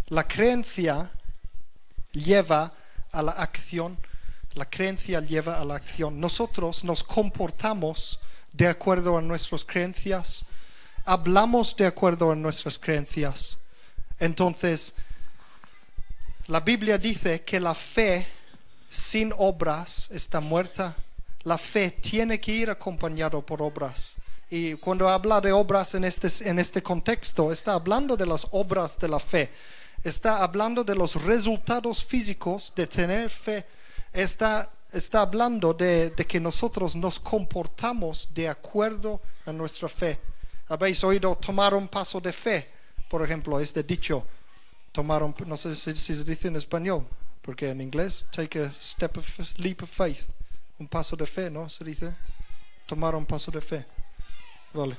La 0.08 0.26
creencia 0.26 1.10
lleva 2.12 2.72
a 3.12 3.22
la 3.22 3.32
acción. 3.32 3.98
La 4.54 4.68
creencia 4.68 5.20
lleva 5.20 5.60
a 5.60 5.64
la 5.64 5.76
acción. 5.76 6.18
Nosotros 6.20 6.84
nos 6.84 7.04
comportamos 7.04 8.18
de 8.52 8.66
acuerdo 8.66 9.16
a 9.16 9.22
nuestras 9.22 9.64
creencias. 9.64 10.44
Hablamos 11.10 11.74
de 11.74 11.86
acuerdo 11.86 12.30
a 12.30 12.36
nuestras 12.36 12.78
creencias. 12.78 13.56
Entonces, 14.20 14.92
la 16.48 16.60
Biblia 16.60 16.98
dice 16.98 17.44
que 17.44 17.58
la 17.58 17.72
fe 17.72 18.26
sin 18.90 19.32
obras 19.38 20.10
está 20.12 20.42
muerta. 20.42 20.94
La 21.44 21.56
fe 21.56 21.92
tiene 21.92 22.38
que 22.38 22.52
ir 22.52 22.68
acompañado 22.68 23.40
por 23.40 23.62
obras. 23.62 24.16
Y 24.50 24.74
cuando 24.74 25.08
habla 25.08 25.40
de 25.40 25.50
obras 25.50 25.94
en 25.94 26.04
este, 26.04 26.28
en 26.46 26.58
este 26.58 26.82
contexto, 26.82 27.52
está 27.52 27.72
hablando 27.72 28.14
de 28.14 28.26
las 28.26 28.46
obras 28.50 28.98
de 28.98 29.08
la 29.08 29.18
fe. 29.18 29.50
Está 30.04 30.42
hablando 30.42 30.84
de 30.84 30.94
los 30.94 31.14
resultados 31.22 32.04
físicos 32.04 32.70
de 32.76 32.86
tener 32.86 33.30
fe. 33.30 33.64
Está, 34.12 34.70
está 34.92 35.22
hablando 35.22 35.72
de, 35.72 36.10
de 36.10 36.26
que 36.26 36.38
nosotros 36.38 36.94
nos 36.94 37.18
comportamos 37.18 38.28
de 38.34 38.46
acuerdo 38.46 39.22
a 39.46 39.52
nuestra 39.54 39.88
fe. 39.88 40.20
Habéis 40.68 41.02
oído 41.04 41.36
tomar 41.36 41.74
un 41.74 41.88
paso 41.88 42.20
de 42.20 42.32
fe, 42.32 42.68
por 43.08 43.22
ejemplo, 43.22 43.58
este 43.58 43.82
dicho 43.82 44.24
tomar 44.92 45.22
un, 45.22 45.34
no 45.46 45.56
sé 45.56 45.74
si, 45.74 45.94
se 45.94 46.24
dice 46.24 46.48
en 46.48 46.56
español, 46.56 47.06
porque 47.42 47.70
en 47.70 47.80
inglés, 47.80 48.26
take 48.32 48.64
a 48.64 48.72
step 48.82 49.16
of, 49.18 49.58
leap 49.58 49.82
of 49.82 49.90
faith, 49.90 50.28
un 50.78 50.88
paso 50.88 51.16
de 51.16 51.26
fe, 51.26 51.50
¿no? 51.50 51.68
Se 51.68 51.84
dice, 51.84 52.14
tomar 52.86 53.14
un 53.14 53.24
paso 53.24 53.50
de 53.50 53.60
fe. 53.60 53.86
Vale. 54.72 54.96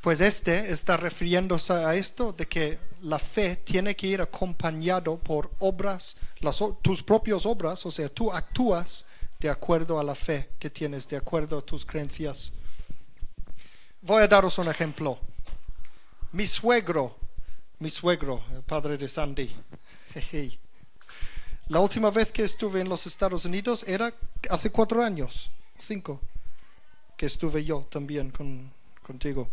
Pues 0.00 0.20
este 0.20 0.72
está 0.72 0.96
refiriéndose 0.96 1.72
a 1.72 1.94
esto 1.94 2.32
de 2.32 2.48
que 2.48 2.78
la 3.02 3.20
fe 3.20 3.56
tiene 3.56 3.94
que 3.94 4.08
ir 4.08 4.20
acompañado 4.20 5.16
por 5.18 5.52
obras, 5.60 6.16
las, 6.40 6.58
tus 6.82 7.02
propias 7.02 7.46
obras, 7.46 7.86
o 7.86 7.90
sea, 7.92 8.08
tú 8.08 8.32
actúas 8.32 9.06
de 9.38 9.48
acuerdo 9.48 10.00
a 10.00 10.04
la 10.04 10.16
fe 10.16 10.50
que 10.58 10.70
tienes, 10.70 11.06
de 11.08 11.16
acuerdo 11.16 11.58
a 11.58 11.62
tus 11.62 11.86
creencias. 11.86 12.50
Voy 14.02 14.22
a 14.22 14.28
daros 14.28 14.58
un 14.58 14.68
ejemplo. 14.68 15.18
Mi 16.32 16.46
suegro, 16.46 17.16
mi 17.78 17.90
suegro, 17.90 18.42
el 18.52 18.62
padre 18.62 18.96
de 18.98 19.08
Sandy. 19.08 19.54
La 21.68 21.80
última 21.80 22.10
vez 22.10 22.32
que 22.32 22.42
estuve 22.44 22.80
en 22.80 22.88
los 22.88 23.06
Estados 23.06 23.44
Unidos 23.44 23.84
era 23.86 24.12
hace 24.50 24.70
cuatro 24.70 25.02
años, 25.04 25.50
cinco, 25.78 26.20
que 27.16 27.26
estuve 27.26 27.64
yo 27.64 27.86
también 27.90 28.30
con, 28.30 28.70
contigo. 29.06 29.48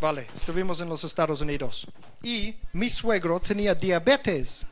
Vale, 0.00 0.26
estuvimos 0.34 0.80
en 0.80 0.88
los 0.88 1.04
Estados 1.04 1.40
Unidos. 1.40 1.86
Y 2.22 2.56
mi 2.72 2.90
suegro 2.90 3.38
tenía 3.40 3.74
diabetes. 3.74 4.66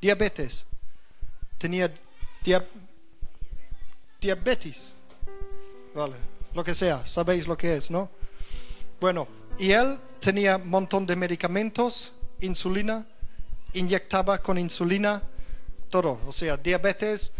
Diabetes. 0.00 0.64
Tenía 1.56 1.92
dia- 2.42 2.66
diabetes. 4.20 4.94
Vale, 5.94 6.16
lo 6.54 6.64
que 6.64 6.74
sea, 6.74 7.06
sabéis 7.06 7.46
lo 7.46 7.56
que 7.56 7.76
es, 7.76 7.90
¿no? 7.90 8.10
Bueno, 9.00 9.26
y 9.58 9.72
él 9.72 9.98
tenía 10.20 10.56
un 10.56 10.68
montón 10.68 11.06
de 11.06 11.16
medicamentos, 11.16 12.12
insulina, 12.40 13.06
inyectaba 13.72 14.38
con 14.38 14.58
insulina, 14.58 15.22
todo, 15.88 16.20
o 16.26 16.32
sea, 16.32 16.56
diabetes 16.56 17.32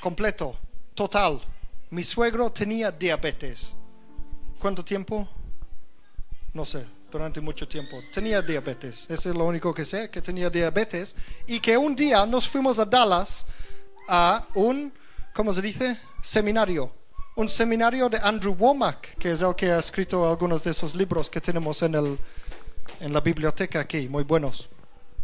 completo, 0.00 0.56
total. 0.94 1.40
Mi 1.90 2.02
suegro 2.02 2.50
tenía 2.50 2.90
diabetes. 2.90 3.72
¿Cuánto 4.58 4.84
tiempo? 4.84 5.28
No 6.52 6.64
sé, 6.64 6.84
durante 7.10 7.40
mucho 7.40 7.66
tiempo. 7.66 8.00
Tenía 8.12 8.42
diabetes, 8.42 9.06
eso 9.08 9.30
es 9.30 9.36
lo 9.36 9.44
único 9.46 9.72
que 9.72 9.84
sé, 9.84 10.10
que 10.10 10.20
tenía 10.20 10.50
diabetes. 10.50 11.14
Y 11.46 11.60
que 11.60 11.76
un 11.76 11.94
día 11.94 12.26
nos 12.26 12.48
fuimos 12.48 12.78
a 12.78 12.84
Dallas 12.84 13.46
a 14.08 14.46
un, 14.54 14.92
¿cómo 15.34 15.52
se 15.52 15.62
dice? 15.62 15.98
Seminario. 16.22 16.97
Un 17.38 17.48
seminario 17.48 18.08
de 18.08 18.18
Andrew 18.20 18.52
Womack, 18.52 19.16
que 19.16 19.30
es 19.30 19.42
el 19.42 19.54
que 19.54 19.70
ha 19.70 19.78
escrito 19.78 20.28
algunos 20.28 20.64
de 20.64 20.72
esos 20.72 20.96
libros 20.96 21.30
que 21.30 21.40
tenemos 21.40 21.80
en, 21.82 21.94
el, 21.94 22.18
en 22.98 23.12
la 23.12 23.20
biblioteca 23.20 23.78
aquí, 23.78 24.08
muy 24.08 24.24
buenos. 24.24 24.68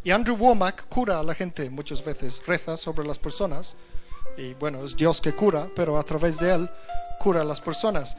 Y 0.04 0.12
Andrew 0.12 0.36
Womack 0.36 0.86
cura 0.88 1.18
a 1.18 1.24
la 1.24 1.34
gente 1.34 1.68
muchas 1.70 2.04
veces, 2.04 2.40
reza 2.46 2.76
sobre 2.76 3.04
las 3.04 3.18
personas. 3.18 3.74
Y 4.36 4.54
bueno, 4.54 4.84
es 4.84 4.96
Dios 4.96 5.20
que 5.20 5.32
cura, 5.32 5.68
pero 5.74 5.98
a 5.98 6.04
través 6.04 6.38
de 6.38 6.54
él 6.54 6.70
cura 7.18 7.40
a 7.40 7.44
las 7.44 7.60
personas. 7.60 8.16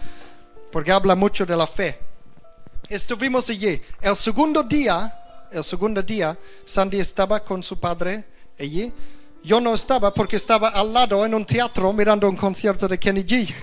Porque 0.74 0.92
habla 0.92 1.16
mucho 1.16 1.46
de 1.46 1.56
la 1.56 1.66
fe. 1.66 1.98
Estuvimos 2.90 3.50
allí. 3.50 3.82
El 4.02 4.18
segundo 4.18 4.62
día, 4.62 5.48
el 5.50 5.64
segundo 5.64 6.04
día, 6.04 6.38
Sandy 6.66 7.00
estaba 7.00 7.40
con 7.40 7.64
su 7.64 7.80
padre 7.80 8.26
allí. 8.60 8.94
Yo 9.46 9.62
no 9.62 9.76
estaba 9.76 10.12
porque 10.12 10.38
estaba 10.38 10.70
al 10.70 10.92
lado 10.92 11.24
en 11.24 11.36
un 11.36 11.46
teatro 11.46 11.94
mirando 11.94 12.28
un 12.28 12.36
concierto 12.36 12.88
de 12.88 12.98
Kenny 12.98 13.24
G. 13.24 13.54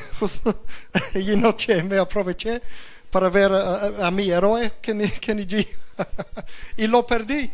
y 1.15 1.37
noche 1.37 1.83
me 1.83 1.99
aproveché 1.99 2.63
para 3.11 3.29
ver 3.29 3.51
a, 3.51 4.09
mi 4.13 4.31
héroe, 4.31 4.75
Kenny, 4.81 5.09
Kenny 5.11 5.45
G. 5.45 5.67
y 6.77 6.87
lo 6.87 7.05
perdí. 7.05 7.51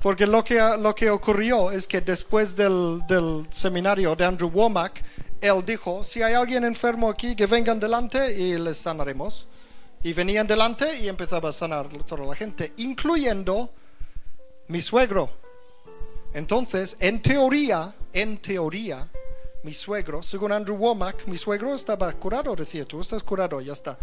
Porque 0.00 0.26
lo 0.26 0.42
que, 0.42 0.58
lo 0.80 0.92
que 0.96 1.10
ocurrió 1.10 1.70
es 1.70 1.86
que 1.86 2.00
después 2.00 2.56
del, 2.56 3.02
del 3.06 3.46
seminario 3.52 4.16
de 4.16 4.24
Andrew 4.24 4.50
Womack, 4.50 5.04
él 5.40 5.64
dijo, 5.64 6.02
si 6.02 6.24
hay 6.24 6.34
alguien 6.34 6.64
enfermo 6.64 7.08
aquí, 7.08 7.36
que 7.36 7.46
vengan 7.46 7.78
delante 7.78 8.32
y 8.32 8.58
les 8.58 8.78
sanaremos. 8.78 9.46
Y 10.02 10.12
venían 10.12 10.48
delante 10.48 10.98
y 10.98 11.06
empezaba 11.06 11.50
a 11.50 11.52
sanar 11.52 11.86
toda 12.04 12.26
la 12.26 12.34
gente, 12.34 12.72
incluyendo 12.78 13.70
mi 14.66 14.80
suegro. 14.80 15.39
Entonces, 16.32 16.96
en 17.00 17.20
teoría, 17.22 17.94
en 18.12 18.38
teoría, 18.38 19.08
mi 19.62 19.74
suegro, 19.74 20.22
según 20.22 20.52
Andrew 20.52 20.76
Womack, 20.76 21.26
mi 21.26 21.36
suegro 21.36 21.74
estaba 21.74 22.10
curado, 22.12 22.54
decía, 22.54 22.84
tú 22.84 23.00
estás 23.00 23.22
curado, 23.22 23.60
ya 23.60 23.72
está. 23.72 23.98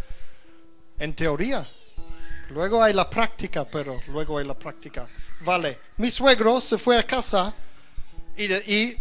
En 1.00 1.16
teoría. 1.16 1.68
Luego 2.50 2.82
hay 2.82 2.94
la 2.94 3.10
práctica, 3.10 3.66
pero 3.66 4.00
luego 4.08 4.38
hay 4.38 4.46
la 4.46 4.58
práctica. 4.58 5.10
Vale, 5.42 5.80
mi 5.98 6.10
suegro 6.10 6.62
se 6.62 6.78
fue 6.78 6.98
a 6.98 7.04
casa 7.04 7.54
y, 8.36 8.54
y 8.54 8.98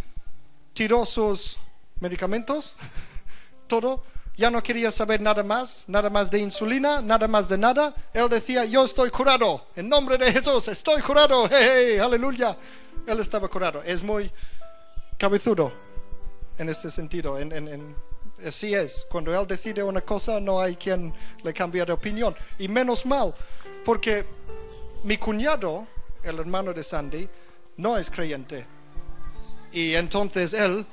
tiró 0.72 1.04
sus 1.06 1.56
medicamentos, 2.00 2.76
todo 3.66 4.02
ya 4.36 4.50
no 4.50 4.62
quería 4.62 4.92
saber 4.92 5.20
nada 5.20 5.42
más, 5.42 5.84
nada 5.86 6.10
más 6.10 6.30
de 6.30 6.38
insulina, 6.38 7.00
nada 7.00 7.26
más 7.26 7.48
de 7.48 7.56
nada. 7.56 7.94
Él 8.12 8.28
decía, 8.28 8.66
yo 8.66 8.84
estoy 8.84 9.10
curado, 9.10 9.68
en 9.74 9.88
nombre 9.88 10.18
de 10.18 10.30
Jesús, 10.30 10.68
estoy 10.68 11.00
curado, 11.00 11.48
hey, 11.50 11.98
aleluya. 11.98 12.56
Él 13.06 13.20
estaba 13.20 13.48
curado. 13.48 13.82
Es 13.82 14.02
muy 14.02 14.30
cabezudo 15.18 15.72
en 16.58 16.68
este 16.68 16.90
sentido. 16.90 17.38
En, 17.38 17.94
así 18.46 18.74
es, 18.74 19.06
cuando 19.10 19.38
él 19.38 19.46
decide 19.46 19.82
una 19.82 20.00
cosa 20.00 20.40
no 20.40 20.60
hay 20.60 20.76
quien 20.76 21.14
le 21.42 21.52
cambie 21.52 21.84
de 21.84 21.92
opinión. 21.92 22.34
Y 22.58 22.68
menos 22.68 23.06
mal, 23.06 23.34
porque 23.84 24.24
mi 25.04 25.16
cuñado, 25.16 25.86
el 26.22 26.38
hermano 26.38 26.72
de 26.72 26.82
Sandy, 26.82 27.28
no 27.76 27.96
es 27.96 28.10
creyente. 28.10 28.66
Y 29.72 29.94
entonces 29.94 30.52
él 30.52 30.86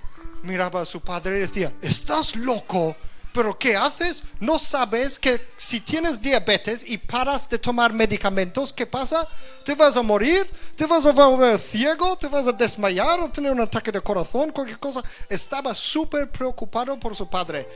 miraba 0.43 0.81
a 0.81 0.85
su 0.85 1.01
padre 1.01 1.37
y 1.37 1.41
decía, 1.41 1.73
¿estás 1.81 2.35
loco? 2.35 2.95
Pero 3.33 3.57
¿qué 3.57 3.75
haces? 3.75 4.21
¿No 4.39 4.59
sabes 4.59 5.17
que 5.17 5.47
si 5.57 5.81
tienes 5.81 6.21
diabetes 6.21 6.87
y 6.87 6.99
paras 6.99 7.49
de 7.49 7.57
tomar 7.57 7.91
medicamentos, 7.91 8.71
¿qué 8.71 8.85
pasa? 8.85 9.27
¿Te 9.65 9.73
vas 9.73 9.97
a 9.97 10.03
morir? 10.03 10.47
¿Te 10.75 10.85
vas 10.85 11.03
a 11.07 11.11
volver 11.11 11.57
ciego? 11.59 12.15
¿Te 12.15 12.27
vas 12.27 12.45
a 12.47 12.51
desmayar 12.51 13.19
o 13.19 13.29
tener 13.29 13.51
un 13.51 13.61
ataque 13.61 13.91
de 13.91 14.01
corazón? 14.01 14.51
Cualquier 14.51 14.77
cosa. 14.77 15.03
Estaba 15.27 15.73
súper 15.73 16.29
preocupado 16.29 16.99
por 16.99 17.15
su 17.15 17.27
padre. 17.27 17.67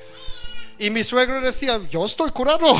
Y 0.78 0.92
mi 0.92 1.04
suegro 1.04 1.42
decía, 1.42 1.82
yo 1.90 2.06
estoy 2.06 2.30
curado. 2.30 2.80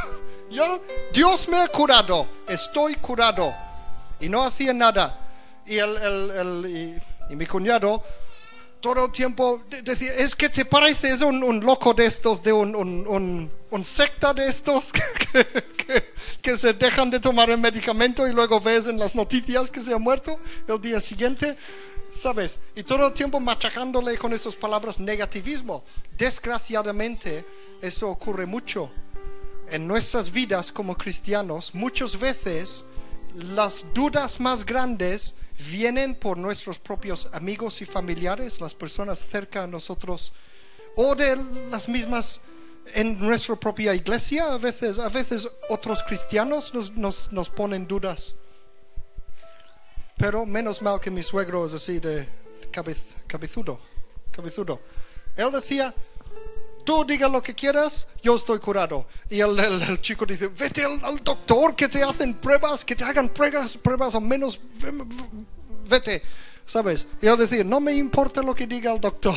yo, 0.50 0.82
Dios 1.12 1.48
me 1.48 1.58
ha 1.58 1.68
curado. 1.68 2.26
Estoy 2.48 2.96
curado. 2.96 3.54
Y 4.18 4.28
no 4.28 4.42
hacía 4.42 4.72
nada. 4.72 5.16
Y, 5.64 5.78
el, 5.78 7.00
y 7.30 7.36
mi 7.36 7.46
cuñado 7.46 8.02
todo 8.80 9.06
el 9.06 9.12
tiempo 9.12 9.62
decía, 9.82 10.14
es 10.14 10.34
que 10.34 10.48
te 10.48 10.64
pareces 10.64 11.22
un, 11.22 11.42
un 11.42 11.60
loco 11.60 11.94
de 11.94 12.06
estos, 12.06 12.42
de 12.42 12.52
un, 12.52 12.74
un, 12.74 13.50
un 13.70 13.84
secta 13.84 14.32
de 14.32 14.46
estos 14.46 14.92
que, 15.82 16.12
que, 16.42 16.56
se 16.56 16.72
dejan 16.72 17.10
de 17.10 17.20
tomar 17.20 17.50
el 17.50 17.58
medicamento 17.58 18.26
y 18.26 18.32
luego 18.32 18.60
ves 18.60 18.86
en 18.86 18.98
las 18.98 19.14
noticias 19.14 19.70
que 19.70 19.80
se 19.80 19.92
ha 19.92 19.98
muerto 19.98 20.38
el 20.68 20.80
día 20.80 21.00
siguiente, 21.00 21.56
¿sabes? 22.14 22.58
Y 22.74 22.82
todo 22.82 23.06
el 23.06 23.12
tiempo 23.12 23.40
machacándole 23.40 24.16
con 24.18 24.32
esas 24.32 24.54
palabras 24.54 25.00
negativismo. 25.00 25.84
Desgraciadamente, 26.16 27.44
eso 27.82 28.08
ocurre 28.08 28.46
mucho 28.46 28.90
en 29.68 29.86
nuestras 29.86 30.30
vidas 30.30 30.70
como 30.70 30.96
cristianos. 30.96 31.74
Muchas 31.74 32.18
veces 32.18 32.84
las 33.36 33.86
dudas 33.92 34.40
más 34.40 34.64
grandes 34.64 35.34
vienen 35.70 36.14
por 36.14 36.38
nuestros 36.38 36.78
propios 36.78 37.28
amigos 37.32 37.82
y 37.82 37.86
familiares, 37.86 38.60
las 38.60 38.74
personas 38.74 39.26
cerca 39.26 39.64
a 39.64 39.66
nosotros, 39.66 40.32
o 40.96 41.14
de 41.14 41.36
las 41.70 41.88
mismas 41.88 42.40
en 42.94 43.18
nuestra 43.18 43.56
propia 43.56 43.94
iglesia. 43.94 44.52
A 44.52 44.58
veces, 44.58 44.98
a 44.98 45.08
veces 45.08 45.48
otros 45.68 46.02
cristianos 46.02 46.72
nos, 46.72 47.30
nos, 47.32 47.50
ponen 47.50 47.86
dudas. 47.86 48.34
Pero 50.16 50.46
menos 50.46 50.80
mal 50.80 50.98
que 50.98 51.10
mi 51.10 51.22
suegro 51.22 51.66
es 51.66 51.74
así 51.74 51.98
de 51.98 52.26
cabezudo, 52.70 53.78
cabezudo. 54.32 54.80
Él 55.36 55.52
decía, 55.52 55.94
tú 56.86 57.04
diga 57.04 57.28
lo 57.28 57.42
que 57.42 57.54
quieras, 57.54 58.06
yo 58.22 58.36
estoy 58.36 58.60
curado. 58.60 59.06
Y 59.28 59.40
el, 59.40 60.00
chico 60.00 60.24
dice, 60.24 60.46
vete 60.46 60.84
al, 60.84 61.22
doctor, 61.22 61.74
que 61.74 61.88
te 61.88 62.02
hacen 62.02 62.34
pruebas, 62.34 62.84
que 62.84 62.94
te 62.94 63.04
hagan 63.04 63.28
pruebas, 63.28 63.76
pruebas 63.76 64.14
o 64.14 64.20
menos, 64.20 64.58
vete, 65.90 66.22
¿sabes? 66.64 67.08
Y 67.20 67.26
él 67.26 67.36
decía, 67.36 67.64
no 67.64 67.80
me 67.80 67.92
importa 67.92 68.40
lo 68.40 68.54
que 68.54 68.66
diga 68.66 68.92
el 68.92 69.00
doctor. 69.00 69.34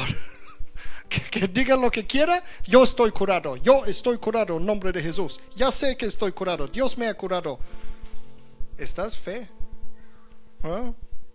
que, 1.10 1.48
diga 1.48 1.76
lo 1.76 1.90
que 1.90 2.06
quiera, 2.06 2.42
yo 2.66 2.84
estoy 2.84 3.12
curado. 3.12 3.58
Yo 3.58 3.84
estoy 3.86 4.20
curado 4.20 4.58
en 4.58 4.66
nombre 4.66 4.92
de 4.92 5.02
Jesús. 5.02 5.40
Ya 5.56 5.72
sé 5.72 5.98
que 5.98 6.06
estoy 6.06 6.32
curado. 6.32 6.68
Dios 6.68 6.98
me 6.98 7.08
ha 7.08 7.14
curado. 7.16 7.60
¿Estás 8.78 9.18
fe? 9.18 9.50
¿Ah? 10.64 10.92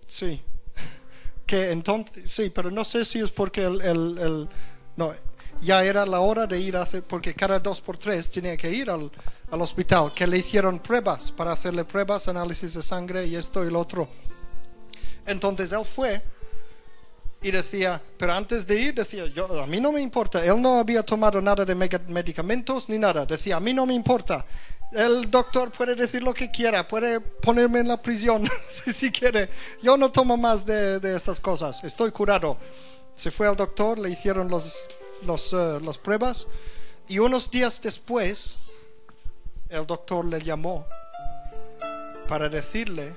Sí. 0.07 0.41
que 1.47 1.73
entonces, 1.73 2.31
sí, 2.31 2.51
pero 2.51 2.71
no 2.71 2.85
sé 2.85 3.05
si 3.05 3.19
es 3.19 3.33
porque 3.33 3.65
el, 3.65 3.81
el 3.83 4.49
no, 4.97 5.13
ya 5.61 5.85
era 5.85 6.05
la 6.07 6.21
hora 6.21 6.47
de 6.47 6.61
ir 6.61 6.77
a 6.77 6.83
hacer, 6.83 7.03
porque 7.03 7.35
cada 7.35 7.59
dos 7.59 7.81
por 7.81 7.99
tres 7.99 8.31
tenía 8.31 8.57
que 8.57 8.71
ir 8.71 8.91
al, 8.91 9.11
al 9.51 9.61
hospital, 9.61 10.13
que 10.15 10.27
le 10.27 10.39
hicieron 10.39 10.79
pruebas 10.79 11.31
para 11.31 11.53
hacerle 11.53 11.85
pruebas, 11.85 12.29
análisis 12.29 12.75
de 12.75 12.83
sangre 12.83 13.27
y 13.27 13.37
esto 13.37 13.65
y 13.65 13.71
lo 13.71 13.81
otro. 13.81 14.09
Entonces 15.27 15.73
él 15.73 15.85
fue 15.85 16.23
y 17.43 17.51
decía, 17.51 18.01
pero 18.19 18.33
antes 18.33 18.67
de 18.67 18.81
ir 18.81 18.95
decía, 18.95 19.27
yo, 19.27 19.61
a 19.61 19.67
mí 19.67 19.79
no 19.79 19.93
me 19.93 20.01
importa, 20.01 20.45
él 20.45 20.61
no 20.61 20.79
había 20.79 21.03
tomado 21.03 21.41
nada 21.43 21.65
de 21.65 21.75
medicamentos 21.75 22.89
ni 22.89 22.99
nada, 22.99 23.27
decía, 23.27 23.57
a 23.57 23.61
mí 23.61 23.75
no 23.75 23.85
me 23.85 23.93
importa, 23.93 24.47
el 24.93 25.31
doctor 25.31 25.71
puede 25.71 25.95
decir 25.95 26.23
lo 26.23 26.33
que 26.33 26.51
quiera, 26.51 26.89
puede 26.89 27.21
ponerme 27.21 27.81
en 27.81 27.89
la 27.89 28.01
prisión 28.01 28.49
si, 28.67 29.11
quiere, 29.11 29.51
yo 29.83 29.97
no 29.97 30.11
tomo 30.11 30.39
más 30.39 30.65
de, 30.65 30.99
de 31.01 31.17
estas 31.17 31.39
cosas, 31.39 31.85
estoy 31.85 32.11
curado. 32.11 32.57
Se 33.15 33.31
fue 33.31 33.47
al 33.47 33.55
doctor, 33.55 33.97
le 33.97 34.11
hicieron 34.11 34.49
los, 34.49 34.75
los, 35.23 35.53
uh, 35.53 35.81
las 35.81 35.99
pruebas 35.99 36.47
y 37.09 37.19
unos 37.19 37.51
días 37.51 37.81
después 37.83 38.57
el 39.69 39.87
doctor 39.87 40.25
le 40.25 40.41
llamó 40.41 40.87
para 42.29 42.49
decirle 42.49 43.17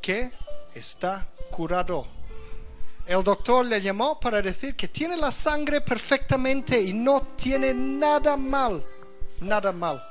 que 0.00 0.30
está 0.74 1.26
curado. 1.50 2.06
El 3.06 3.24
doctor 3.24 3.64
le 3.64 3.80
llamó 3.80 4.20
para 4.20 4.42
decir 4.42 4.76
que 4.76 4.88
tiene 4.88 5.16
la 5.16 5.32
sangre 5.32 5.80
perfectamente 5.80 6.80
y 6.80 6.92
no 6.92 7.22
tiene 7.36 7.72
nada 7.74 8.36
mal, 8.36 8.84
nada 9.40 9.72
mal. 9.72 10.02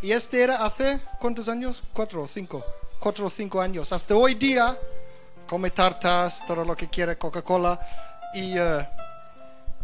Y 0.00 0.12
este 0.12 0.42
era 0.42 0.64
hace, 0.64 1.00
¿cuántos 1.18 1.48
años? 1.48 1.82
Cuatro 1.92 2.22
o 2.22 2.28
cinco, 2.28 2.64
cuatro 2.98 3.26
o 3.26 3.30
cinco 3.30 3.60
años. 3.60 3.92
Hasta 3.92 4.14
hoy 4.14 4.34
día 4.34 4.78
come 5.46 5.70
tartas, 5.70 6.44
todo 6.46 6.64
lo 6.64 6.76
que 6.76 6.88
quiere, 6.88 7.18
Coca-Cola 7.18 7.78
y... 8.34 8.58
Uh, 8.58 8.84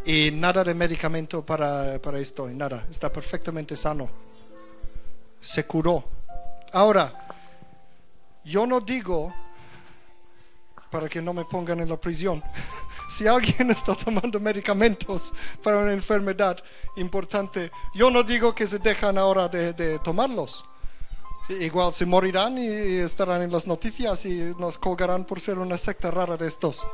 y 0.05 0.30
nada 0.32 0.64
de 0.64 0.74
medicamento 0.74 1.44
para, 1.44 2.00
para 2.00 2.18
esto, 2.18 2.50
y 2.50 2.55
nada, 2.55 2.86
está 2.90 3.12
perfectamente 3.12 3.76
sano. 3.76 4.09
Se 5.40 5.64
curó. 5.64 6.05
Ahora, 6.72 7.26
yo 8.44 8.66
no 8.66 8.80
digo 8.80 9.32
para 10.90 11.09
que 11.09 11.22
no 11.22 11.32
me 11.32 11.44
pongan 11.44 11.80
en 11.80 11.88
la 11.88 11.96
prisión. 11.96 12.42
si 13.09 13.26
alguien 13.26 13.70
está 13.70 13.94
tomando 13.94 14.38
medicamentos 14.38 15.32
para 15.62 15.78
una 15.78 15.92
enfermedad 15.92 16.62
importante, 16.96 17.70
yo 17.94 18.11
no 18.11 18.22
digo 18.22 18.55
que 18.55 18.68
se 18.68 18.78
dejan 18.78 19.16
ahora 19.18 19.48
de, 19.48 19.72
de 19.72 19.98
tomarlos. 20.00 20.64
Igual 21.48 21.92
se 21.92 22.07
morirán 22.07 22.57
y 22.59 22.98
estarán 22.98 23.42
en 23.42 23.50
las 23.50 23.66
noticias 23.66 24.24
y 24.26 24.55
nos 24.59 24.78
colgarán 24.78 25.24
por 25.24 25.40
ser 25.40 25.59
una 25.59 25.76
secta 25.76 26.11
rara 26.11 26.36
de 26.36 26.46
estos. 26.46 26.86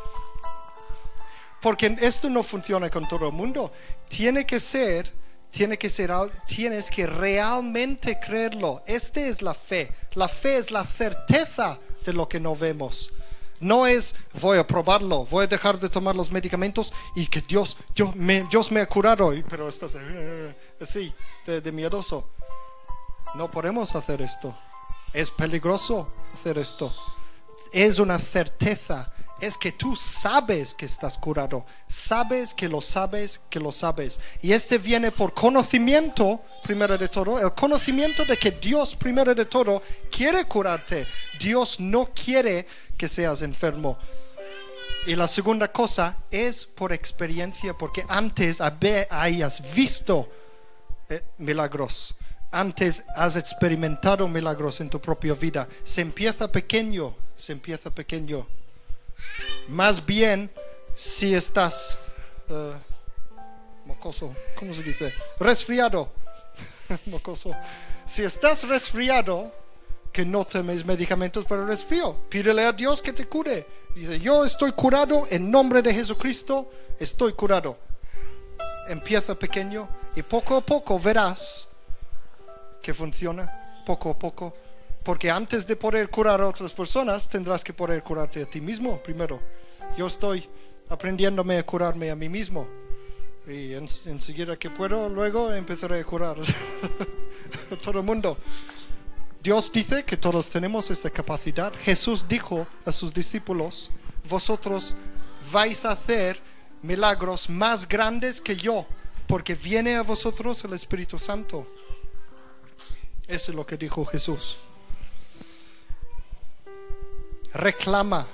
Porque 1.61 1.97
esto 2.01 2.31
no 2.31 2.43
funciona 2.43 2.89
con 2.91 3.07
todo 3.09 3.27
el 3.27 3.33
mundo. 3.33 3.73
Tiene 4.09 4.47
que 4.47 4.61
ser, 4.61 5.13
tiene 5.51 5.77
que 5.77 5.91
ser, 5.91 6.11
tienes 6.47 6.91
que 6.91 7.07
realmente 7.07 8.19
creerlo. 8.21 8.83
Esta 8.87 9.21
es 9.21 9.43
la 9.43 9.55
fe. 9.55 9.93
La 10.15 10.29
fe 10.29 10.59
es 10.59 10.71
la 10.71 10.85
certeza 10.85 11.79
de 12.05 12.13
lo 12.13 12.29
que 12.29 12.39
no 12.39 12.55
vemos. 12.55 13.11
No 13.61 13.87
es 13.87 14.15
voy 14.41 14.59
a 14.59 14.67
probarlo, 14.67 15.25
voy 15.27 15.45
a 15.45 15.47
dejar 15.49 15.81
de 15.81 15.89
tomar 15.89 16.15
los 16.15 16.31
medicamentos 16.31 16.93
y 17.17 17.27
que 17.27 17.41
Dios, 17.41 17.77
Dios 17.95 18.15
me, 18.15 18.45
Dios 18.45 18.71
me 18.71 18.81
ha 18.81 18.87
curado. 18.87 19.33
Pero 19.49 19.69
esto 19.69 19.87
es 19.87 20.89
así, 20.89 21.13
de, 21.45 21.61
de 21.61 21.73
miedoso. 21.73 22.31
No 23.35 23.51
podemos 23.51 23.95
hacer 23.97 24.23
esto. 24.23 24.57
Es 25.13 25.31
peligroso 25.31 26.13
hacer 26.35 26.59
esto. 26.59 26.95
Es 27.73 27.99
una 27.99 28.19
certeza. 28.19 29.13
Es 29.41 29.57
que 29.57 29.73
tú 29.73 29.95
sabes 29.95 30.75
que 30.75 30.87
estás 30.87 31.17
curado. 31.17 31.65
Sabes 31.87 32.53
que 32.53 32.69
lo 32.69 32.81
sabes, 32.81 33.41
que 33.49 33.61
lo 33.61 33.71
sabes. 33.71 34.19
Y 34.43 34.53
este 34.53 34.79
viene 34.79 35.13
por 35.13 35.33
conocimiento, 35.33 36.41
primero 36.65 36.99
de 36.99 37.09
todo. 37.09 37.39
El 37.39 37.55
conocimiento 37.55 38.25
de 38.25 38.37
que 38.37 38.51
Dios, 38.51 38.97
primero 38.97 39.35
de 39.35 39.45
todo, 39.45 39.83
quiere 40.11 40.45
curarte. 40.47 41.07
Dios 41.39 41.79
no 41.79 42.11
quiere 42.13 42.67
que 42.97 43.09
seas 43.09 43.43
enfermo. 43.43 43.97
Y 45.07 45.15
la 45.15 45.29
segunda 45.29 45.69
cosa 45.69 46.17
es 46.31 46.67
por 46.67 46.93
experiencia, 46.93 47.73
porque 47.73 48.05
antes 48.09 48.61
hayas 48.61 49.75
visto 49.75 50.29
eh, 51.09 51.23
milagros. 51.39 52.15
Antes 52.51 53.05
has 53.15 53.37
experimentado 53.37 54.27
milagros 54.27 54.81
en 54.81 54.91
tu 54.91 55.01
propia 55.01 55.35
vida. 55.35 55.69
Se 55.85 56.01
empieza 56.01 56.51
pequeño, 56.51 57.15
se 57.37 57.53
empieza 57.53 57.91
pequeño. 57.91 58.47
Más 59.69 60.05
bien 60.05 60.51
si 60.95 61.35
estás 61.35 61.99
eh, 62.49 62.73
mocoso, 63.85 64.35
¿cómo 64.57 64.75
se 64.75 64.83
dice? 64.83 65.13
Resfriado. 65.39 66.11
mocoso. 67.07 67.55
Si 68.07 68.23
estás 68.23 68.67
resfriado, 68.67 69.53
que 70.13 70.25
no 70.25 70.45
tomes 70.45 70.85
medicamentos 70.85 71.45
para 71.45 71.63
el 71.63 71.69
resfrío. 71.69 72.17
Pídele 72.29 72.65
a 72.65 72.73
Dios 72.73 73.03
que 73.03 73.13
te 73.13 73.27
cure. 73.27 73.67
Dice, 73.95 74.19
yo 74.21 74.45
estoy 74.45 74.73
curado 74.73 75.27
en 75.31 75.51
nombre 75.51 75.83
de 75.83 75.95
Jesucristo, 75.95 76.71
estoy 76.99 77.35
curado. 77.35 77.79
Empieza 78.89 79.35
pequeño 79.35 79.89
y 80.17 80.23
poco 80.23 80.57
a 80.57 80.61
poco 80.61 80.99
verás 80.99 81.69
que 82.83 82.95
funciona, 82.95 83.83
poco 83.85 84.11
a 84.11 84.19
poco. 84.19 84.55
Porque 85.09 85.31
antes 85.31 85.67
de 85.67 85.75
poder 85.75 86.11
curar 86.11 86.43
a 86.43 86.47
otras 86.47 86.71
personas, 86.75 87.31
tendrás 87.31 87.65
que 87.65 87.73
poder 87.73 88.03
curarte 88.03 88.43
a 88.43 88.45
ti 88.45 88.61
mismo 88.61 89.03
primero. 89.03 89.41
Yo 89.97 90.07
estoy 90.07 90.47
aprendiéndome 90.91 91.57
a 91.57 91.65
curarme 91.65 92.11
a 92.11 92.15
mí 92.15 92.29
mismo. 92.29 92.69
Y 93.47 93.73
en- 93.73 93.89
enseguida 94.05 94.59
que 94.59 94.69
puedo, 94.69 95.09
luego 95.09 95.51
empezaré 95.55 96.01
a 96.01 96.05
curar 96.05 96.37
a 97.73 97.77
todo 97.77 98.01
el 98.01 98.05
mundo. 98.05 98.37
Dios 99.43 99.73
dice 99.73 100.05
que 100.05 100.19
todos 100.19 100.51
tenemos 100.51 100.91
esta 100.91 101.09
capacidad. 101.09 101.73
Jesús 101.83 102.27
dijo 102.29 102.67
a 102.85 102.93
sus 102.93 103.15
discípulos, 103.15 103.91
vosotros 104.29 104.95
vais 105.51 105.87
a 105.87 105.93
hacer 105.93 106.39
milagros 106.83 107.49
más 107.49 107.89
grandes 107.89 108.43
que 108.43 108.57
yo, 108.57 108.85
porque 109.27 109.55
viene 109.55 109.97
a 109.97 110.03
vosotros 110.03 110.63
el 110.65 110.75
Espíritu 110.75 111.19
Santo. 111.19 111.67
Eso 113.27 113.53
es 113.53 113.57
lo 113.57 113.65
que 113.65 113.79
dijo 113.79 114.05
Jesús. 114.05 114.59
Reclama, 117.53 118.27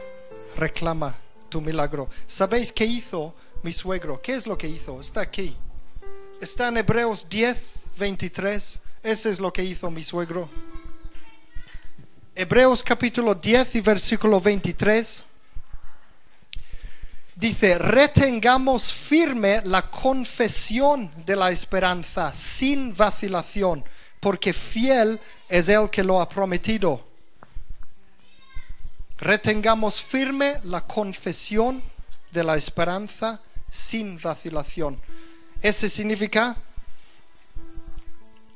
reclama 0.57 1.17
tu 1.49 1.61
milagro. 1.61 2.09
¿Sabéis 2.27 2.73
qué 2.73 2.85
hizo 2.85 3.35
mi 3.63 3.73
suegro? 3.73 4.21
¿Qué 4.21 4.35
es 4.35 4.47
lo 4.47 4.59
que 4.59 4.69
hizo? 4.69 5.01
Está 5.01 5.21
aquí. 5.21 5.57
Está 6.41 6.69
en 6.69 6.79
Hebreos 6.79 7.27
10, 7.29 7.57
23. 7.97 8.81
Ese 9.03 9.31
es 9.31 9.39
lo 9.39 9.53
que 9.53 9.63
hizo 9.63 9.91
mi 9.91 10.03
suegro. 10.03 10.49
Hebreos 12.35 12.83
capítulo 12.83 13.35
10 13.35 13.77
y 13.77 13.81
versículo 13.81 14.41
23. 14.41 15.23
Dice, 17.37 17.79
retengamos 17.79 18.93
firme 18.93 19.61
la 19.65 19.89
confesión 19.91 21.11
de 21.25 21.37
la 21.37 21.51
esperanza 21.51 22.35
sin 22.35 22.95
vacilación, 22.95 23.85
porque 24.19 24.53
fiel 24.53 25.21
es 25.49 25.69
el 25.69 25.89
que 25.91 26.03
lo 26.03 26.21
ha 26.21 26.29
prometido. 26.29 27.14
Retengamos 29.19 30.03
firme 30.03 30.55
la 30.65 30.81
confesión 30.83 31.83
de 32.33 32.45
la 32.45 32.57
esperanza 32.57 33.41
sin 33.71 34.19
vacilación. 34.21 35.01
Ese 35.63 35.89
significa 35.89 36.57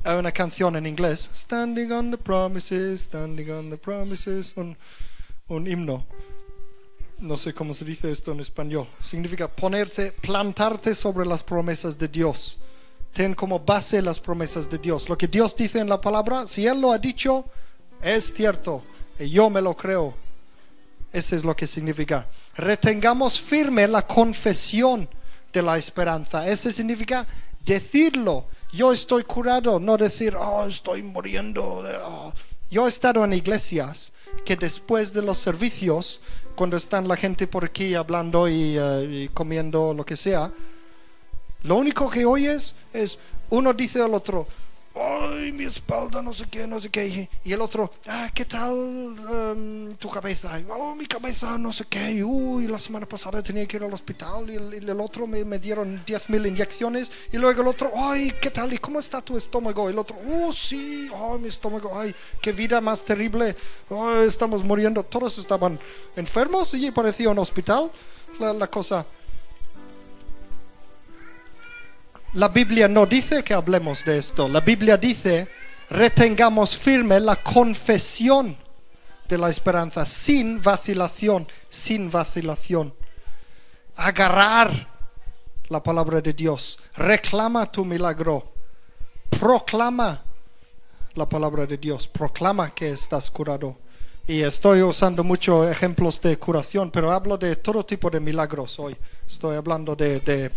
una 0.05 0.33
canción 0.33 0.77
en 0.77 0.87
inglés, 0.87 1.31
Standing 1.35 1.93
on 1.93 2.11
the 2.11 2.19
Promises, 2.19 3.03
Standing 3.03 3.51
on 3.51 3.71
the 3.71 3.77
Promises, 3.77 4.55
un, 4.57 4.77
un 5.49 5.67
himno. 5.67 6.07
No 7.19 7.37
sé 7.37 7.53
cómo 7.53 7.75
se 7.75 7.85
dice 7.85 8.11
esto 8.11 8.33
en 8.33 8.41
español. 8.41 8.89
Significa 9.01 9.49
ponerte, 9.49 10.13
plantarte 10.13 10.95
sobre 10.95 11.27
las 11.27 11.43
promesas 11.43 11.99
de 11.99 12.09
Dios. 12.09 12.59
Ten 13.13 13.35
como 13.35 13.59
base 13.59 14.01
las 14.01 14.21
promesas 14.21 14.71
de 14.71 14.79
Dios. 14.79 15.09
Lo 15.09 15.19
que 15.19 15.27
Dios 15.27 15.57
dice 15.57 15.81
en 15.81 15.89
la 15.89 16.01
palabra, 16.01 16.47
si 16.47 16.67
Él 16.67 16.81
lo 16.81 16.93
ha 16.93 16.99
dicho, 16.99 17.45
es 18.01 18.33
cierto. 18.33 18.83
Y 19.19 19.31
yo 19.31 19.51
me 19.51 19.61
lo 19.61 19.77
creo. 19.77 20.15
Ese 21.13 21.37
es 21.37 21.45
lo 21.45 21.57
que 21.57 21.67
significa. 21.67 22.27
Retengamos 22.55 23.41
firme 23.41 23.89
la 23.89 24.07
confesión 24.07 25.09
de 25.53 25.63
la 25.63 25.79
esperanza. 25.79 26.47
Ese 26.49 26.73
significa 26.73 27.27
decirlo. 27.65 28.47
Yo 28.73 28.93
estoy 28.93 29.25
curado, 29.25 29.81
no 29.81 29.97
decir, 29.97 30.37
oh, 30.37 30.67
estoy 30.67 31.03
muriendo. 31.03 31.83
oh". 32.05 32.33
Yo 32.71 32.87
he 32.87 32.89
estado 32.89 33.25
en 33.25 33.33
iglesias 33.33 34.13
que 34.45 34.57
después 34.57 35.13
de 35.13 35.23
los 35.23 35.39
servicios, 35.39 36.21
cuando 36.55 36.77
están 36.77 37.09
la 37.09 37.17
gente 37.17 37.47
por 37.47 37.65
aquí 37.65 37.95
hablando 37.95 38.47
y, 38.47 38.77
eh, 38.79 39.09
y 39.11 39.29
comiendo 39.29 39.95
lo 39.95 40.05
que 40.05 40.17
sea, 40.17 40.53
lo 41.63 41.77
único 41.77 42.11
que 42.11 42.27
oyes 42.27 42.75
es 42.93 43.19
uno 43.51 43.73
dice 43.73 44.03
al 44.03 44.15
otro, 44.15 44.47
ay, 45.01 45.53
mi 45.53 45.65
espalda, 45.65 46.21
no 46.23 46.33
sé 46.33 46.47
qué, 46.51 46.67
no 46.67 46.81
sé 46.81 46.91
qué. 46.91 47.29
Y 47.45 47.53
el 47.53 47.61
otro, 47.61 47.91
ah, 48.07 48.31
¿qué 48.35 48.45
tal 48.45 49.17
em, 49.31 49.93
tu 49.97 50.09
cabeza? 50.09 50.61
Oh, 50.69 50.95
mi 50.95 51.07
cabeza, 51.07 51.57
no 51.59 51.73
sé 51.73 51.85
qué. 51.89 52.23
Uy, 52.25 52.67
la 52.67 52.79
semana 52.79 53.07
pasada 53.07 53.43
tenía 53.43 53.67
que 53.67 53.77
ir 53.77 53.85
al 53.85 53.93
hospital 53.93 54.51
y 54.51 54.57
el, 54.57 54.75
y 54.75 54.91
el 54.91 55.01
otro 55.01 55.27
me, 55.27 55.45
me 55.45 55.59
dieron 55.59 56.05
10.000 56.05 56.49
inyecciones. 56.49 57.13
Y 57.33 57.37
luego 57.39 57.63
el 57.63 57.69
otro, 57.69 57.93
ay, 57.97 58.33
¿qué 58.41 58.51
tal? 58.51 58.73
¿Y 58.73 58.79
cómo 58.79 58.99
está 58.99 59.21
tu 59.21 59.37
estómago? 59.37 59.89
El 59.89 59.99
otro, 59.99 60.17
oh, 60.29 60.53
sí, 60.53 61.09
oh, 61.13 61.39
mi 61.39 61.49
estómago, 61.49 61.99
ay, 61.99 62.15
qué 62.41 62.53
vida 62.53 62.81
más 62.81 63.05
terrible. 63.05 63.57
Oh, 63.89 64.15
estamos 64.21 64.65
muriendo. 64.65 65.03
Todos 65.05 65.39
estaban 65.39 65.79
enfermos 66.17 66.75
y 66.75 66.91
parecía 66.91 67.31
un 67.31 67.39
hospital 67.39 67.91
la, 68.39 68.53
la 68.53 68.67
cosa. 68.69 69.07
La 72.35 72.49
Biblia 72.49 72.89
no 72.89 73.07
dice 73.07 73.43
que 73.43 73.55
hablemos 73.55 74.05
de 74.05 74.19
esto. 74.19 74.49
La 74.49 74.61
Biblia 74.61 74.99
dice, 74.99 75.49
retengamos 75.89 76.77
firme 76.77 77.19
la 77.21 77.37
confesión 77.37 78.55
de 79.27 79.39
la 79.39 79.49
esperanza, 79.49 80.05
sin 80.05 80.61
vacilación, 80.61 81.49
sin 81.71 82.11
vacilación. 82.11 82.95
Agarrar 83.97 84.89
la 85.69 85.83
palabra 85.83 86.21
de 86.21 86.35
Dios. 86.35 86.79
Reclama 86.97 87.71
tu 87.73 87.85
milagro. 87.85 88.53
Proclama 89.31 90.23
la 91.15 91.27
palabra 91.27 91.65
de 91.65 91.79
Dios. 91.79 92.07
Proclama 92.07 92.75
que 92.75 92.91
estás 92.91 93.31
curado. 93.31 93.79
Y 94.27 94.43
estoy 94.43 94.83
usando 94.83 95.25
muchos 95.25 95.71
ejemplos 95.71 96.21
de 96.21 96.39
curación, 96.39 96.91
pero 96.91 97.11
hablo 97.11 97.39
de 97.39 97.57
todo 97.57 97.87
tipo 97.87 98.11
de 98.11 98.21
milagros 98.21 98.79
hoy. 98.79 98.95
Estoy 99.27 99.57
hablando 99.57 99.97
de, 99.97 100.21
de 100.21 100.53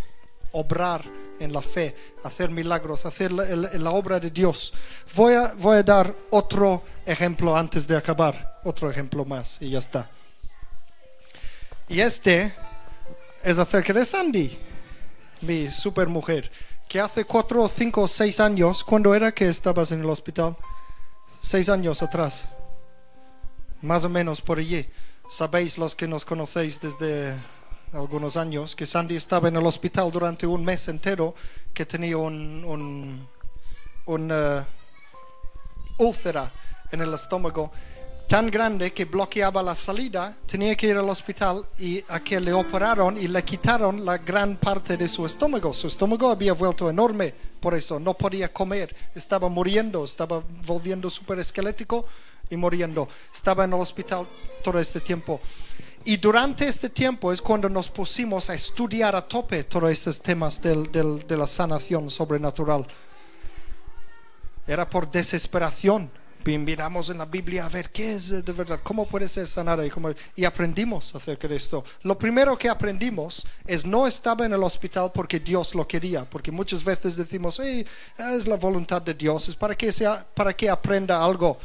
obrar 0.52 1.02
en 1.42 1.52
la 1.52 1.62
fe, 1.62 1.96
hacer 2.24 2.50
milagros, 2.50 3.06
hacer 3.06 3.32
la, 3.32 3.92
obra 3.92 4.20
de 4.20 4.30
Dios. 4.30 4.74
Voy 5.16 5.34
a, 5.34 5.54
voy 5.56 5.78
a 5.78 5.84
dar 5.84 6.16
otro 6.30 6.84
ejemplo 7.06 7.56
antes 7.56 7.88
de 7.88 7.98
acabar, 7.98 8.60
otro 8.64 8.90
ejemplo 8.90 9.26
más 9.26 9.58
y 9.60 9.72
ya 9.72 9.80
está. 9.80 10.10
Y 11.90 12.00
este 12.00 12.54
es 13.44 13.58
acerca 13.58 13.92
de 13.92 14.06
Sandy, 14.06 14.58
mi 15.42 15.70
super 15.70 16.08
mujer, 16.08 16.52
que 16.88 17.00
hace 17.00 17.26
cuatro, 17.26 17.68
cinco, 17.68 18.08
seis 18.08 18.40
años, 18.40 18.84
¿cuándo 18.84 19.16
era 19.16 19.32
que 19.32 19.48
estabas 19.48 19.92
en 19.92 20.02
el 20.02 20.10
hospital? 20.10 20.56
Seis 21.42 21.70
años 21.70 22.04
atrás, 22.04 22.46
más 23.82 24.04
o 24.04 24.10
menos 24.10 24.42
por 24.42 24.60
allí. 24.60 24.88
Sabéis 25.30 25.78
los 25.78 25.96
que 25.96 26.08
nos 26.08 26.24
conocéis 26.24 26.80
desde 26.80 27.34
algunos 27.94 28.38
años 28.38 28.76
que 28.76 28.86
Sandy 28.86 29.16
estaba 29.16 29.50
en 29.50 29.58
el 29.58 29.66
hospital 29.66 30.12
durante 30.12 30.48
un 30.48 30.64
mes 30.64 30.88
entero, 30.88 31.36
que 31.74 31.86
tenía 31.86 32.18
un, 32.18 32.64
un, 32.64 33.28
un, 34.06 34.32
eh, 34.32 34.66
úlcera 35.98 36.52
en 36.92 37.02
el 37.02 37.14
estómago 37.14 37.72
tan 38.28 38.50
grande 38.50 38.94
que 38.94 39.04
bloqueaba 39.04 39.62
la 39.62 39.76
salida, 39.76 40.38
tenía 40.46 40.74
que 40.78 40.88
ir 40.88 40.96
al 40.96 41.10
hospital 41.10 41.66
y 41.78 42.02
a 42.08 42.22
que 42.22 42.40
le 42.40 42.54
operaron 42.54 43.18
y 43.18 43.28
le 43.28 43.44
quitaron 43.44 44.06
la 44.06 44.20
gran 44.20 44.56
parte 44.56 44.96
de 44.96 45.10
su 45.10 45.26
estómago. 45.26 45.74
Su 45.74 45.88
estómago 45.88 46.30
había 46.32 46.54
vuelto 46.54 46.90
enorme, 46.90 47.34
por 47.60 47.74
eso 47.74 48.00
no 48.00 48.14
podía 48.14 48.54
comer, 48.54 48.96
estaba 49.14 49.50
muriendo, 49.50 50.06
estaba 50.06 50.42
volviendo 50.66 51.10
súper 51.10 51.40
esquelético 51.40 52.06
y 52.50 52.56
muriendo. 52.56 53.10
Estaba 53.34 53.66
en 53.66 53.74
el 53.74 53.82
hospital 53.82 54.26
todo 54.64 54.80
este 54.80 55.02
tiempo. 55.02 55.42
Y 56.04 56.18
durante 56.18 56.68
este 56.68 56.90
tiempo 56.90 57.32
es 57.32 57.42
cuando 57.42 57.70
nos 57.70 57.90
pusimos 57.90 58.50
a 58.50 58.56
estudiar 58.56 59.16
a 59.16 59.22
tope 59.22 59.64
todos 59.66 59.92
estos 59.92 60.20
temas 60.20 60.62
del- 60.62 60.92
del- 60.92 61.28
de 61.28 61.38
la 61.38 61.46
sanación 61.46 62.10
sobrenatural. 62.10 62.88
Era 64.66 64.90
por 64.90 65.10
desesperación. 65.12 66.10
Miramos 66.44 67.10
en 67.10 67.20
la 67.20 67.26
Biblia 67.26 67.68
a 67.68 67.70
ver 67.70 67.92
qué 67.92 68.14
es 68.14 68.30
de 68.30 68.52
verdad, 68.52 68.80
cómo 68.82 69.08
puede 69.08 69.30
ser 69.30 69.48
sanada 69.48 69.84
y, 70.36 70.44
aprendimos 70.44 71.14
acerca 71.14 71.48
de 71.48 71.56
esto. 71.56 71.86
Lo 72.02 72.18
primero 72.18 72.58
que 72.58 72.68
aprendimos 72.68 73.46
es 73.68 73.86
no 73.86 74.08
estaba 74.08 74.48
en 74.48 74.54
el 74.54 74.64
hospital 74.64 75.12
porque 75.14 75.40
Dios 75.40 75.76
lo 75.76 75.88
quería, 75.88 76.28
porque 76.28 76.52
muchas 76.52 76.84
veces 76.84 77.16
decimos, 77.16 77.60
"Ey, 77.60 77.86
es 78.18 78.48
la 78.48 78.56
voluntad 78.58 79.04
de 79.04 79.14
Dios, 79.14 79.50
es 79.50 79.56
para 79.56 79.76
que, 79.76 79.92
sea, 79.92 80.26
para 80.34 80.52
que 80.54 80.68
aprenda 80.68 81.24
algo. 81.24 81.60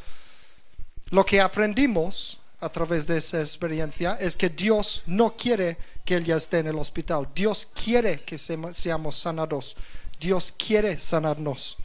Lo 1.08 1.24
que 1.24 1.40
aprendimos 1.40 2.38
a 2.60 2.68
través 2.68 3.06
de 3.06 3.18
esa 3.18 3.40
experiencia 3.40 4.16
es 4.20 4.36
que 4.36 4.48
Dios 4.48 5.02
no 5.06 5.36
quiere 5.36 5.76
que 6.04 6.16
ella 6.16 6.36
esté 6.36 6.60
en 6.60 6.68
el 6.68 6.76
hospital. 6.76 7.28
Dios 7.34 7.68
quiere 7.74 8.22
que 8.22 8.38
seamos 8.38 9.16
sanados. 9.16 9.76
Dios 10.18 10.54
quiere 10.56 10.98
sanarnos. 10.98 11.76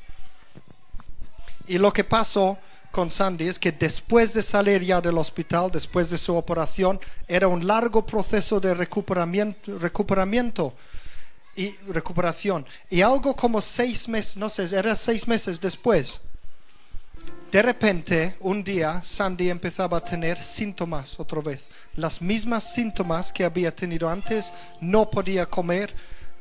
Y 1.68 1.78
lo 1.78 1.92
que 1.92 2.04
pasó 2.04 2.58
con 2.92 3.10
Sandy 3.10 3.48
es 3.48 3.60
que 3.60 3.72
después 3.72 4.34
de 4.34 4.42
salir 4.42 4.84
ya 4.84 5.02
del 5.02 5.18
hospital, 5.18 5.72
después 5.72 6.10
de 6.10 6.18
su 6.18 6.36
operación, 6.36 7.00
era 7.28 7.48
un 7.48 7.66
largo 7.66 8.06
proceso 8.06 8.60
de 8.60 8.74
recuperamiento, 8.74 9.78
recuperamiento 9.80 10.74
y 11.56 11.72
recuperación. 11.88 12.66
Y 12.90 13.02
algo 13.02 13.36
como 13.36 13.62
seis 13.62 14.08
meses, 14.08 14.38
no 14.38 14.50
sé, 14.50 14.76
era 14.76 14.96
seis 14.96 15.28
meses 15.28 15.60
después, 15.60 16.22
de 17.52 17.62
repente, 17.62 18.36
un 18.40 18.64
día, 18.64 19.02
Sandy 19.04 19.50
empezaba 19.50 19.98
a 19.98 20.04
tener 20.06 20.42
síntomas 20.42 21.20
otra 21.20 21.42
vez. 21.42 21.66
Las 21.96 22.22
mismas 22.22 22.74
síntomas 22.74 23.30
que 23.34 23.44
había 23.44 23.76
tenido 23.76 24.08
antes. 24.08 24.54
No 24.80 25.10
podía 25.10 25.46
comer, 25.46 25.94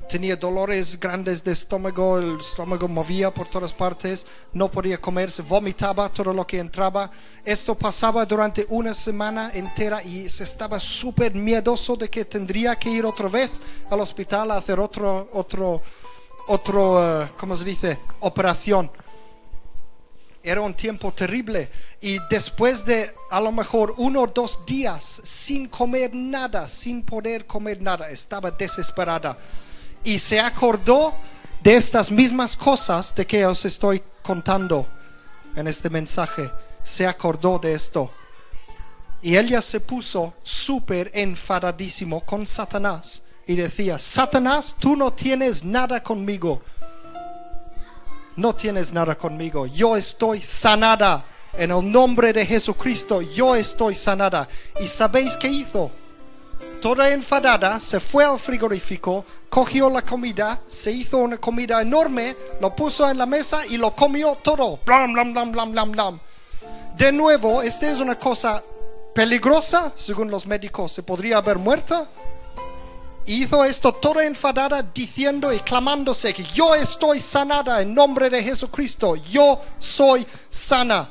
tenía 0.09 0.37
dolores 0.37 1.01
grandes 1.01 1.43
de 1.43 1.51
estómago, 1.51 2.19
el 2.19 2.39
estómago 2.39 2.87
movía 2.87 3.35
por 3.35 3.49
todas 3.49 3.73
partes, 3.73 4.25
no 4.53 4.71
podía 4.71 5.01
comer, 5.01 5.33
se 5.33 5.43
vomitaba 5.43 6.09
todo 6.11 6.33
lo 6.33 6.47
que 6.47 6.61
entraba. 6.61 7.11
Esto 7.45 7.75
pasaba 7.77 8.25
durante 8.25 8.65
una 8.69 8.95
semana 8.95 9.51
entera 9.53 10.05
y 10.05 10.29
se 10.29 10.45
estaba 10.45 10.79
súper 10.79 11.35
miedoso 11.35 11.97
de 11.97 12.09
que 12.09 12.25
tendría 12.25 12.77
que 12.77 12.89
ir 12.89 13.05
otra 13.05 13.29
vez 13.29 13.51
al 13.91 13.99
hospital 13.99 14.53
a 14.53 14.59
hacer 14.59 14.79
otro, 14.79 15.29
otro, 15.33 15.83
otro, 16.47 17.23
eh, 17.23 17.33
¿cómo 17.37 17.57
se 17.57 17.65
dice? 17.65 17.99
Operación 18.21 18.93
era 20.43 20.61
un 20.61 20.75
tiempo 20.75 21.13
terrible 21.13 21.71
y 22.01 22.19
después 22.31 22.85
de 22.85 23.15
a 23.31 23.41
lo 23.41 23.53
mejor 23.53 23.95
uno 23.99 24.23
o 24.23 24.27
dos 24.27 24.65
días 24.65 25.21
sin 25.25 25.69
comer 25.69 26.15
nada, 26.15 26.69
sin 26.69 27.03
poder 27.03 27.47
comer 27.47 27.81
nada, 27.83 28.09
estaba 28.11 28.51
desesperada 28.51 29.37
y 30.05 30.19
se 30.19 30.41
acordó 30.41 31.15
de 31.63 31.75
estas 31.75 32.11
mismas 32.11 32.57
cosas 32.57 33.15
de 33.15 33.27
que 33.27 33.45
os 33.45 33.65
estoy 33.65 34.03
contando 34.23 34.87
en 35.55 35.67
este 35.67 35.91
mensaje. 35.91 36.51
Se 36.83 37.07
acordó 37.07 37.59
de 37.59 37.75
esto. 37.75 38.11
Y 39.23 39.37
ella 39.37 39.61
se 39.61 39.81
puso 39.81 40.35
súper 40.43 41.11
enfadadísimo 41.13 42.25
con 42.25 42.47
Satanás 42.47 43.23
y 43.47 43.55
decía, 43.55 43.99
Satanás, 43.99 44.75
tú 44.79 44.97
no 44.97 45.13
tienes 45.13 45.63
nada 45.63 46.03
conmigo 46.03 46.63
no 48.37 48.55
tienes 48.55 48.93
nada 48.93 49.17
conmigo. 49.17 49.67
Yo 49.67 49.97
estoy 49.97 50.43
sanada. 50.43 51.25
En 51.53 51.73
el 51.73 51.91
nombre 51.91 52.33
de 52.33 52.47
Jesucristo, 52.47 53.21
yo 53.23 53.57
estoy 53.57 53.95
sanada. 53.97 54.49
¿Y 54.81 54.87
sabéis 54.87 55.37
qué 55.37 55.49
hizo? 55.49 55.91
Toda 56.81 57.11
enfadada, 57.11 57.79
se 57.81 58.01
fue 58.01 58.25
al 58.25 58.39
frigorífico, 58.39 59.25
cogió 59.51 59.91
la 59.91 60.03
comida, 60.03 60.61
se 60.69 60.93
hizo 60.93 61.19
una 61.19 61.37
comida 61.37 61.83
enorme, 61.83 62.37
lo 62.61 62.75
puso 62.75 63.11
en 63.11 63.19
la 63.19 63.27
mesa 63.27 63.67
y 63.67 63.77
lo 63.77 63.95
comió 63.95 64.37
todo. 64.37 64.79
Blam, 64.87 65.13
blam, 65.13 65.33
blam, 65.33 65.53
blam, 65.53 65.73
blam, 65.73 65.93
blam. 65.93 66.21
De 66.97 67.13
nuevo, 67.13 67.63
esta 67.63 67.91
es 67.91 67.99
una 67.99 68.19
cosa 68.19 68.63
peligrosa, 69.15 69.93
según 69.97 70.31
los 70.31 70.47
médicos, 70.47 70.93
se 70.93 71.03
podría 71.03 71.39
haber 71.39 71.59
muerto. 71.59 72.09
Hizo 73.27 73.65
esto 73.65 73.93
toda 73.93 74.25
enfadada 74.25 74.83
diciendo 74.83 75.53
y 75.53 75.61
clamándose 75.61 76.33
que 76.33 76.43
yo 76.43 76.75
estoy 76.75 77.21
sanada 77.21 77.83
en 77.83 77.95
nombre 77.95 78.31
de 78.31 78.43
Jesucristo, 78.43 79.17
yo 79.17 79.61
soy 79.79 80.27
sana. 80.49 81.11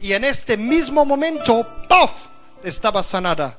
Y 0.00 0.12
en 0.12 0.24
este 0.24 0.56
mismo 0.56 1.04
momento, 1.04 1.66
¡puff! 1.88 2.28
estaba 2.62 3.02
sanada. 3.02 3.58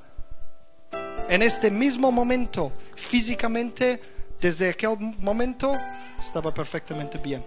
En 1.30 1.42
este 1.42 1.72
mismo 1.72 2.12
momento, 2.12 2.72
físicamente, 2.96 4.02
desde 4.40 4.70
aquel 4.70 4.98
momento, 5.20 5.76
estaba 6.20 6.54
perfectamente 6.54 7.18
bien. 7.18 7.44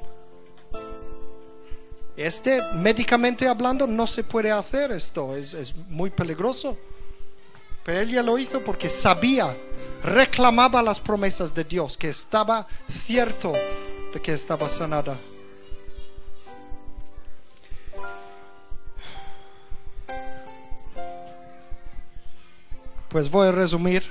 Este, 2.16 2.61
médicamente 2.74 3.47
hablando, 3.47 3.86
no 3.86 4.07
se 4.07 4.24
puede 4.24 4.51
hacer 4.51 4.91
esto, 4.91 5.36
es, 5.36 5.55
es 5.55 5.74
muy 5.89 6.11
peligroso. 6.11 6.76
Pero 7.84 8.01
ella 8.01 8.22
lo 8.22 8.39
hizo 8.39 8.62
porque 8.64 8.91
sabía, 8.91 9.57
reclamaba 10.03 10.82
las 10.82 11.01
promesas 11.01 11.55
de 11.55 11.64
Dios, 11.64 11.96
que 11.96 12.09
estaba 12.09 12.66
cierto 13.07 13.53
de 14.12 14.20
que 14.22 14.32
estaba 14.32 14.68
sanada. 14.68 15.18
Pues 23.09 23.30
voy 23.30 23.49
a 23.49 23.53
resumir. 23.53 24.05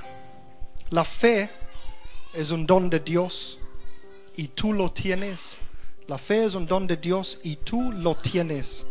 La 0.90 1.04
fe 1.04 1.48
es 2.32 2.50
un 2.50 2.66
don 2.66 2.90
de 2.90 3.00
Dios 3.00 3.58
y 4.36 4.48
tú 4.48 4.72
lo 4.72 4.90
tienes. 4.90 5.56
La 6.06 6.18
fe 6.18 6.44
es 6.44 6.54
un 6.54 6.66
don 6.66 6.86
de 6.86 6.96
Dios 6.96 7.38
y 7.42 7.56
tú 7.56 7.92
lo 7.92 8.16
tienes. 8.16 8.86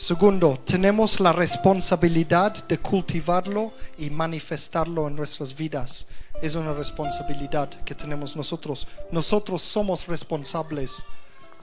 Segundo, 0.00 0.60
tenemos 0.64 1.18
la 1.18 1.32
responsabilidad 1.32 2.68
de 2.68 2.78
cultivarlo 2.78 3.72
y 3.98 4.10
manifestarlo 4.10 5.08
en 5.08 5.16
nuestras 5.16 5.56
vidas. 5.56 6.06
Es 6.40 6.54
una 6.54 6.72
responsabilidad 6.72 7.68
que 7.82 7.96
tenemos 7.96 8.36
nosotros. 8.36 8.86
Nosotros 9.10 9.60
somos 9.60 10.06
responsables 10.06 11.02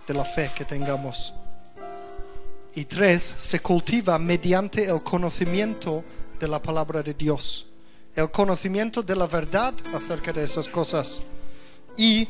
de 0.05 0.13
la 0.13 0.25
fe 0.25 0.51
que 0.53 0.65
tengamos. 0.65 1.33
Y 2.75 2.83
tres, 2.83 3.35
se 3.37 3.61
cultiva 3.61 4.19
mediante 4.19 4.83
el 4.83 5.01
conocimiento 5.01 6.03
de 6.37 6.49
la 6.49 6.61
palabra 6.61 7.01
de 7.01 7.13
Dios. 7.13 7.65
El 8.13 8.29
conocimiento 8.31 9.01
de 9.01 9.15
la 9.15 9.27
verdad 9.27 9.73
acerca 9.93 10.33
de 10.33 10.43
esas 10.43 10.67
cosas. 10.67 11.21
Y 11.95 12.27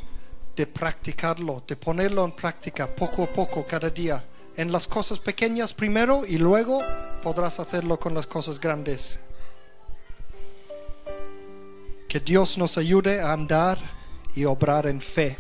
de 0.55 0.67
practicarlo, 0.67 1.63
de 1.67 1.75
ponerlo 1.75 2.23
en 2.23 2.31
práctica 2.33 2.95
poco 2.95 3.23
a 3.23 3.27
poco, 3.27 3.65
cada 3.65 3.89
día. 3.89 4.23
En 4.57 4.71
las 4.71 4.87
cosas 4.87 5.19
pequeñas 5.19 5.73
primero 5.73 6.25
y 6.25 6.37
luego 6.37 6.81
podrás 7.23 7.59
hacerlo 7.59 7.99
con 7.99 8.13
las 8.13 8.25
cosas 8.25 8.59
grandes. 8.59 9.19
Que 12.07 12.19
Dios 12.19 12.57
nos 12.57 12.77
ayude 12.77 13.19
a 13.19 13.33
andar 13.33 13.77
y 14.35 14.45
obrar 14.45 14.87
en 14.87 15.01
fe 15.01 15.37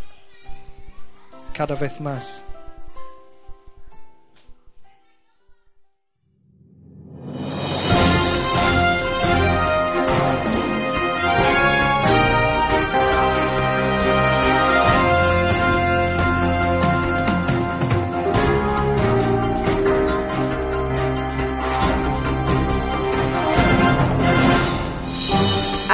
cada 1.53 1.75
vez 1.75 2.01
más. 2.01 2.44